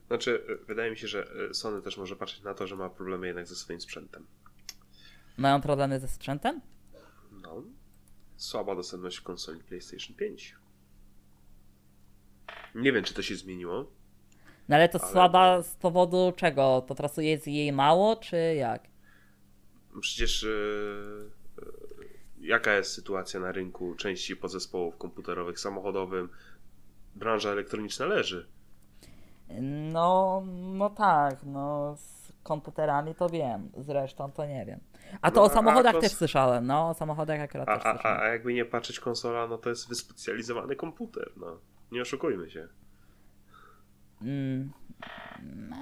Znaczy, 0.07 0.43
e, 0.49 0.65
wydaje 0.65 0.91
mi 0.91 0.97
się, 0.97 1.07
że 1.07 1.27
e, 1.49 1.53
Sony 1.53 1.81
też 1.81 1.97
może 1.97 2.15
patrzeć 2.15 2.43
na 2.43 2.53
to, 2.53 2.67
że 2.67 2.75
ma 2.75 2.89
problemy 2.89 3.27
jednak 3.27 3.47
ze 3.47 3.55
swoim 3.55 3.81
sprzętem. 3.81 4.25
Mają 5.37 5.61
problemy 5.61 5.99
ze 5.99 6.07
sprzętem? 6.07 6.61
No, 7.31 7.63
słaba 8.37 8.75
dostępność 8.75 9.21
konsoli 9.21 9.59
PlayStation 9.63 10.15
5. 10.15 10.55
Nie 12.75 12.91
wiem, 12.91 13.03
czy 13.03 13.13
to 13.13 13.21
się 13.21 13.35
zmieniło. 13.35 13.91
No 14.69 14.75
ale 14.75 14.89
to 14.89 14.99
Ale- 15.01 15.11
słaba 15.11 15.61
z 15.61 15.75
powodu 15.75 16.33
czego? 16.35 16.81
To 16.87 16.95
teraz 16.95 17.17
jest 17.17 17.47
jej 17.47 17.71
mało, 17.71 18.15
czy 18.15 18.37
jak? 18.55 18.87
Przecież 20.01 20.43
e, 20.43 20.47
jaka 22.49 22.73
jest 22.73 22.93
sytuacja 22.93 23.39
na 23.39 23.51
rynku 23.51 23.95
części 23.95 24.35
podzespołów 24.35 24.97
komputerowych, 24.97 25.59
samochodowym? 25.59 26.29
Branża 27.15 27.49
elektroniczna 27.49 28.05
leży. 28.05 28.47
No, 29.93 30.43
no 30.73 30.89
tak, 30.89 31.43
no 31.43 31.95
z 31.97 32.31
komputerami 32.43 33.15
to 33.15 33.29
wiem, 33.29 33.69
zresztą 33.77 34.31
to 34.31 34.45
nie 34.45 34.65
wiem. 34.65 34.79
A 35.21 35.31
to 35.31 35.35
No, 35.35 35.43
o 35.43 35.51
a- 35.51 35.53
samochodach 35.53 35.95
a 35.95 35.99
też 35.99 36.11
słyszałem, 36.11 36.65
no 36.67 36.89
o 36.89 36.93
samochodach 36.93 37.39
akurat 37.39 37.69
A, 37.69 37.75
też 37.77 37.85
a, 37.85 37.89
a, 37.89 37.93
słyszałem. 37.93 38.21
a 38.21 38.25
jakby 38.27 38.53
nie 38.53 38.65
patrzeć 38.65 38.99
konsola, 38.99 39.47
no 39.47 39.57
to 39.57 39.69
jest 39.69 39.89
wyspecjalizowany 39.89 40.75
komputer, 40.75 41.31
no. 41.37 41.57
Nie 41.91 42.01
oszukujmy 42.01 42.49
się. 42.49 42.67
Mm, 44.21 44.71
no. 45.69 45.75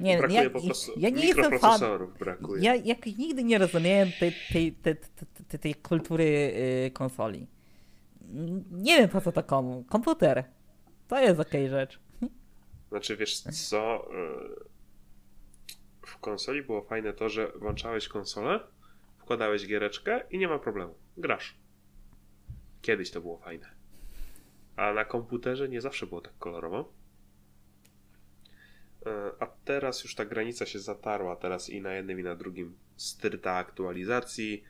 Nie, 0.00 0.18
Brakuje 0.18 0.42
ja, 0.42 0.50
po 0.50 0.60
prostu 0.60 0.92
ja 0.96 1.10
nie 1.10 1.26
jestem 1.26 1.58
fan. 1.58 1.80
brakuje. 2.18 2.62
Ja 2.62 2.74
jakoś 2.74 3.16
nigdy 3.16 3.44
nie 3.44 3.58
rozumiałem 3.58 4.08
tej, 4.20 4.32
tej, 4.52 4.72
tej, 4.72 4.96
tej, 5.48 5.58
tej, 5.60 5.74
kultury 5.74 6.24
y, 6.86 6.90
konsoli. 6.90 7.46
Nie 8.70 8.98
wiem 8.98 9.08
po 9.08 9.20
co 9.20 9.32
to 9.32 9.42
komu. 9.42 9.84
Komputer. 9.88 10.44
To 11.08 11.20
jest 11.20 11.40
okej 11.40 11.68
rzecz. 11.68 12.00
Znaczy, 12.88 13.16
wiesz 13.16 13.40
co? 13.40 14.08
y, 14.12 16.06
W 16.06 16.18
konsoli 16.18 16.62
było 16.62 16.82
fajne 16.82 17.12
to, 17.12 17.28
że 17.28 17.52
włączałeś 17.56 18.08
konsolę, 18.08 18.60
wkładałeś 19.18 19.66
giereczkę 19.66 20.20
i 20.30 20.38
nie 20.38 20.48
ma 20.48 20.58
problemu. 20.58 20.94
Grasz. 21.16 21.56
Kiedyś 22.82 23.10
to 23.10 23.20
było 23.20 23.38
fajne. 23.38 23.66
A 24.76 24.92
na 24.92 25.04
komputerze 25.04 25.68
nie 25.68 25.80
zawsze 25.80 26.06
było 26.06 26.20
tak 26.20 26.32
kolorowo. 26.38 26.92
Y, 29.06 29.10
A 29.40 29.46
teraz 29.64 30.04
już 30.04 30.14
ta 30.14 30.24
granica 30.24 30.66
się 30.66 30.78
zatarła. 30.78 31.36
Teraz 31.36 31.70
i 31.70 31.80
na 31.82 31.94
jednym, 31.94 32.20
i 32.20 32.22
na 32.22 32.34
drugim 32.36 32.76
styrta 32.96 33.52
aktualizacji. 33.52 34.64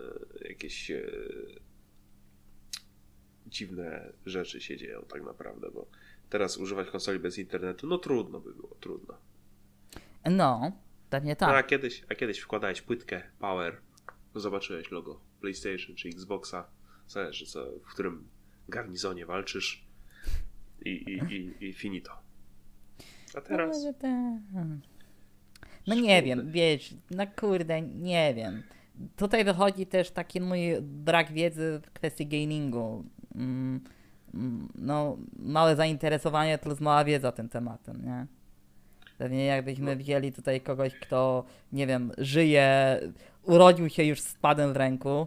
y, 0.00 0.48
Jakieś 0.48 0.90
y, 0.90 1.60
dziwne 3.46 4.12
rzeczy 4.26 4.60
się 4.60 4.76
dzieją 4.76 5.02
tak 5.02 5.22
naprawdę, 5.22 5.70
bo 5.70 5.86
teraz 6.30 6.56
używać 6.56 6.90
konsoli 6.90 7.18
bez 7.18 7.38
internetu, 7.38 7.86
no 7.86 7.98
trudno 7.98 8.40
by 8.40 8.54
było, 8.54 8.76
trudno. 8.80 9.18
No, 10.30 10.72
pewnie 11.10 11.36
No, 11.40 11.46
a, 11.46 11.50
tak. 11.52 11.66
kiedyś, 11.66 12.04
a 12.08 12.14
kiedyś 12.14 12.38
wkładałeś 12.38 12.82
płytkę 12.82 13.22
Power, 13.38 13.80
zobaczyłeś 14.34 14.90
logo 14.90 15.20
PlayStation 15.40 15.96
czy 15.96 16.08
Xboxa, 16.08 16.70
zależy 17.08 17.46
co, 17.46 17.66
w 17.84 17.92
którym 17.92 18.28
garnizonie 18.68 19.26
walczysz 19.26 19.84
i, 20.84 20.90
i, 20.90 21.34
i, 21.34 21.68
i 21.68 21.72
finito. 21.72 22.12
A 23.38 23.40
teraz 23.40 23.76
No, 23.76 23.82
że 23.82 23.94
tak. 23.94 24.10
No 25.86 25.94
nie 25.94 26.22
wiem, 26.22 26.50
wiesz, 26.52 26.94
no 27.10 27.24
kurde, 27.40 27.82
nie 27.82 28.34
wiem. 28.34 28.62
Tutaj 29.16 29.44
wychodzi 29.44 29.86
też 29.86 30.10
taki 30.10 30.40
mój 30.40 30.60
brak 30.82 31.32
wiedzy 31.32 31.80
w 31.84 31.90
kwestii 31.90 32.26
gamingu. 32.26 33.04
Mm, 33.34 33.80
mm, 34.34 34.68
no, 34.74 35.16
małe 35.38 35.76
zainteresowanie 35.76 36.58
plus 36.58 36.80
mała 36.80 37.04
wiedza 37.04 37.32
tym 37.32 37.48
tematem, 37.48 38.04
nie? 38.04 38.26
Pewnie 39.18 39.44
jakbyśmy 39.44 39.90
No. 39.96 39.96
wzięli 39.96 40.32
tutaj 40.32 40.60
kogoś, 40.60 40.94
kto, 40.94 41.44
nie 41.72 41.86
wiem, 41.86 42.12
żyje, 42.18 43.00
urodził 43.42 43.88
się 43.88 44.04
już 44.04 44.20
z 44.20 44.34
padem 44.34 44.72
w 44.72 44.76
ręku, 44.76 45.26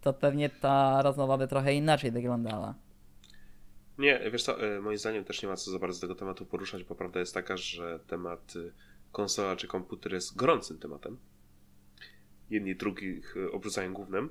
to 0.00 0.12
pewnie 0.12 0.48
ta 0.50 1.02
rozmowa 1.02 1.38
by 1.38 1.48
trochę 1.48 1.74
inaczej 1.74 2.10
wyglądała. 2.10 2.74
Nie, 3.98 4.30
wiesz 4.32 4.42
co, 4.42 4.76
e, 4.76 4.80
moim 4.80 4.98
zdaniem 4.98 5.24
też 5.24 5.42
nie 5.42 5.48
ma 5.48 5.56
co 5.56 5.70
za 5.70 5.78
bardzo 5.78 6.00
tego 6.00 6.14
tematu 6.14 6.46
poruszać, 6.46 6.84
bo 6.84 6.94
prawda 6.94 7.20
jest 7.20 7.34
taka, 7.34 7.56
że 7.56 8.00
temat 8.06 8.56
y, 8.56 8.72
konsola 9.12 9.56
czy 9.56 9.66
komputer 9.66 10.12
jest 10.12 10.36
gorącym 10.36 10.78
tematem. 10.78 11.18
Jedni 12.50 12.76
drugich 12.76 13.36
y, 13.36 13.52
obrzucają 13.52 13.92
głównym 13.92 14.28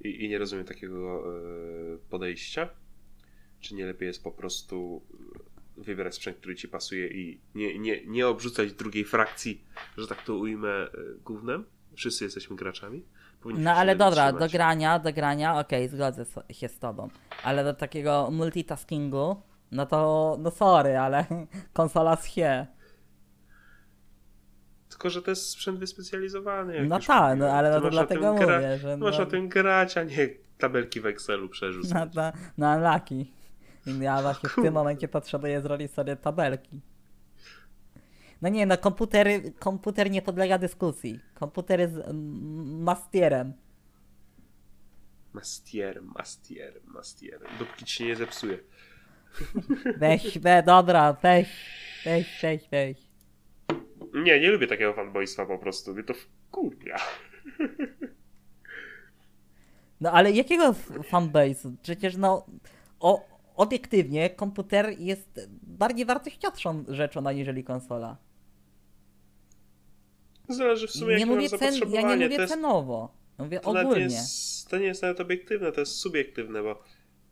i, 0.00 0.24
i 0.24 0.28
nie 0.28 0.38
rozumiem 0.38 0.64
takiego 0.64 1.24
e, 1.24 1.98
podejścia. 2.10 2.68
Czy 3.60 3.74
nie 3.74 3.86
lepiej 3.86 4.06
jest 4.06 4.22
po 4.22 4.32
prostu 4.32 5.02
y, 5.78 5.82
wybierać 5.82 6.14
sprzęt, 6.14 6.36
który 6.36 6.56
ci 6.56 6.68
pasuje 6.68 7.08
i 7.08 7.40
nie, 7.54 7.78
nie, 7.78 8.06
nie 8.06 8.28
obrzucać 8.28 8.72
drugiej 8.72 9.04
frakcji, 9.04 9.64
że 9.98 10.06
tak 10.06 10.22
to 10.22 10.36
ujmę, 10.36 10.88
y, 10.94 11.18
gównem? 11.24 11.64
Wszyscy 11.94 12.24
jesteśmy 12.24 12.56
graczami. 12.56 13.02
No 13.54 13.70
ale 13.72 13.96
dobra, 13.96 14.24
trzymać. 14.32 14.40
do 14.52 14.58
grania, 14.58 14.98
do 14.98 15.12
grania, 15.12 15.58
okej, 15.58 15.88
zgodzę 15.88 16.24
so- 16.24 16.42
się 16.50 16.68
z 16.68 16.78
tobą. 16.78 17.08
Ale 17.44 17.64
do 17.64 17.74
takiego 17.74 18.28
multitaskingu, 18.32 19.36
no 19.72 19.86
to, 19.86 20.36
no 20.40 20.50
sorry, 20.50 20.98
ale 20.98 21.24
konsola 21.72 22.16
schie. 22.16 22.66
Tylko, 24.88 25.10
że 25.10 25.22
to 25.22 25.30
jest 25.30 25.50
sprzęt 25.50 25.78
wyspecjalizowany. 25.78 26.84
No 26.88 26.98
tak, 27.00 27.38
no 27.38 27.50
ale 27.50 27.70
no 27.70 27.80
to 27.80 27.90
dlatego 27.90 28.34
tym 28.34 28.46
gra- 28.46 28.56
mówię, 28.56 28.78
że 28.78 28.96
Masz 28.96 29.18
no, 29.18 29.22
o 29.22 29.26
tym 29.26 29.48
grać, 29.48 29.96
a 29.98 30.02
nie 30.02 30.28
tabelki 30.58 31.00
w 31.00 31.06
Excelu 31.06 31.48
przerzucać. 31.48 32.14
na, 32.14 32.22
na, 32.22 32.32
na 32.58 32.76
unlucky. 32.76 33.26
I 33.86 33.98
Ja 33.98 34.22
właśnie 34.22 34.48
w 34.48 34.54
tym 34.54 34.74
momencie 34.74 35.08
potrzebuję 35.08 35.60
zrobić 35.60 35.92
sobie 35.92 36.16
tabelki. 36.16 36.80
No 38.46 38.50
nie, 38.50 38.66
no 38.66 38.78
komputer, 38.78 39.26
komputer 39.58 40.10
nie 40.10 40.22
podlega 40.22 40.58
dyskusji. 40.58 41.20
Komputer 41.34 41.80
jest 41.80 41.94
mm, 41.96 42.82
mastierem. 42.82 43.52
Mastier, 45.32 46.02
mastier, 46.02 46.72
mastier. 46.84 47.40
Dopóki 47.58 47.84
ci 47.84 47.94
się 47.94 48.04
nie 48.04 48.16
zepsuje. 48.16 48.58
Weź, 50.00 50.38
we, 50.38 50.62
dobra, 50.62 51.12
weź, 51.12 51.48
weź, 52.04 52.38
weź, 52.42 52.68
weź. 52.70 52.98
Nie, 54.14 54.40
nie 54.40 54.50
lubię 54.50 54.66
takiego 54.66 54.92
fanboystwa 54.94 55.46
po 55.46 55.58
prostu. 55.58 55.94
Mnie 55.94 56.04
to 56.04 56.14
wkurwia. 56.14 56.96
No 60.00 60.12
ale 60.12 60.30
jakiego 60.32 60.64
f- 60.68 60.90
fanbase'u? 61.10 61.72
Przecież 61.82 62.16
no, 62.16 62.46
o, 63.00 63.26
obiektywnie 63.56 64.30
komputer 64.30 64.98
jest 64.98 65.48
bardziej 65.62 66.06
wartościowszą 66.06 66.84
rzeczą 66.88 67.26
aniżeli 67.26 67.64
konsola. 67.64 68.16
Zależy 70.48 70.86
w 70.86 70.90
sumie, 70.90 71.16
Nie 71.16 71.26
mówię 71.26 71.48
cen, 71.48 71.74
ja 71.90 72.02
nie 72.02 72.24
mówię 72.24 72.36
to, 72.36 72.42
jest, 72.42 72.54
cenowo. 72.54 73.14
Mówię 73.38 73.60
to, 73.60 73.70
ogólnie. 73.70 74.02
jest, 74.02 74.68
to 74.70 74.78
nie 74.78 74.86
jest 74.86 75.02
nawet 75.02 75.20
obiektywne, 75.20 75.72
to 75.72 75.80
jest 75.80 75.92
subiektywne, 75.92 76.62
bo 76.62 76.82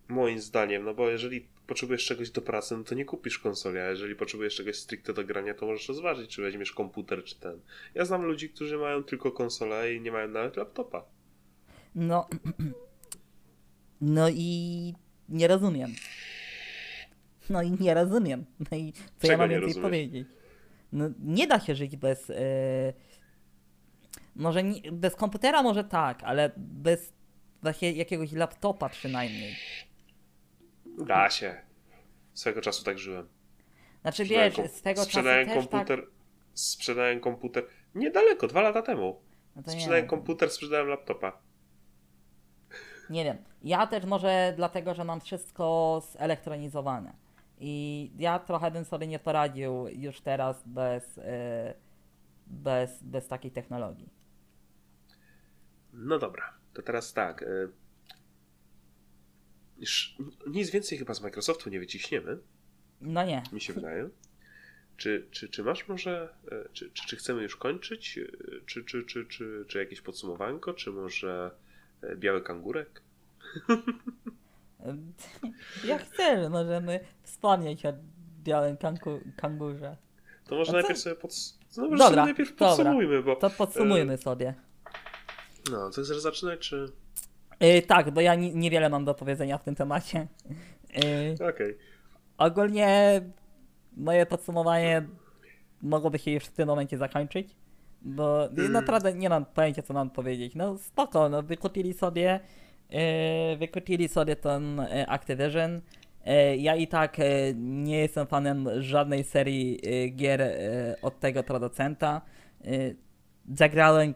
moim 0.08 0.40
zdaniem, 0.40 0.84
no 0.84 0.94
bo 0.94 1.10
jeżeli 1.10 1.48
potrzebujesz 1.66 2.04
czegoś 2.04 2.30
do 2.30 2.42
pracy, 2.42 2.76
no 2.76 2.84
to 2.84 2.94
nie 2.94 3.04
kupisz 3.04 3.38
konsoli, 3.38 3.78
a 3.78 3.90
jeżeli 3.90 4.14
potrzebujesz 4.14 4.54
czegoś 4.56 4.76
stricte 4.76 5.12
do 5.12 5.24
grania, 5.24 5.54
to 5.54 5.66
możesz 5.66 5.88
rozważyć, 5.88 6.30
czy 6.30 6.42
weźmiesz 6.42 6.72
komputer, 6.72 7.24
czy 7.24 7.40
ten. 7.40 7.60
Ja 7.94 8.04
znam 8.04 8.22
ludzi, 8.22 8.50
którzy 8.50 8.78
mają 8.78 9.02
tylko 9.04 9.32
konsolę 9.32 9.94
i 9.94 10.00
nie 10.00 10.12
mają 10.12 10.28
nawet 10.28 10.56
laptopa. 10.56 11.04
No. 11.94 12.28
No 14.00 14.28
i 14.30 14.94
nie 15.28 15.48
rozumiem. 15.48 15.90
No 17.50 17.62
i 17.62 17.70
nie 17.80 17.94
rozumiem. 17.94 18.44
No 18.70 18.76
i 18.78 18.92
co 18.92 19.26
ja 19.26 19.32
Czego 19.32 19.38
mam 19.38 19.50
nie 19.50 19.54
więcej 19.56 19.68
rozumiesz? 19.68 19.82
powiedzieć? 19.90 20.28
No, 20.94 21.04
nie 21.18 21.46
da 21.46 21.60
się 21.60 21.74
żyć 21.74 21.96
bez. 21.96 22.30
e, 22.30 22.34
może 24.36 24.62
nie, 24.62 24.92
bez 24.92 25.16
komputera 25.16 25.62
może 25.62 25.84
tak, 25.84 26.22
ale 26.22 26.50
bez 26.56 27.12
właśnie 27.62 27.92
jakiegoś 27.92 28.32
laptopa 28.32 28.88
przynajmniej. 28.88 29.54
Da 31.06 31.30
się. 31.30 31.60
Swego 32.34 32.60
czasu 32.60 32.84
tak 32.84 32.98
żyłem. 32.98 33.28
Znaczy 34.02 34.24
Sprzedałem 34.24 34.52
wiesz, 34.52 34.70
swego 34.70 34.94
czasu 35.00 35.10
sprzedałem 35.10 35.46
też 35.46 35.54
komputer, 35.54 36.00
tak. 36.00 36.10
sprzedałem 36.54 37.20
komputer, 37.20 37.64
niedaleko, 37.94 38.46
dwa 38.46 38.60
lata 38.60 38.82
temu. 38.82 39.20
No 39.56 39.62
Sprzedałem 39.72 40.06
komputer, 40.06 40.50
sprzedałem 40.50 40.88
laptopa. 40.88 41.38
nie 43.10 43.24
wiem. 43.24 43.36
Ja 43.62 43.86
też 43.86 44.04
może 44.04 44.52
dlatego, 44.56 44.94
że 44.94 45.04
mam 45.04 45.20
wszystko 45.20 46.02
zelektronizowane. 46.18 47.12
I 47.58 48.10
ja 48.18 48.38
trochę 48.38 48.70
bym 48.70 48.84
sobie 48.84 49.06
nie 49.06 49.18
poradził 49.18 49.88
już 49.88 50.20
teraz 50.20 50.62
bez, 50.66 51.18
e, 51.18 51.74
bez, 52.46 53.02
bez 53.02 53.28
takiej 53.28 53.50
technologii. 53.50 54.08
No 55.92 56.18
dobra, 56.18 56.52
to 56.74 56.82
teraz 56.82 57.12
tak. 57.12 57.44
Już 59.78 60.16
nic 60.46 60.70
więcej 60.70 60.98
chyba 60.98 61.14
z 61.14 61.20
Microsoftu 61.20 61.70
nie 61.70 61.80
wyciśniemy, 61.80 62.38
No 63.00 63.24
nie. 63.24 63.42
mi 63.52 63.60
się 63.60 63.72
wydaje. 63.72 64.08
Czy, 64.96 65.26
czy, 65.30 65.48
czy 65.48 65.62
masz 65.62 65.88
może, 65.88 66.34
y, 66.52 66.68
czy, 66.72 66.90
czy, 66.90 67.06
czy 67.06 67.16
chcemy 67.16 67.42
już 67.42 67.56
kończyć, 67.56 68.20
czy, 68.66 68.84
czy, 68.84 69.04
czy, 69.04 69.26
czy, 69.26 69.64
czy 69.68 69.78
jakieś 69.78 70.00
podsumowanko, 70.00 70.74
czy 70.74 70.90
może 70.90 71.50
biały 72.16 72.42
kangurek? 72.42 73.02
Jak 75.84 76.02
chcesz, 76.02 76.48
możemy 76.50 77.00
wspomnieć 77.22 77.86
o 77.86 77.92
białym 78.42 78.76
kangu, 78.76 79.20
kangurze. 79.36 79.96
To 80.46 80.54
może 80.54 80.72
No 80.72 80.78
najpierw 80.78 80.98
sobie, 81.00 81.16
pods- 81.16 81.58
no, 81.76 81.82
Dobra, 81.88 81.98
sobie 82.06 82.16
najpierw 82.16 82.54
podsumujmy, 82.54 83.22
bo 83.22 83.36
To 83.36 83.50
podsumujmy 83.50 84.18
sobie. 84.18 84.54
no, 85.70 85.90
to 85.90 86.02
chcesz 86.02 86.18
zaczynać, 86.20 86.60
czy... 86.60 86.92
Yy, 87.60 87.82
tak, 87.82 88.10
bo 88.10 88.20
ja 88.20 88.34
ni- 88.34 88.54
niewiele 88.56 88.88
mam 88.88 89.04
do 89.04 89.14
powiedzenia 89.14 89.58
w 89.58 89.62
tym 89.64 89.74
temacie. 89.74 90.26
Yy, 91.38 91.48
Okej. 91.48 91.78
ogólnie 92.38 93.20
moje 93.96 94.26
podsumowanie 94.26 95.06
mogłoby 95.82 96.18
się 96.18 96.30
już 96.30 96.44
w 96.44 96.52
tym 96.52 96.66
momencie 96.68 96.98
zakończyć, 96.98 97.56
bo 98.02 98.46
Mm. 98.46 98.72
naprawdę 98.72 99.12
nie 99.14 99.28
mam 99.28 99.44
pojęcia 99.44 99.82
co 99.82 99.94
mam 99.94 100.10
powiedzieć. 100.10 100.54
No 100.54 100.78
spoko, 100.78 101.28
no 101.28 101.42
wykupili 101.42 101.92
sobie, 101.94 102.40
wykupili 103.58 104.08
sobie 104.08 104.36
ten 104.36 104.76
yy, 104.76 105.08
Activision. 105.08 105.80
Yy, 106.26 106.56
ja 106.56 106.76
i 106.76 106.86
tak 106.86 107.16
nie 107.54 107.98
jestem 107.98 108.26
fanem 108.26 108.68
żadnej 108.78 109.24
serii 109.24 109.80
gier 110.16 110.42
od 111.02 111.20
tego 111.20 111.42
producenta. 111.42 112.20
Zagrałem 113.54 114.14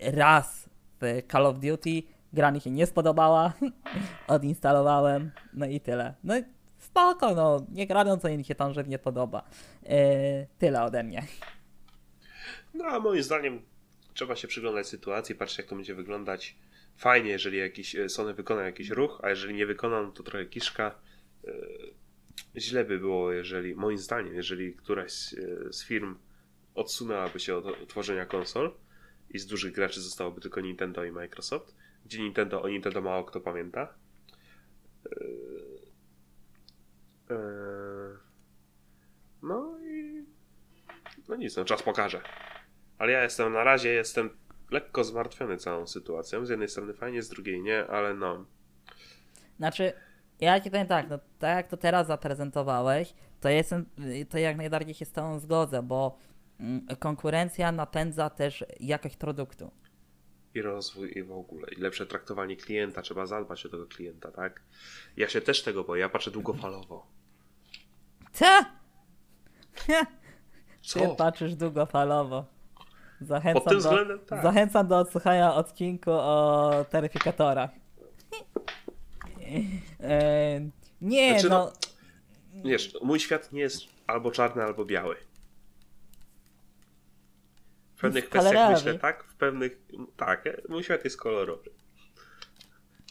raz 0.00 0.68
w 1.00 1.22
Call 1.32 1.46
of 1.46 1.58
Duty, 1.58 2.02
gra 2.32 2.50
mi 2.50 2.60
się 2.60 2.70
nie 2.70 2.86
spodobała, 2.86 3.52
odinstalowałem, 4.28 5.30
no 5.52 5.66
i 5.66 5.80
tyle. 5.80 6.14
No 6.24 6.34
spoko, 6.78 7.34
no, 7.34 7.66
nie 7.72 7.86
grają 7.86 8.16
co 8.16 8.28
im 8.28 8.44
się 8.44 8.54
tam 8.54 8.74
żywnie 8.74 8.98
podoba. 8.98 9.42
Tyle 10.58 10.82
ode 10.82 11.02
mnie. 11.02 11.22
No 12.74 12.84
a 12.84 13.00
moim 13.00 13.22
zdaniem 13.22 13.62
trzeba 14.14 14.36
się 14.36 14.48
przyglądać 14.48 14.86
sytuacji, 14.86 15.34
patrzeć 15.34 15.58
jak 15.58 15.66
to 15.66 15.76
będzie 15.76 15.94
wyglądać. 15.94 16.56
Fajnie, 16.96 17.30
jeżeli 17.30 17.58
jakiś 17.58 17.96
e, 17.96 18.08
Sony 18.08 18.34
wykona 18.34 18.62
jakiś 18.62 18.90
ruch, 18.90 19.20
a 19.22 19.30
jeżeli 19.30 19.54
nie 19.54 19.66
wykona, 19.66 20.02
no 20.02 20.12
to 20.12 20.22
trochę 20.22 20.46
kiszka. 20.46 20.94
E, 21.44 21.52
źle 22.56 22.84
by 22.84 22.98
było, 22.98 23.32
jeżeli, 23.32 23.74
moim 23.74 23.98
zdaniem, 23.98 24.34
jeżeli 24.34 24.74
któraś 24.74 25.34
e, 25.34 25.72
z 25.72 25.84
firm 25.84 26.16
odsunęłaby 26.74 27.40
się 27.40 27.56
od 27.56 27.88
tworzenia 27.88 28.26
konsol 28.26 28.74
i 29.30 29.38
z 29.38 29.46
dużych 29.46 29.72
graczy 29.72 30.00
zostałoby 30.00 30.40
tylko 30.40 30.60
Nintendo 30.60 31.04
i 31.04 31.12
Microsoft, 31.12 31.74
gdzie 32.04 32.22
Nintendo 32.22 32.62
o 32.62 32.68
Nintendo 32.68 33.00
mało 33.00 33.24
kto 33.24 33.40
pamięta. 33.40 33.94
No 39.42 39.78
i 39.78 40.24
no 41.28 41.36
nic, 41.36 41.56
no 41.56 41.64
czas 41.64 41.82
pokaże. 41.82 42.22
Ale 42.98 43.12
ja 43.12 43.22
jestem 43.22 43.52
na 43.52 43.64
razie 43.64 43.88
jestem 43.88 44.30
lekko 44.70 45.04
zmartwiony 45.04 45.56
całą 45.56 45.86
sytuacją. 45.86 46.46
Z 46.46 46.50
jednej 46.50 46.68
strony 46.68 46.94
fajnie, 46.94 47.22
z 47.22 47.28
drugiej 47.28 47.62
nie, 47.62 47.86
ale 47.86 48.14
no. 48.14 48.44
Znaczy, 49.56 49.92
ja 50.40 50.60
ci 50.60 50.70
powiem 50.70 50.86
tak, 50.86 51.08
no 51.10 51.18
tak 51.38 51.56
jak 51.56 51.68
to 51.68 51.76
teraz 51.76 52.06
zaprezentowałeś, 52.06 53.14
to 53.40 53.48
jestem, 53.48 53.86
to 54.30 54.38
jak 54.38 54.56
najbardziej 54.56 54.94
się 54.94 55.04
z 55.04 55.12
tą 55.12 55.38
zgodzę, 55.38 55.82
bo 55.82 56.18
mm, 56.60 56.86
konkurencja 56.98 57.72
napędza 57.72 58.30
też 58.30 58.64
jakość 58.80 59.16
produktu. 59.16 59.70
I 60.54 60.62
rozwój 60.62 61.18
i 61.18 61.22
w 61.22 61.32
ogóle. 61.32 61.66
I 61.76 61.80
lepsze 61.80 62.06
traktowanie 62.06 62.56
klienta. 62.56 63.02
Trzeba 63.02 63.26
zadbać 63.26 63.66
o 63.66 63.68
tego 63.68 63.86
klienta, 63.86 64.32
tak? 64.32 64.60
Ja 65.16 65.28
się 65.28 65.40
też 65.40 65.62
tego 65.62 65.84
boję. 65.84 66.00
Ja 66.00 66.08
patrzę 66.08 66.30
długofalowo. 66.30 67.06
Co? 68.32 68.64
Co? 70.82 71.00
Ty 71.00 71.16
patrzysz 71.16 71.54
długofalowo. 71.54 72.53
Zachęcam, 73.24 73.62
Pod 73.62 73.72
tym 73.72 73.82
do, 73.82 73.88
względem 73.88 74.18
tak. 74.18 74.42
zachęcam 74.42 74.88
do 74.88 74.98
odsłuchania 74.98 75.54
odcinku 75.54 76.10
o 76.10 76.84
taryfikatorach. 76.90 77.70
E, 80.00 80.60
nie, 81.00 81.30
Znaczy, 81.30 81.48
no, 81.48 81.72
Wiesz, 82.64 82.96
mój 83.02 83.20
świat 83.20 83.52
nie 83.52 83.60
jest 83.60 83.82
albo 84.06 84.30
czarny, 84.30 84.62
albo 84.62 84.84
biały. 84.84 85.16
W 87.96 88.00
pewnych 88.00 88.28
kwestiach 88.28 88.70
myślę 88.70 88.98
tak, 88.98 89.24
w 89.24 89.34
pewnych. 89.34 89.78
Tak, 90.16 90.44
mój 90.68 90.84
świat 90.84 91.04
jest 91.04 91.16
kolorowy. 91.16 91.70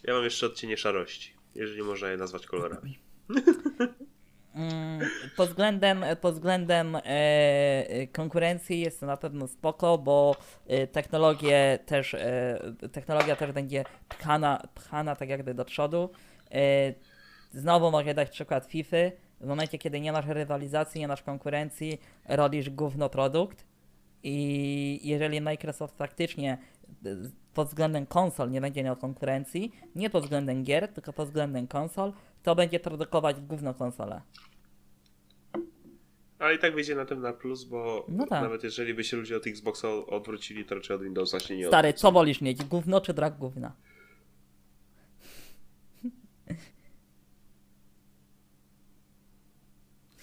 Ja 0.03 0.13
mam 0.13 0.23
jeszcze 0.23 0.45
odcienie 0.45 0.77
szarości, 0.77 1.33
jeżeli 1.55 1.83
można 1.83 2.09
je 2.09 2.17
nazwać 2.17 2.45
kolorami. 2.45 2.99
Mm, 4.55 4.99
pod 5.35 5.49
względem, 5.49 6.05
pod 6.21 6.33
względem 6.33 6.95
e, 6.95 7.01
e, 7.05 8.07
konkurencji 8.07 8.79
jest 8.79 8.99
to 8.99 9.05
na 9.05 9.17
pewno 9.17 9.47
spoko, 9.47 9.97
bo 9.97 10.35
e, 10.67 10.87
technologie 10.87 11.79
też, 11.85 12.15
technologia 12.91 13.35
też 13.35 13.51
będzie 13.51 13.83
pchana, 14.09 14.67
pchana 14.75 15.15
tak 15.15 15.29
jakby 15.29 15.53
do 15.53 15.65
przodu. 15.65 16.09
Znowu 17.51 17.91
mogę 17.91 18.13
dać 18.13 18.29
przykład 18.29 18.65
FIFA. 18.65 18.97
W 19.41 19.45
momencie, 19.45 19.77
kiedy 19.77 19.99
nie 19.99 20.11
masz 20.11 20.25
rywalizacji, 20.25 21.01
nie 21.01 21.07
masz 21.07 21.21
konkurencji, 21.21 22.01
robisz 22.29 22.69
gówno 22.69 23.09
produkt 23.09 23.65
i 24.23 24.99
jeżeli 25.03 25.41
Microsoft 25.41 25.97
faktycznie 25.97 26.57
pod 27.53 27.67
względem 27.67 28.05
konsol 28.05 28.51
nie 28.51 28.61
będzie 28.61 28.83
miał 28.83 28.95
konkurencji, 28.95 29.71
nie 29.95 30.09
pod 30.09 30.23
względem 30.23 30.63
gier, 30.63 30.87
tylko 30.87 31.13
pod 31.13 31.27
względem 31.27 31.67
konsol, 31.67 32.13
to 32.43 32.55
będzie 32.55 32.79
produkować 32.79 33.41
gówno 33.41 33.73
konsolę. 33.73 34.21
Ale 36.39 36.55
i 36.55 36.59
tak 36.59 36.75
wyjdzie 36.75 36.95
na 36.95 37.05
tym 37.05 37.21
na 37.21 37.33
plus, 37.33 37.63
bo 37.63 38.05
No 38.09 38.27
tak. 38.27 38.41
nawet 38.43 38.63
jeżeli 38.63 38.93
by 38.93 39.03
się 39.03 39.17
ludzie 39.17 39.37
od 39.37 39.47
Xboxa 39.47 39.87
odwrócili, 40.07 40.65
to 40.65 40.75
raczej 40.75 40.95
od 40.95 41.03
Windowsa 41.03 41.39
się 41.39 41.57
nie 41.57 41.67
Stary, 41.67 41.87
odwrócą. 41.89 42.01
co 42.07 42.11
wolisz 42.11 42.41
mieć? 42.41 42.63
Gówno 42.65 43.01
czy 43.01 43.13
brak 43.13 43.37
gówna? 43.37 43.71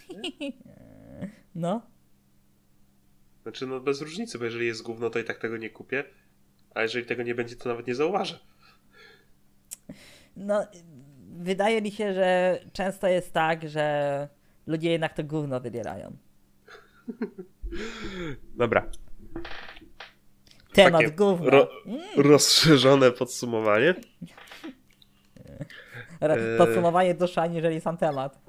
No, 1.55 1.83
Znaczy, 3.43 3.67
no 3.67 3.81
bez 3.81 4.01
różnicy, 4.01 4.39
bo 4.39 4.45
jeżeli 4.45 4.67
jest 4.67 4.83
gówno, 4.83 5.11
to 5.11 5.19
i 5.19 5.25
tak 5.25 5.39
tego 5.39 5.57
nie 5.57 5.71
kupię. 5.71 6.05
A 6.75 6.83
jeżeli 6.83 7.07
tego 7.07 7.23
nie 7.23 7.35
będzie, 7.35 7.57
to 7.57 7.69
nawet 7.69 7.87
nie 7.87 7.95
zauważę. 7.95 8.39
no, 10.37 10.67
wydaje 11.39 11.83
mi 11.83 11.91
się, 11.91 12.15
że 12.15 12.59
często 12.73 13.07
jest 13.07 13.33
tak, 13.33 13.69
że 13.69 14.29
ludzie 14.67 14.91
jednak 14.91 15.15
to 15.15 15.25
gówno 15.25 15.61
wybierają. 15.61 16.17
Dobra. 18.55 18.87
Temat 20.73 21.01
Takie 21.03 21.13
gówna. 21.15 21.51
ro- 21.51 21.69
rozszerzone 22.17 23.11
podsumowanie. 23.11 23.95
E- 26.21 26.59
Podsumowanie 26.59 27.15
dłuższe 27.15 27.43
aniżeli 27.43 27.81
sam 27.81 27.97
temat. 27.97 28.39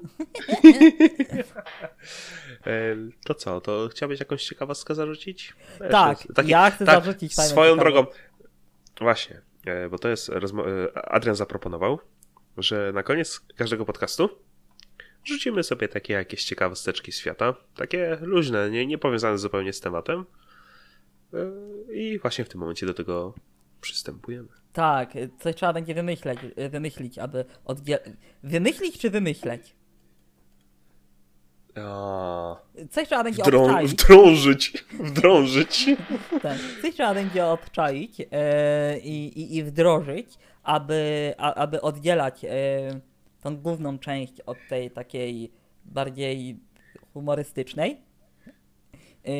E, 2.66 2.96
To 3.24 3.34
co, 3.34 3.60
to 3.60 3.88
chciałbyś 3.90 4.20
jakąś 4.20 4.44
ciekawostkę 4.44 4.94
zarzucić? 4.94 5.54
Tak, 5.90 6.18
taki- 6.34 6.48
ja 6.50 6.70
chcę 6.70 6.84
zarzucić 6.84 7.34
fajną 7.34 7.50
Swoją 7.50 7.76
drogą. 7.76 8.06
Właśnie, 9.00 9.40
e, 9.66 9.88
bo 9.88 9.98
to 9.98 10.08
jest. 10.08 10.30
Adrian 10.94 11.36
zaproponował, 11.36 11.98
że 12.56 12.92
na 12.94 13.02
koniec 13.02 13.40
każdego 13.56 13.84
podcastu 13.84 14.28
rzucimy 15.24 15.62
sobie 15.62 15.88
takie 15.88 16.12
jakieś 16.14 16.44
ciekawosteczki 16.44 17.12
świata. 17.12 17.54
Takie 17.76 18.18
luźne, 18.20 18.70
nie, 18.70 18.86
nie 18.86 18.98
powiązane 18.98 19.38
zupełnie 19.38 19.72
z 19.72 19.80
tematem. 19.80 20.24
E, 21.34 21.38
I 21.94 22.18
właśnie 22.18 22.44
w 22.44 22.48
tym 22.48 22.60
momencie 22.60 22.86
do 22.86 22.94
tego 22.94 23.34
przystępujemy. 23.80 24.48
Tak, 24.72 25.12
coś 25.40 25.56
trzeba 25.56 25.72
będzie 25.72 25.94
wymyśleć, 25.94 26.38
wymyślić, 26.70 27.18
aby 27.18 27.44
oddziel... 27.64 27.98
Wymyślić 28.42 28.98
czy 28.98 29.10
wymyśleć? 29.10 29.74
A, 31.76 32.56
Coś 32.90 33.06
trzeba 33.08 33.24
będzie 33.24 33.42
wdrą- 33.42 33.64
obczaić. 33.64 33.90
wdrążyć, 33.92 34.84
wdrążyć. 35.10 35.86
Tak, 36.42 36.58
coś 36.82 36.94
trzeba 36.94 37.14
będzie 37.14 37.46
obczaić 37.46 38.20
e, 38.32 38.98
i, 38.98 39.40
i, 39.40 39.56
i 39.56 39.64
wdrożyć, 39.64 40.38
aby, 40.62 41.34
a, 41.38 41.54
aby 41.54 41.80
oddzielać 41.80 42.44
e, 42.44 42.50
tą 43.40 43.56
główną 43.56 43.98
część 43.98 44.40
od 44.40 44.58
tej 44.68 44.90
takiej 44.90 45.52
bardziej 45.84 46.60
humorystycznej. 47.12 48.02
E, 49.26 49.30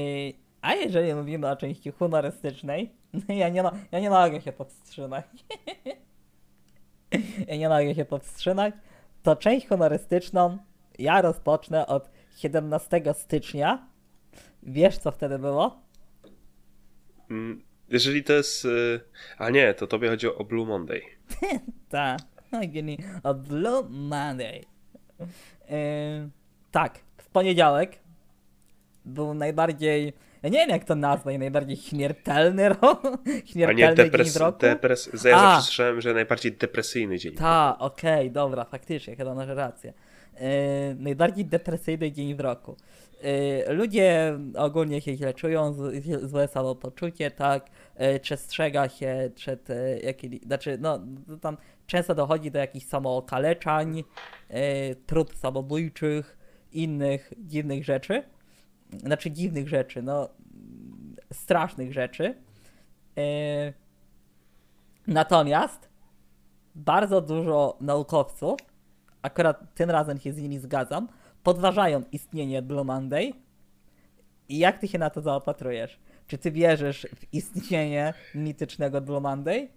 a 0.60 0.74
jeżeli 0.74 1.14
mówimy 1.14 1.50
o 1.50 1.56
części 1.56 1.90
humorystycznej, 1.90 2.92
ja 3.28 3.48
nie, 3.48 3.62
ja 3.92 4.00
nie 4.00 4.10
mogę 4.10 4.40
się 4.40 4.52
powstrzymać. 4.52 5.24
ja 7.48 7.56
nie 7.56 7.68
mogę 7.68 7.94
się 7.94 8.04
powstrzymać. 8.04 8.74
To 9.22 9.36
część 9.36 9.68
humorystyczną 9.68 10.58
ja 10.98 11.22
rozpocznę 11.22 11.86
od 11.86 12.10
17 12.36 13.02
stycznia. 13.14 13.86
Wiesz 14.62 14.98
co 14.98 15.10
wtedy 15.10 15.38
było? 15.38 15.82
Mm, 17.30 17.62
Jeżeli 17.92 18.24
to 18.24 18.32
jest. 18.32 18.64
y, 18.64 19.00
A 19.38 19.50
nie, 19.50 19.74
to 19.74 19.86
tobie 19.86 20.08
chodzi 20.08 20.26
o 20.26 20.44
Blue 20.44 20.66
Monday. 20.66 21.02
Tak, 21.88 22.18
czyli 22.50 22.98
o 23.22 23.34
Blue 23.34 23.82
Monday. 23.90 24.64
Yy, 25.20 25.26
tak, 26.70 26.98
w 27.16 27.28
poniedziałek 27.28 27.98
był 29.04 29.34
najbardziej, 29.34 30.12
ja 30.42 30.48
nie 30.48 30.58
wiem 30.58 30.70
jak 30.70 30.84
to 30.84 30.94
nazwać, 30.94 31.38
najbardziej 31.38 31.76
śmiertelny 31.76 32.68
rok, 32.68 33.02
A 33.06 33.30
nie 33.30 33.42
śmiertelny 33.46 33.94
depres... 33.94 34.26
dzień 34.26 34.34
w 34.34 34.36
roku. 34.36 34.58
depres... 34.58 35.10
Ja 35.24 35.36
A. 35.36 35.40
zawsze 35.40 35.62
słyszałem, 35.66 36.00
że 36.00 36.14
najbardziej 36.14 36.52
depresyjny 36.52 37.18
dzień. 37.18 37.34
Ta, 37.34 37.76
okej, 37.78 38.30
dobra, 38.30 38.64
faktycznie, 38.64 39.16
chyba 39.16 39.34
masz 39.34 39.48
rację. 39.48 39.92
Yy, 40.34 40.40
najbardziej 40.98 41.44
depresyjny 41.44 42.12
dzień 42.12 42.34
w 42.34 42.40
roku. 42.40 42.76
Yy, 43.68 43.74
ludzie 43.74 44.38
ogólnie 44.56 45.00
się 45.00 45.16
źle 45.16 45.34
czują, 45.34 45.72
z, 45.72 46.30
złe 46.30 46.48
samopoczucie, 46.48 47.30
tak, 47.30 47.66
przestrzega 48.22 48.88
się 48.88 49.30
przed 49.34 49.68
yy, 49.68 50.00
jakimi, 50.02 50.40
znaczy, 50.46 50.78
no, 50.80 50.98
tam 51.40 51.56
często 51.86 52.14
dochodzi 52.14 52.50
do 52.50 52.58
jakichś 52.58 52.86
samookaleczeń, 52.86 53.96
yy, 53.96 54.04
trud 55.06 55.36
samobójczych, 55.36 56.38
innych 56.72 57.32
dziwnych 57.38 57.84
rzeczy. 57.84 58.22
Znaczy 58.98 59.30
dziwnych 59.30 59.68
rzeczy, 59.68 60.02
no, 60.02 60.28
strasznych 61.32 61.92
rzeczy. 61.92 62.34
Natomiast 65.06 65.88
bardzo 66.74 67.20
dużo 67.20 67.76
naukowców, 67.80 68.60
akurat 69.22 69.74
tym 69.74 69.90
razem 69.90 70.18
się 70.18 70.32
z 70.32 70.38
nimi 70.38 70.58
zgadzam, 70.58 71.08
podważają 71.42 72.02
istnienie 72.12 72.62
Blue 72.62 72.84
Monday. 72.84 73.32
I 74.48 74.58
jak 74.58 74.78
ty 74.78 74.88
się 74.88 74.98
na 74.98 75.10
to 75.10 75.20
zaopatrujesz? 75.20 76.00
Czy 76.26 76.38
ty 76.38 76.50
wierzysz 76.50 77.06
w 77.16 77.34
istnienie 77.34 78.14
mitycznego 78.34 79.00
Blue 79.00 79.20
Monday? 79.20 79.68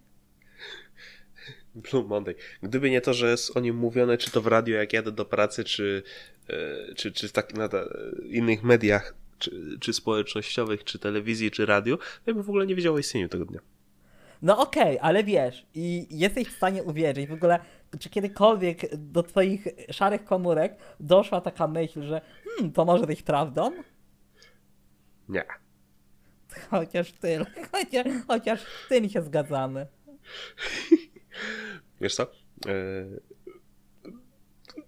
Blue 1.76 2.04
Monday. 2.04 2.36
Gdyby 2.64 2.90
nie 2.90 3.02
to, 3.02 3.14
że 3.14 3.32
jest 3.32 3.58
o 3.58 3.60
nim 3.60 3.76
mówione, 3.76 4.18
czy 4.18 4.32
to 4.32 4.42
w 4.42 4.48
radio, 4.48 4.78
jak 4.78 4.94
jadę 4.94 5.12
do 5.12 5.26
pracy, 5.26 5.64
czy, 5.64 6.04
e, 6.50 6.94
czy, 6.96 7.12
czy 7.12 7.32
tak 7.32 7.54
na 7.54 7.68
te, 7.68 7.86
innych 8.30 8.64
mediach, 8.64 9.16
czy, 9.40 9.78
czy 9.80 9.94
społecznościowych, 9.94 10.84
czy 10.84 11.00
telewizji, 11.00 11.52
czy 11.52 11.66
radiu, 11.66 11.98
to 12.26 12.34
bym 12.34 12.44
w 12.44 12.50
ogóle 12.50 12.68
nie 12.68 12.76
wiedział 12.76 12.94
o 12.94 13.00
istnieniu 13.00 13.30
tego 13.30 13.46
dnia. 13.46 13.60
No 14.42 14.58
okej, 14.58 15.00
ale 15.02 15.24
wiesz, 15.24 15.66
i 15.74 16.08
jesteś 16.10 16.48
w 16.48 16.58
stanie 16.58 16.84
uwierzyć, 16.84 17.28
w 17.28 17.34
ogóle, 17.34 17.60
czy 18.00 18.10
kiedykolwiek 18.10 18.96
do 18.98 19.24
twoich 19.24 19.68
szarych 19.92 20.24
komórek 20.24 20.78
doszła 21.00 21.42
taka 21.42 21.68
myśl, 21.68 22.04
że 22.04 22.22
hmm, 22.44 22.74
to 22.74 22.86
może 22.86 23.08
być 23.08 23.22
prawdą? 23.22 23.72
Nie. 25.30 25.44
Chociaż 26.72 27.12
tyle, 27.12 27.46
chociaż, 27.72 28.08
chociaż 28.28 28.62
w 28.62 28.90
tym 28.90 29.10
się 29.10 29.22
zgadzamy. 29.22 29.88
Wiesz 32.02 32.16
co? 32.16 32.24
E, 32.24 32.28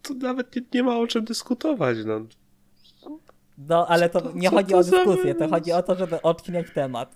to 0.01 0.13
nawet 0.13 0.55
nie, 0.55 0.61
nie 0.74 0.84
ma 0.84 0.97
o 0.97 1.07
czym 1.07 1.26
dyskutować. 1.26 1.97
No. 2.05 2.22
No, 3.57 3.88
ale 3.88 4.09
to 4.09 4.32
nie 4.36 4.49
co 4.49 4.55
chodzi 4.55 4.72
to 4.72 4.78
o 4.78 4.84
dyskusję, 4.84 5.36
to 5.36 5.47
chodzi 5.47 5.72
o 5.72 5.84
to, 5.84 5.95
żeby 5.95 6.22
odcinać 6.22 6.65
temat. 6.74 7.15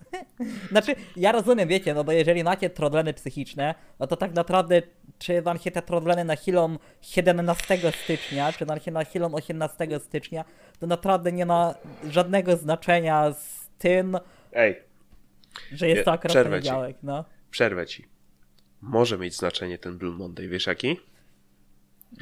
Znaczy, 0.70 0.94
ja 1.16 1.32
rozumiem, 1.32 1.68
wiecie, 1.68 1.94
no 1.94 2.04
bo 2.04 2.12
jeżeli 2.12 2.44
macie 2.44 2.70
problemy 2.70 3.14
psychiczne, 3.14 3.74
no 4.00 4.06
to 4.06 4.16
tak 4.16 4.34
naprawdę, 4.34 4.82
czy 5.18 5.42
wam 5.42 5.58
się 5.58 5.70
te 5.70 5.82
problemy 5.82 6.24
nachylą 6.24 6.78
17 7.00 7.78
stycznia, 8.04 8.52
czy 8.52 8.66
wam 8.66 8.80
się 8.80 8.90
nachylą 8.90 9.34
18 9.34 10.00
stycznia, 10.00 10.44
to 10.78 10.86
naprawdę 10.86 11.32
nie 11.32 11.46
ma 11.46 11.74
żadnego 12.08 12.56
znaczenia 12.56 13.32
z 13.32 13.70
tym, 13.78 14.18
Ej, 14.52 14.82
że 15.72 15.88
jest 15.88 16.04
to 16.04 16.12
akurat 16.12 16.32
przerwę 16.32 16.62
ci. 16.62 16.68
poniedziałek, 16.68 16.96
no. 17.02 17.24
przerwę 17.50 17.86
ci. 17.86 18.06
Może 18.80 19.18
mieć 19.18 19.36
znaczenie 19.36 19.78
ten 19.78 19.98
Blue 19.98 20.14
Monday, 20.14 20.48
wiesz 20.48 20.66
jaki? 20.66 21.00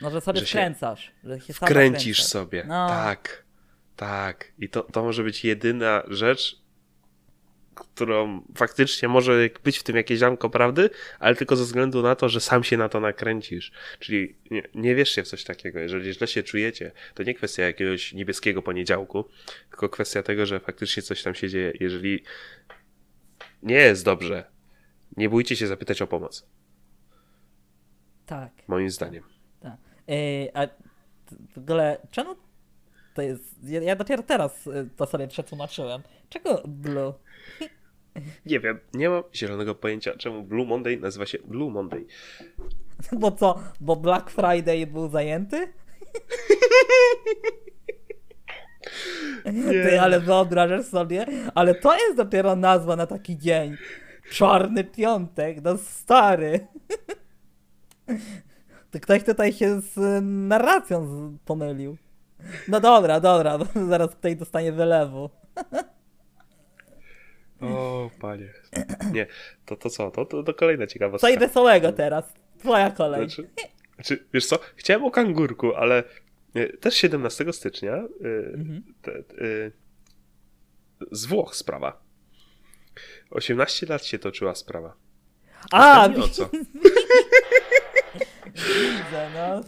No, 0.03 0.11
że 0.11 0.20
sobie 0.20 0.41
Że 0.41 0.47
się 0.47 0.51
wkręcasz, 0.51 1.12
że 1.24 1.41
się 1.41 1.53
sam 1.53 1.68
Kręcisz 1.68 2.18
nakręcasz. 2.18 2.26
sobie. 2.33 2.64
No. 2.68 2.89
Tak. 2.89 3.45
Tak. 3.97 4.53
I 4.59 4.68
to, 4.68 4.83
to 4.83 5.03
może 5.03 5.22
być 5.22 5.45
jedyna 5.45 6.03
rzecz, 6.09 6.59
którą 7.81 8.43
faktycznie 8.55 9.09
może 9.09 9.51
być 9.64 9.78
w 9.78 9.83
tym 9.83 9.97
jakieś 9.97 10.18
ziarnko 10.18 10.51
prawdy, 10.51 10.91
ale 11.18 11.37
tylko 11.37 11.57
ze 11.57 11.64
względu 11.64 12.03
na 12.03 12.14
to, 12.14 12.28
że 12.28 12.41
sam 12.41 12.64
się 12.64 12.76
na 12.76 12.89
to 12.89 13.01
nakręcisz. 13.01 13.72
Czyli 13.99 14.37
nie, 14.51 14.62
nie 14.74 14.95
wierzcie 14.95 15.22
w 15.22 15.28
coś 15.28 15.45
takiego. 15.45 15.78
Jeżeli 15.78 16.12
źle 16.12 16.26
się 16.26 16.43
czujecie, 16.43 16.93
to 17.14 17.22
nie 17.22 17.35
kwestia 17.35 17.62
jakiegoś 17.62 18.12
niebieskiego 18.12 18.62
poniedziałku, 18.62 19.24
tylko 19.70 19.89
kwestia 19.89 20.22
tego, 20.22 20.47
że 20.47 20.61
faktycznie 20.61 21.03
coś 21.03 21.22
tam 21.22 21.35
się 21.35 21.49
dzieje. 21.49 21.72
Jeżeli 21.81 22.24
nie 23.62 23.74
jest 23.76 24.05
dobrze, 24.05 24.45
nie 25.16 25.28
bójcie 25.28 25.57
się 25.57 25.66
zapytać 25.66 26.03
o 26.03 26.07
pomoc. 26.07 26.47
Tak. 28.26 28.53
Moim 28.68 28.91
zdaniem. 28.91 29.24
Tak. 29.61 29.76
Ej, 30.09 30.51
a 30.55 30.66
w 31.55 31.59
ogóle, 31.59 31.99
czemu 32.11 32.37
to 33.14 33.22
jest. 33.22 33.64
Ja, 33.64 33.80
ja 33.80 33.96
dopiero 33.96 34.22
teraz 34.22 34.66
y, 34.66 34.88
to 34.96 35.06
sobie 35.06 35.28
przetłumaczyłem. 35.28 36.02
Czego 36.28 36.62
Blue? 36.66 37.14
Nie 38.46 38.61
wiem, 38.61 38.78
nie 38.94 39.11
mam 39.11 39.22
zielonego 39.34 39.74
pojęcia, 39.74 40.16
czemu 40.16 40.42
Blue 40.42 40.66
Monday 40.66 40.96
nazywa 40.96 41.26
się 41.26 41.38
Blue 41.38 41.70
Monday. 41.70 42.06
Bo 43.20 43.32
co? 43.32 43.58
Bo 43.80 43.96
Black 43.96 44.30
Friday 44.30 44.86
był 44.86 45.08
zajęty? 45.08 45.72
Ty, 49.70 50.00
ale 50.00 50.20
wyobrażasz 50.20 50.86
sobie? 50.86 51.26
Ale 51.54 51.74
to 51.74 51.94
jest 51.94 52.16
dopiero 52.16 52.56
nazwa 52.56 52.96
na 52.96 53.06
taki 53.06 53.38
dzień. 53.38 53.76
Czarny 54.30 54.84
piątek, 54.84 55.62
no 55.62 55.78
stary. 55.78 56.61
To 58.90 59.00
ktoś 59.00 59.24
tutaj 59.24 59.52
się 59.52 59.80
z 59.80 59.98
y, 59.98 60.20
narracją 60.22 61.08
pomylił. 61.44 61.96
No 62.68 62.80
dobra, 62.80 63.20
dobra, 63.20 63.59
zaraz 63.88 64.11
ktoś 64.16 64.34
dostanie 64.34 64.72
wylewu. 64.72 65.30
O, 67.61 68.11
panie. 68.20 68.49
Nie, 69.12 69.26
to, 69.66 69.76
to 69.76 69.91
co? 69.91 70.11
To, 70.11 70.24
to, 70.24 70.43
to 70.43 70.55
kolejna 70.55 70.86
Co 70.86 70.93
ciekawostka. 70.93 71.30
i 71.30 71.38
wesołego 71.38 71.93
teraz. 71.93 72.32
Twoja 72.59 72.91
kolej. 72.91 73.28
Znaczy, 73.28 73.49
znaczy, 73.95 74.24
wiesz 74.34 74.47
co? 74.47 74.59
Chciałem 74.76 75.05
o 75.05 75.11
kangurku, 75.11 75.74
ale 75.74 76.05
e, 76.55 76.68
też 76.76 76.95
17 76.95 77.53
stycznia 77.53 77.93
e, 77.95 78.07
Mhm. 78.55 78.82
te, 79.03 79.12
e, 79.12 79.22
z 81.12 81.26
Włoch 81.26 81.57
sprawa. 81.57 82.03
18 83.30 83.86
lat 83.86 84.05
się 84.05 84.18
toczyła 84.18 84.55
sprawa. 84.55 84.95
A, 85.72 86.09
co? 86.32 86.49
widzę, 88.55 89.30
no. 89.34 89.61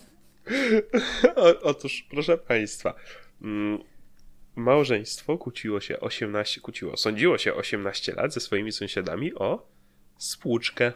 O, 1.37 1.61
otóż, 1.61 2.07
proszę 2.11 2.39
państwa, 2.39 2.95
mm, 3.43 3.79
małżeństwo 4.57 5.39
kłóciło 5.39 5.81
się 5.81 6.01
18, 6.01 6.61
kłóciło, 6.61 6.97
sądziło 6.97 7.39
się 7.39 7.55
18 7.55 8.15
lat 8.15 8.35
ze 8.35 8.41
swoimi 8.41 8.73
sąsiadami 8.73 9.35
o 9.35 9.69
spłuczkę. 10.19 10.93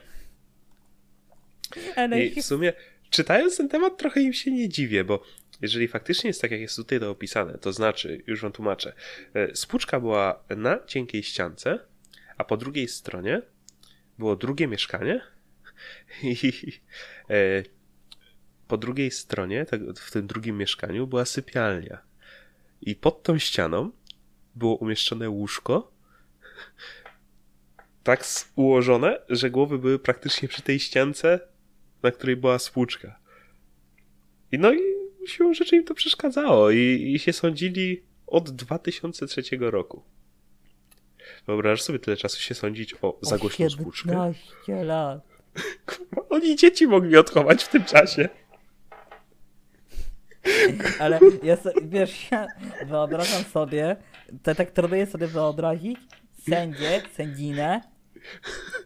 Ale 1.96 2.24
I 2.24 2.42
w 2.42 2.44
sumie, 2.44 2.72
czytając 3.10 3.56
ten 3.56 3.68
temat, 3.68 3.98
trochę 3.98 4.20
im 4.20 4.32
się 4.32 4.50
nie 4.50 4.68
dziwię, 4.68 5.04
bo 5.04 5.22
jeżeli 5.62 5.88
faktycznie 5.88 6.28
jest 6.28 6.42
tak, 6.42 6.50
jak 6.50 6.60
jest 6.60 6.76
tutaj 6.76 7.00
to 7.00 7.10
opisane, 7.10 7.58
to 7.58 7.72
znaczy, 7.72 8.22
już 8.26 8.42
wam 8.42 8.52
tłumaczę, 8.52 8.92
e, 9.34 9.56
spłuczka 9.56 10.00
była 10.00 10.44
na 10.56 10.86
cienkiej 10.86 11.22
ściance, 11.22 11.78
a 12.36 12.44
po 12.44 12.56
drugiej 12.56 12.88
stronie 12.88 13.42
było 14.18 14.36
drugie 14.36 14.66
mieszkanie 14.66 15.20
i 16.22 16.52
e, 17.30 17.62
po 18.68 18.76
drugiej 18.76 19.10
stronie, 19.10 19.66
tego- 19.66 19.94
w 19.94 20.10
tym 20.10 20.26
drugim 20.26 20.58
mieszkaniu 20.58 21.06
była 21.06 21.24
sypialnia. 21.24 21.98
I 22.80 22.94
pod 22.94 23.22
tą 23.22 23.38
ścianą 23.38 23.90
było 24.54 24.76
umieszczone 24.76 25.30
łóżko, 25.30 25.92
tak 28.02 28.24
ułożone, 28.56 29.18
że 29.28 29.50
głowy 29.50 29.78
były 29.78 29.98
praktycznie 29.98 30.48
przy 30.48 30.62
tej 30.62 30.78
ściance, 30.78 31.40
na 32.02 32.10
której 32.10 32.36
była 32.36 32.58
spłuczka. 32.58 33.18
I 34.52 34.58
no 34.58 34.72
i 34.72 34.78
siłą 35.26 35.54
rzeczy 35.54 35.76
im 35.76 35.84
to 35.84 35.94
przeszkadzało 35.94 36.70
i, 36.70 37.12
i 37.14 37.18
się 37.18 37.32
sądzili 37.32 38.02
od 38.26 38.50
2003 38.50 39.42
roku. 39.60 40.02
Wyobrażasz 41.46 41.82
sobie 41.82 41.98
tyle 41.98 42.16
czasu 42.16 42.40
się 42.40 42.54
sądzić 42.54 42.94
o 43.02 43.18
za 43.22 43.38
głośną 43.38 43.70
spłuczkę? 43.70 44.08
15 44.10 44.84
lat. 44.84 45.20
Oni 46.30 46.56
dzieci 46.56 46.86
mogli 46.86 47.16
odchować 47.16 47.64
w 47.64 47.68
tym 47.68 47.84
czasie. 47.84 48.28
Ale 51.00 51.18
ja 51.42 51.56
so, 51.56 51.70
wiesz, 51.82 52.30
ja 52.30 52.46
wyobrażam 52.86 53.44
sobie, 53.44 53.96
to 54.42 54.54
tak 54.54 54.72
próbuję 54.72 55.06
sobie 55.06 55.26
wyobrazić 55.26 55.98
sędzię, 56.48 57.02
sędzinę, 57.12 57.80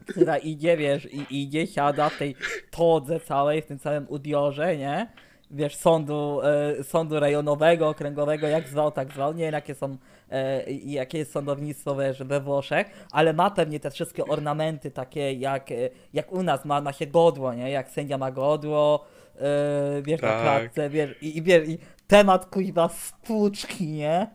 która 0.07 0.37
idzie, 0.37 0.77
wiesz, 0.77 1.13
i 1.13 1.41
idzie, 1.43 1.67
siada 1.67 2.09
w 2.09 2.17
tej 2.17 2.35
todze 2.71 3.19
całej, 3.19 3.61
w 3.61 3.65
tym 3.65 3.79
całym 3.79 4.05
udiorze, 4.09 4.77
nie? 4.77 5.07
Wiesz, 5.51 5.75
sądu, 5.75 6.41
e, 6.43 6.83
sądu 6.83 7.19
rejonowego, 7.19 7.89
okręgowego, 7.89 8.47
jak 8.47 8.67
zwał, 8.67 8.91
tak 8.91 9.13
zwał. 9.13 9.33
Nie 9.33 9.43
wiem, 9.43 9.53
jakie 9.53 9.75
są, 9.75 9.97
e, 10.31 10.71
jakie 10.71 11.17
jest 11.17 11.31
sądownictwo 11.31 11.95
wiesz, 11.95 12.23
we 12.23 12.39
Włoszech, 12.39 12.87
ale 13.11 13.33
ma 13.33 13.51
pewnie 13.51 13.79
te 13.79 13.91
wszystkie 13.91 14.25
ornamenty 14.25 14.91
takie, 14.91 15.33
jak, 15.33 15.69
jak 16.13 16.31
u 16.31 16.43
nas 16.43 16.65
ma, 16.65 16.81
ma 16.81 16.93
się 16.93 17.07
godło, 17.07 17.53
nie? 17.53 17.71
Jak 17.71 17.89
sędzia 17.89 18.17
ma 18.17 18.31
godło, 18.31 19.05
e, 19.41 20.01
wiesz, 20.01 20.21
na 20.21 20.27
Tak. 20.27 20.41
klatce, 20.41 20.89
wiesz, 20.89 21.15
i, 21.21 21.37
i 21.37 21.41
wiesz, 21.41 21.69
i 21.69 21.77
temat 22.07 22.45
kuźwa 22.45 22.89
spłuczki, 22.89 23.87
nie? 23.87 24.27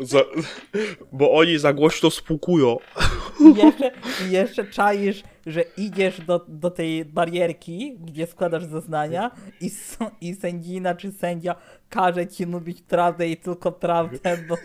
Za, 0.00 0.18
bo 1.12 1.32
oni 1.32 1.58
za 1.58 1.72
głośno 1.72 2.10
spłukują. 2.10 2.76
I 3.40 3.54
jeszcze, 3.54 3.90
i 4.26 4.30
jeszcze 4.30 4.64
czaisz, 4.64 5.22
że 5.46 5.64
idziesz 5.76 6.20
do, 6.20 6.44
do 6.48 6.70
tej 6.70 7.04
barierki, 7.04 7.96
gdzie 8.00 8.26
składasz 8.26 8.64
zeznania 8.64 9.30
i, 9.60 9.70
i 10.20 10.34
sędzina 10.34 10.94
czy 10.94 11.12
sędzia 11.12 11.54
każe 11.88 12.26
ci 12.26 12.46
mówić 12.46 12.82
prawdę 12.82 13.28
i 13.28 13.36
tylko 13.36 13.72
prawdę, 13.72 14.18
bo 14.48 14.56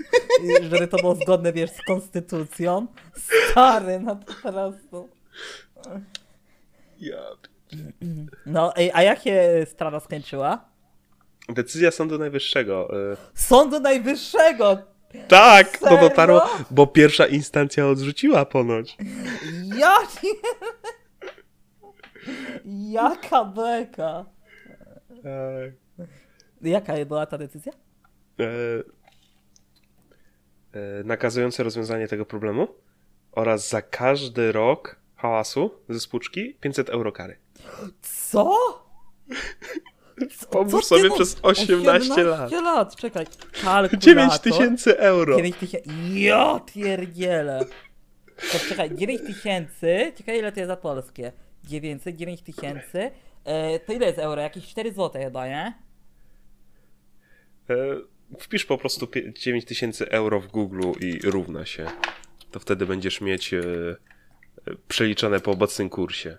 żeby 0.70 0.88
to 0.88 0.98
było 0.98 1.16
zgodne, 1.16 1.54
wiesz, 1.54 1.72
z 1.72 1.82
konstytucją. 1.82 2.88
Stary, 3.52 4.00
no 4.00 4.16
po 4.16 4.52
prostu. 4.52 5.10
Ja. 7.00 7.18
No, 8.46 8.74
a 8.94 9.04
jak 9.04 9.20
się 9.24 9.66
sprawa 9.70 10.00
skończyła? 10.00 10.66
Decyzja 11.50 11.92
Sądu 11.92 12.18
Najwyższego. 12.18 12.90
e, 13.12 13.18
Sądu 13.34 13.80
Najwyższego! 13.80 14.78
Tak, 15.28 15.78
to 15.78 15.86
Serio? 15.86 16.00
dotarło, 16.10 16.42
bo 16.72 16.88
pierwsza 16.88 17.26
instancja 17.28 17.88
odrzuciła 17.88 18.46
ponoć. 18.46 18.98
Ja 19.78 19.94
Jaka 22.66 23.46
beka! 23.46 24.26
Tak. 25.24 25.74
Jaka 26.62 27.06
była 27.06 27.26
ta 27.26 27.38
decyzja? 27.38 27.74
e, 28.40 28.44
e, 30.74 31.04
nakazujące 31.04 31.64
rozwiązanie 31.64 32.08
tego 32.08 32.26
problemu 32.26 32.68
oraz 33.32 33.70
za 33.70 33.82
każdy 33.82 34.52
rok 34.52 34.96
hałasu 35.16 35.72
ze 35.90 36.00
spłuczki 36.00 36.54
500 36.62 36.90
euro 36.90 37.12
kary. 37.12 37.43
Co? 38.02 38.58
Co- 40.38 40.46
Pomóż 40.48 40.86
sobie 40.86 41.12
przez 41.12 41.38
18 41.42 42.24
lat. 42.24 42.40
18 42.48 42.62
lat, 42.62 42.96
czekaj. 42.96 43.26
Kalkulator. 43.64 44.00
9 44.00 44.40
tysięcy 44.40 44.98
euro. 45.00 45.36
9 45.38 45.56
tysięcy. 45.58 45.90
Ja 46.14 46.60
pierdzielę. 46.74 47.66
To 48.52 48.60
czekaj, 48.70 48.96
9 48.96 49.22
tysięcy, 49.22 50.14
ciekawe 50.18 50.38
ile 50.38 50.52
to 50.52 50.60
jest 50.60 50.68
za 50.68 50.78
polskie. 50.78 51.32
900, 51.64 52.16
9 52.16 52.42
tysięcy. 52.42 53.12
E, 53.46 53.80
to 53.80 53.94
ile 53.94 54.06
jest 54.08 54.20
euro? 54.20 54.42
Jakieś 54.42 54.68
4 54.68 54.92
zł 54.92 55.22
chyba, 55.22 55.48
nie? 55.48 55.74
E, 57.70 57.76
wpisz 58.40 58.66
po 58.66 58.78
prostu 58.78 59.06
pie- 59.06 59.34
9000 59.34 60.12
euro 60.12 60.40
w 60.40 60.48
Google 60.48 60.92
i 61.00 61.20
równa 61.24 61.66
się. 61.66 61.86
To 62.52 62.60
wtedy 62.60 62.86
będziesz 62.86 63.22
mieć 63.22 63.54
e, 63.54 63.60
e, 63.60 63.64
przeliczone 64.88 65.40
po 65.40 65.52
obecnym 65.52 65.90
kursie. 65.90 66.38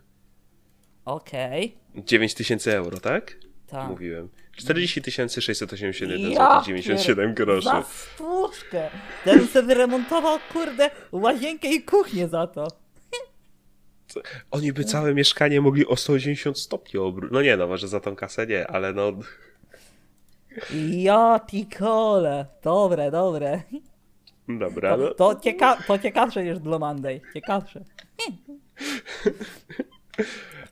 Okej. 1.05 1.75
9000 1.95 2.77
euro, 2.77 3.01
tak? 3.01 3.37
Tak. 3.67 3.89
Mówiłem. 3.89 4.29
40 4.57 5.03
681 5.41 6.21
Ja 6.21 6.29
zł 6.29 6.63
97 6.67 7.35
groszy. 7.35 7.69
Za 7.69 7.83
sztuczkę! 7.83 8.91
Ja 9.27 9.37
bym 9.37 9.47
sobie 9.47 9.67
wyremontował, 9.67 10.39
kurde, 10.53 10.91
łazienkę 11.13 11.69
i 11.69 11.83
kuchnię 11.83 12.29
za 12.29 12.47
to. 12.47 12.69
Oni 14.51 14.73
by 14.73 14.85
całe 14.85 15.15
mieszkanie 15.15 15.61
mogli 15.61 15.87
o 15.87 15.97
180 15.97 16.59
stopni 16.59 17.01
obrócić. 17.01 17.33
No 17.33 17.43
nie 17.43 17.57
no, 17.57 17.67
może 17.67 17.89
za 17.89 18.01
tą 18.01 18.17
kasę 18.17 18.47
nie, 18.47 18.67
ale 18.67 18.93
no... 18.93 19.13
Ja 20.91 21.41
kole. 21.79 22.47
Dobre, 22.63 23.11
dobre. 23.11 23.63
Dobra, 24.49 24.97
no. 24.97 25.09
To, 25.09 25.35
to, 25.35 25.41
cieka 25.41 25.77
to 25.87 25.99
ciekawsze 25.99 26.45
niż 26.45 26.59
Blue 26.59 26.79
Monday. 26.79 27.21
Ciekawsze. 27.35 27.85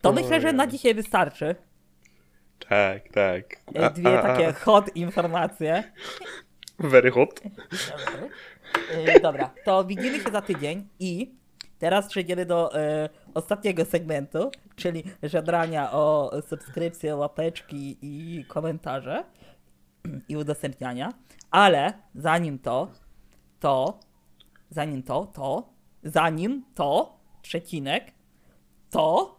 To 0.01 0.13
myślę, 0.13 0.41
że 0.41 0.53
na 0.53 0.67
dzisiaj 0.67 0.95
wystarczy. 0.95 1.55
Tak, 2.69 3.09
tak. 3.09 3.45
E, 3.75 3.91
Dwie 3.91 4.19
A, 4.19 4.23
a, 4.23 4.23
takie 4.23 4.49
a, 4.49 4.53
hot 4.53 4.97
informacje. 4.97 5.93
Very 6.79 7.11
hot. 7.11 7.41
E, 8.91 9.21
Dobra, 9.21 9.51
to 9.65 9.85
widzimy 9.85 10.21
się 10.21 10.31
za 10.31 10.43
tydzień 10.43 10.89
i 10.99 11.35
teraz 11.79 12.09
przejdziemy 12.09 12.47
do 12.47 12.81
e, 12.81 13.09
ostatniego 13.35 13.85
segmentu, 13.85 14.51
czyli 14.77 15.05
żebrania 15.23 15.93
o 15.93 16.33
subskrypcje, 16.49 17.17
łapeczki 17.17 17.99
i 18.03 18.45
komentarze 18.45 19.25
i 20.29 20.37
udostępniania. 20.37 21.13
Ale 21.51 21.93
zanim 22.15 22.59
to, 22.59 22.93
to, 23.61 24.01
zanim 24.71 25.03
to, 25.03 25.27
to, 25.27 25.73
zanim 26.03 26.65
to, 26.75 27.19
przecinek, 27.43 28.13
to 28.93 29.39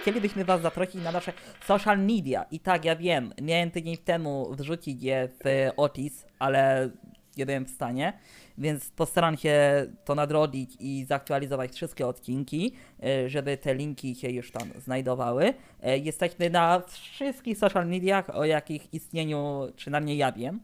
chcielibyśmy 0.00 0.44
Was 0.44 0.62
zaprosić 0.62 0.94
na 0.94 1.12
nasze 1.12 1.32
social 1.66 1.98
media. 1.98 2.42
I 2.50 2.60
tak, 2.60 2.84
ja 2.84 2.96
wiem, 2.96 3.32
miałem 3.42 3.70
tydzień 3.70 3.96
temu 3.96 4.54
wrzucić 4.54 5.02
je 5.02 5.28
w 5.44 5.70
Otis, 5.76 6.26
ale 6.38 6.90
nie 7.36 7.46
byłem 7.46 7.64
w 7.64 7.70
stanie, 7.70 8.18
więc 8.58 8.90
postaram 8.90 9.36
się 9.36 9.86
to 10.04 10.14
nadrobić 10.14 10.76
i 10.80 11.04
zaktualizować 11.04 11.72
wszystkie 11.72 12.06
odcinki, 12.06 12.74
e, 13.02 13.28
żeby 13.28 13.56
te 13.56 13.74
linki 13.74 14.14
się 14.14 14.30
już 14.30 14.50
tam 14.50 14.70
znajdowały. 14.78 15.54
E, 15.82 15.98
Jesteśmy 15.98 16.50
na 16.50 16.82
wszystkich 16.88 17.58
social 17.58 17.88
mediach, 17.88 18.36
o 18.36 18.44
jakich 18.44 18.94
istnieniu 18.94 19.60
przynajmniej 19.76 20.16
ja 20.16 20.32
wiem. 20.32 20.60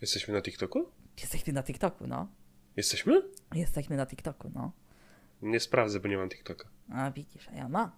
Jesteśmy 0.00 0.34
na 0.34 0.42
TikToku? 0.42 0.86
Jesteśmy 1.20 1.52
na 1.52 1.62
TikToku, 1.62 2.06
no. 2.06 2.28
Jesteśmy? 2.76 3.22
Jesteśmy 3.54 3.96
na 3.96 4.06
TikToku, 4.06 4.50
no. 4.54 4.72
Nie 5.42 5.60
sprawdzę, 5.60 6.00
bo 6.00 6.08
nie 6.08 6.16
mam 6.16 6.28
TikToka. 6.28 6.68
A 6.94 7.10
widzisz, 7.10 7.48
a 7.48 7.54
ja 7.56 7.68
mam. 7.68 7.90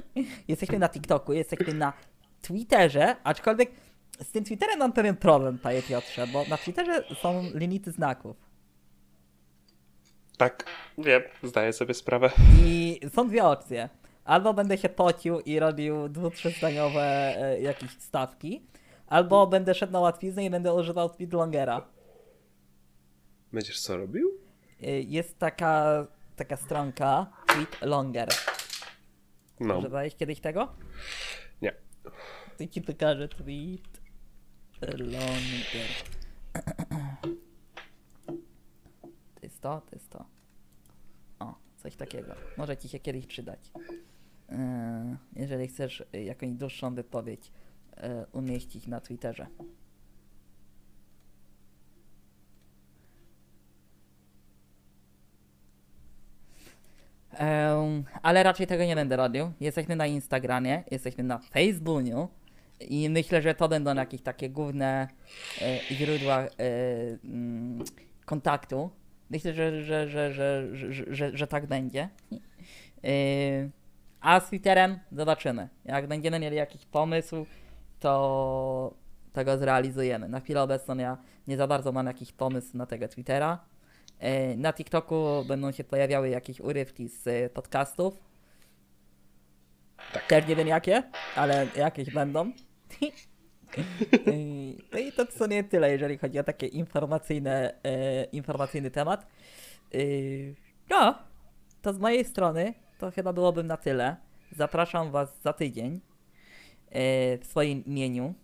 jesteśmy 0.48 0.78
na 0.78 0.88
TikToku, 0.88 1.32
jesteśmy 1.32 1.74
na 1.74 1.92
Twitterze, 2.42 3.16
aczkolwiek 3.24 3.70
z 4.22 4.30
tym 4.30 4.44
Twitterem 4.44 4.78
mam 4.78 4.92
pewien 4.92 5.16
problem, 5.16 5.58
panie 5.58 5.82
Piotrze, 5.82 6.26
bo 6.26 6.44
na 6.44 6.58
Twitterze 6.58 7.04
są 7.22 7.42
limity 7.54 7.92
znaków. 7.92 8.36
Tak, 10.36 10.64
wiem, 10.98 11.22
zdaję 11.42 11.72
sobie 11.72 11.94
sprawę. 11.94 12.30
I 12.64 13.00
są 13.14 13.28
dwie 13.28 13.44
opcje. 13.44 13.88
Albo 14.24 14.54
będę 14.54 14.78
się 14.78 14.88
pocił 14.88 15.40
i 15.40 15.58
robił 15.58 16.08
dwu, 16.08 16.30
trzezdaniowe 16.30 17.02
e, 17.36 17.60
jakieś 17.60 17.90
stawki, 17.90 18.62
albo 19.06 19.46
będę 19.46 19.74
szedł 19.74 19.92
na 19.92 20.00
łatwiznę 20.00 20.44
i 20.44 20.50
będę 20.50 20.74
używał 20.74 21.08
speedlongera. 21.08 21.82
Będziesz 23.52 23.80
co 23.80 23.96
robił? 23.96 24.30
E, 24.82 25.00
Jest 25.00 25.38
taka, 25.38 26.06
taka 26.38 26.56
stronka 26.56 27.26
Tweet 27.46 27.82
Longer. 27.82 28.28
No, 29.60 29.78
Używałeś 29.78 30.16
kiedyś 30.16 30.40
tego? 30.40 30.72
nie. 31.62 31.72
To 32.58 32.66
ci 32.66 32.82
pokażę 32.82 33.28
tweet 33.28 34.00
longer. 34.98 35.88
To 39.34 39.40
jest 39.42 39.60
to, 39.60 39.80
to 39.80 39.96
jest 39.96 40.10
to. 40.10 40.24
O, 41.38 41.54
coś 41.76 41.96
takiego. 41.96 42.34
Może 42.56 42.76
ci 42.76 42.88
się 42.88 42.98
kiedyś 42.98 43.26
przydać. 43.26 43.70
Yy, 44.48 44.56
jeżeli 45.36 45.68
chcesz 45.68 46.04
jakąś 46.12 46.50
dłuższą 46.52 46.94
wypowiedź 46.94 47.52
yy, 47.96 48.02
umieścić 48.32 48.86
na 48.86 49.00
Twitterze. 49.00 49.46
Em, 57.38 58.04
ale 58.22 58.42
raczej 58.42 58.66
tego 58.66 58.84
nie 58.84 58.94
będę 58.94 59.16
robił. 59.16 59.52
Jesteśmy 59.60 59.96
na 59.96 60.06
Instagramie, 60.06 60.82
jesteśmy 60.90 61.24
na 61.24 61.38
Facebooku 61.38 62.28
i 62.80 63.10
myślę, 63.10 63.42
że 63.42 63.54
to 63.54 63.68
będą 63.68 63.94
jakieś 63.94 64.22
takie 64.22 64.50
główne 64.50 65.08
e, 65.62 65.78
źródła 65.94 66.38
e, 66.38 66.48
mm, 67.24 67.84
kontaktu. 68.24 68.90
Myślę, 69.30 69.54
że, 69.54 69.82
że, 69.82 70.08
że, 70.08 70.32
że, 70.32 70.76
że, 70.76 70.92
że, 70.92 71.14
że, 71.14 71.36
że 71.36 71.46
tak 71.46 71.66
będzie. 71.66 72.08
E, 73.04 73.08
a 74.20 74.40
z 74.40 74.48
Twitterem 74.48 74.98
zobaczymy. 75.12 75.68
Jak 75.84 76.06
będziemy 76.06 76.38
mieli 76.40 76.56
jakiś 76.56 76.86
pomysł, 76.86 77.46
to 78.00 78.94
tego 79.32 79.58
zrealizujemy. 79.58 80.28
Na 80.28 80.40
chwilę 80.40 80.62
obecną 80.62 80.96
ja 80.96 81.18
nie 81.48 81.56
za 81.56 81.66
bardzo 81.66 81.92
mam 81.92 82.06
jakiś 82.06 82.32
pomysł 82.32 82.76
na 82.76 82.86
tego 82.86 83.08
Twittera. 83.08 83.58
E, 84.18 84.56
Na 84.56 84.72
TikToku 84.72 85.44
będą 85.48 85.72
się 85.72 85.84
pojawiały 85.84 86.28
jakieś 86.28 86.60
urywki 86.60 87.08
z 87.08 87.26
e, 87.26 87.50
podcastów. 87.50 88.14
Tak. 90.12 90.26
Też 90.26 90.46
nie 90.46 90.56
wiem 90.56 90.68
jakie, 90.68 91.02
ale 91.36 91.66
jakieś 91.76 92.10
będą. 92.10 92.52
E, 94.26 94.32
No 94.92 94.98
i 94.98 95.12
to 95.12 95.26
w 95.26 95.32
sumie 95.32 95.64
tyle, 95.64 95.90
jeżeli 95.90 96.18
chodzi 96.18 96.38
o 96.38 96.44
takie 96.44 96.66
informacyjne, 96.66 97.74
informacyjny 98.32 98.90
temat. 98.90 99.26
No, 100.90 101.18
to 101.82 101.92
z 101.92 101.98
mojej 101.98 102.24
strony 102.24 102.74
to 102.98 103.10
chyba 103.10 103.32
byłoby 103.32 103.62
na 103.62 103.76
tyle. 103.76 104.16
Zapraszam 104.56 105.10
Was 105.10 105.40
za 105.42 105.52
tydzień 105.52 106.00
w 107.40 107.40
swoim 107.42 107.84
imieniu. 107.84 108.34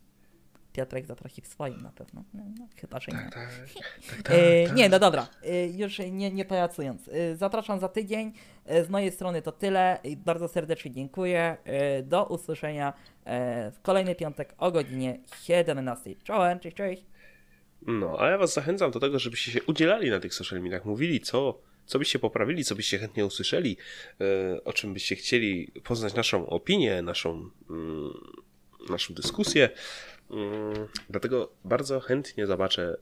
Piotrek 0.75 1.07
zaprosi 1.07 1.43
w 1.43 1.47
swoim 1.47 1.81
na 1.81 1.91
pewno. 1.91 2.25
No, 2.35 2.43
no, 2.59 2.67
chyba, 2.77 3.01
że 3.01 3.13
nie. 3.13 3.19
Tak, 3.19 3.33
tak, 3.33 4.23
tak, 4.23 4.37
E, 4.37 4.67
tak. 4.67 4.77
nie, 4.77 4.89
no 4.89 4.99
dobra, 4.99 5.29
e, 5.43 5.67
już 5.67 5.99
nie, 5.99 6.31
nie 6.31 6.45
pajacując. 6.45 7.09
E, 7.09 7.37
zapraszam 7.37 7.81
za 7.81 7.89
tydzień. 7.89 8.33
E, 8.67 8.85
z 8.85 8.89
mojej 8.89 9.13
strony 9.13 9.43
to 9.43 9.53
tyle. 9.53 9.99
I 10.05 10.17
Bardzo 10.17 10.49
serdecznie 10.49 10.91
dziękuję. 10.91 11.57
Do 12.03 12.25
usłyszenia 12.27 12.93
w 13.73 13.77
kolejny 13.83 14.15
piątek 14.15 14.55
o 14.59 14.71
godzinie 14.73 15.19
17. 15.43 16.15
Czołem, 16.25 16.61
cześć, 16.61 16.77
cześć. 16.77 17.05
No, 17.87 18.17
a 18.21 18.31
ja 18.31 18.39
was 18.39 18.55
zachęcam 18.55 18.91
do 18.91 19.01
tego, 19.01 19.19
żebyście 19.19 19.51
się 19.51 19.63
udzielali 19.63 20.11
na 20.11 20.21
tych 20.21 20.35
social 20.35 20.61
mediach, 20.61 20.85
mówili 20.85 21.21
co, 21.21 21.59
co 21.87 21.99
byście 21.99 22.19
poprawili, 22.19 22.65
co 22.65 22.75
byście 22.75 22.99
chętnie 22.99 23.27
usłyszeli, 23.27 23.77
o 24.65 24.73
czym 24.73 24.93
byście 24.95 25.17
chcieli 25.17 25.73
poznać 25.85 26.15
naszą 26.15 26.47
opinię, 26.47 27.03
naszą, 27.03 27.51
mm, 27.71 28.11
naszą 28.91 29.15
dyskusję. 29.15 29.69
Mm, 30.31 30.89
Dlatego 31.11 31.53
bardzo 31.65 32.01
chętnie 32.01 32.47
zobaczę 32.47 32.97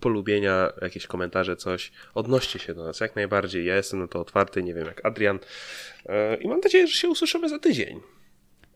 polubienia, 0.00 0.72
jakieś 0.82 1.06
komentarze, 1.06 1.56
coś. 1.56 1.92
Odnoście 2.14 2.58
się 2.58 2.74
do 2.74 2.84
nas 2.84 3.00
jak 3.00 3.16
najbardziej. 3.16 3.66
Ja 3.66 3.76
jestem 3.76 4.00
na 4.00 4.08
to 4.08 4.20
otwarty, 4.20 4.62
nie 4.62 4.74
wiem 4.74 4.86
jak 4.86 5.06
Adrian. 5.06 5.38
E, 6.06 6.36
I 6.36 6.48
mam 6.48 6.60
nadzieję, 6.60 6.86
że 6.86 6.94
się 6.94 7.08
usłyszymy 7.08 7.48
za 7.48 7.58
tydzień. 7.58 8.00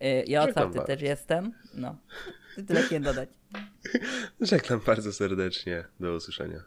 E, 0.00 0.24
ja 0.24 0.46
Żegnam 0.46 0.68
otwarty 0.68 0.92
też 0.92 1.02
jestem. 1.02 1.52
No, 1.74 1.96
tyle 2.66 2.82
chciałem 2.82 3.02
dodać. 3.02 3.28
Żegnam 4.40 4.80
bardzo 4.86 5.12
serdecznie. 5.12 5.84
Do 6.00 6.14
usłyszenia. 6.14 6.62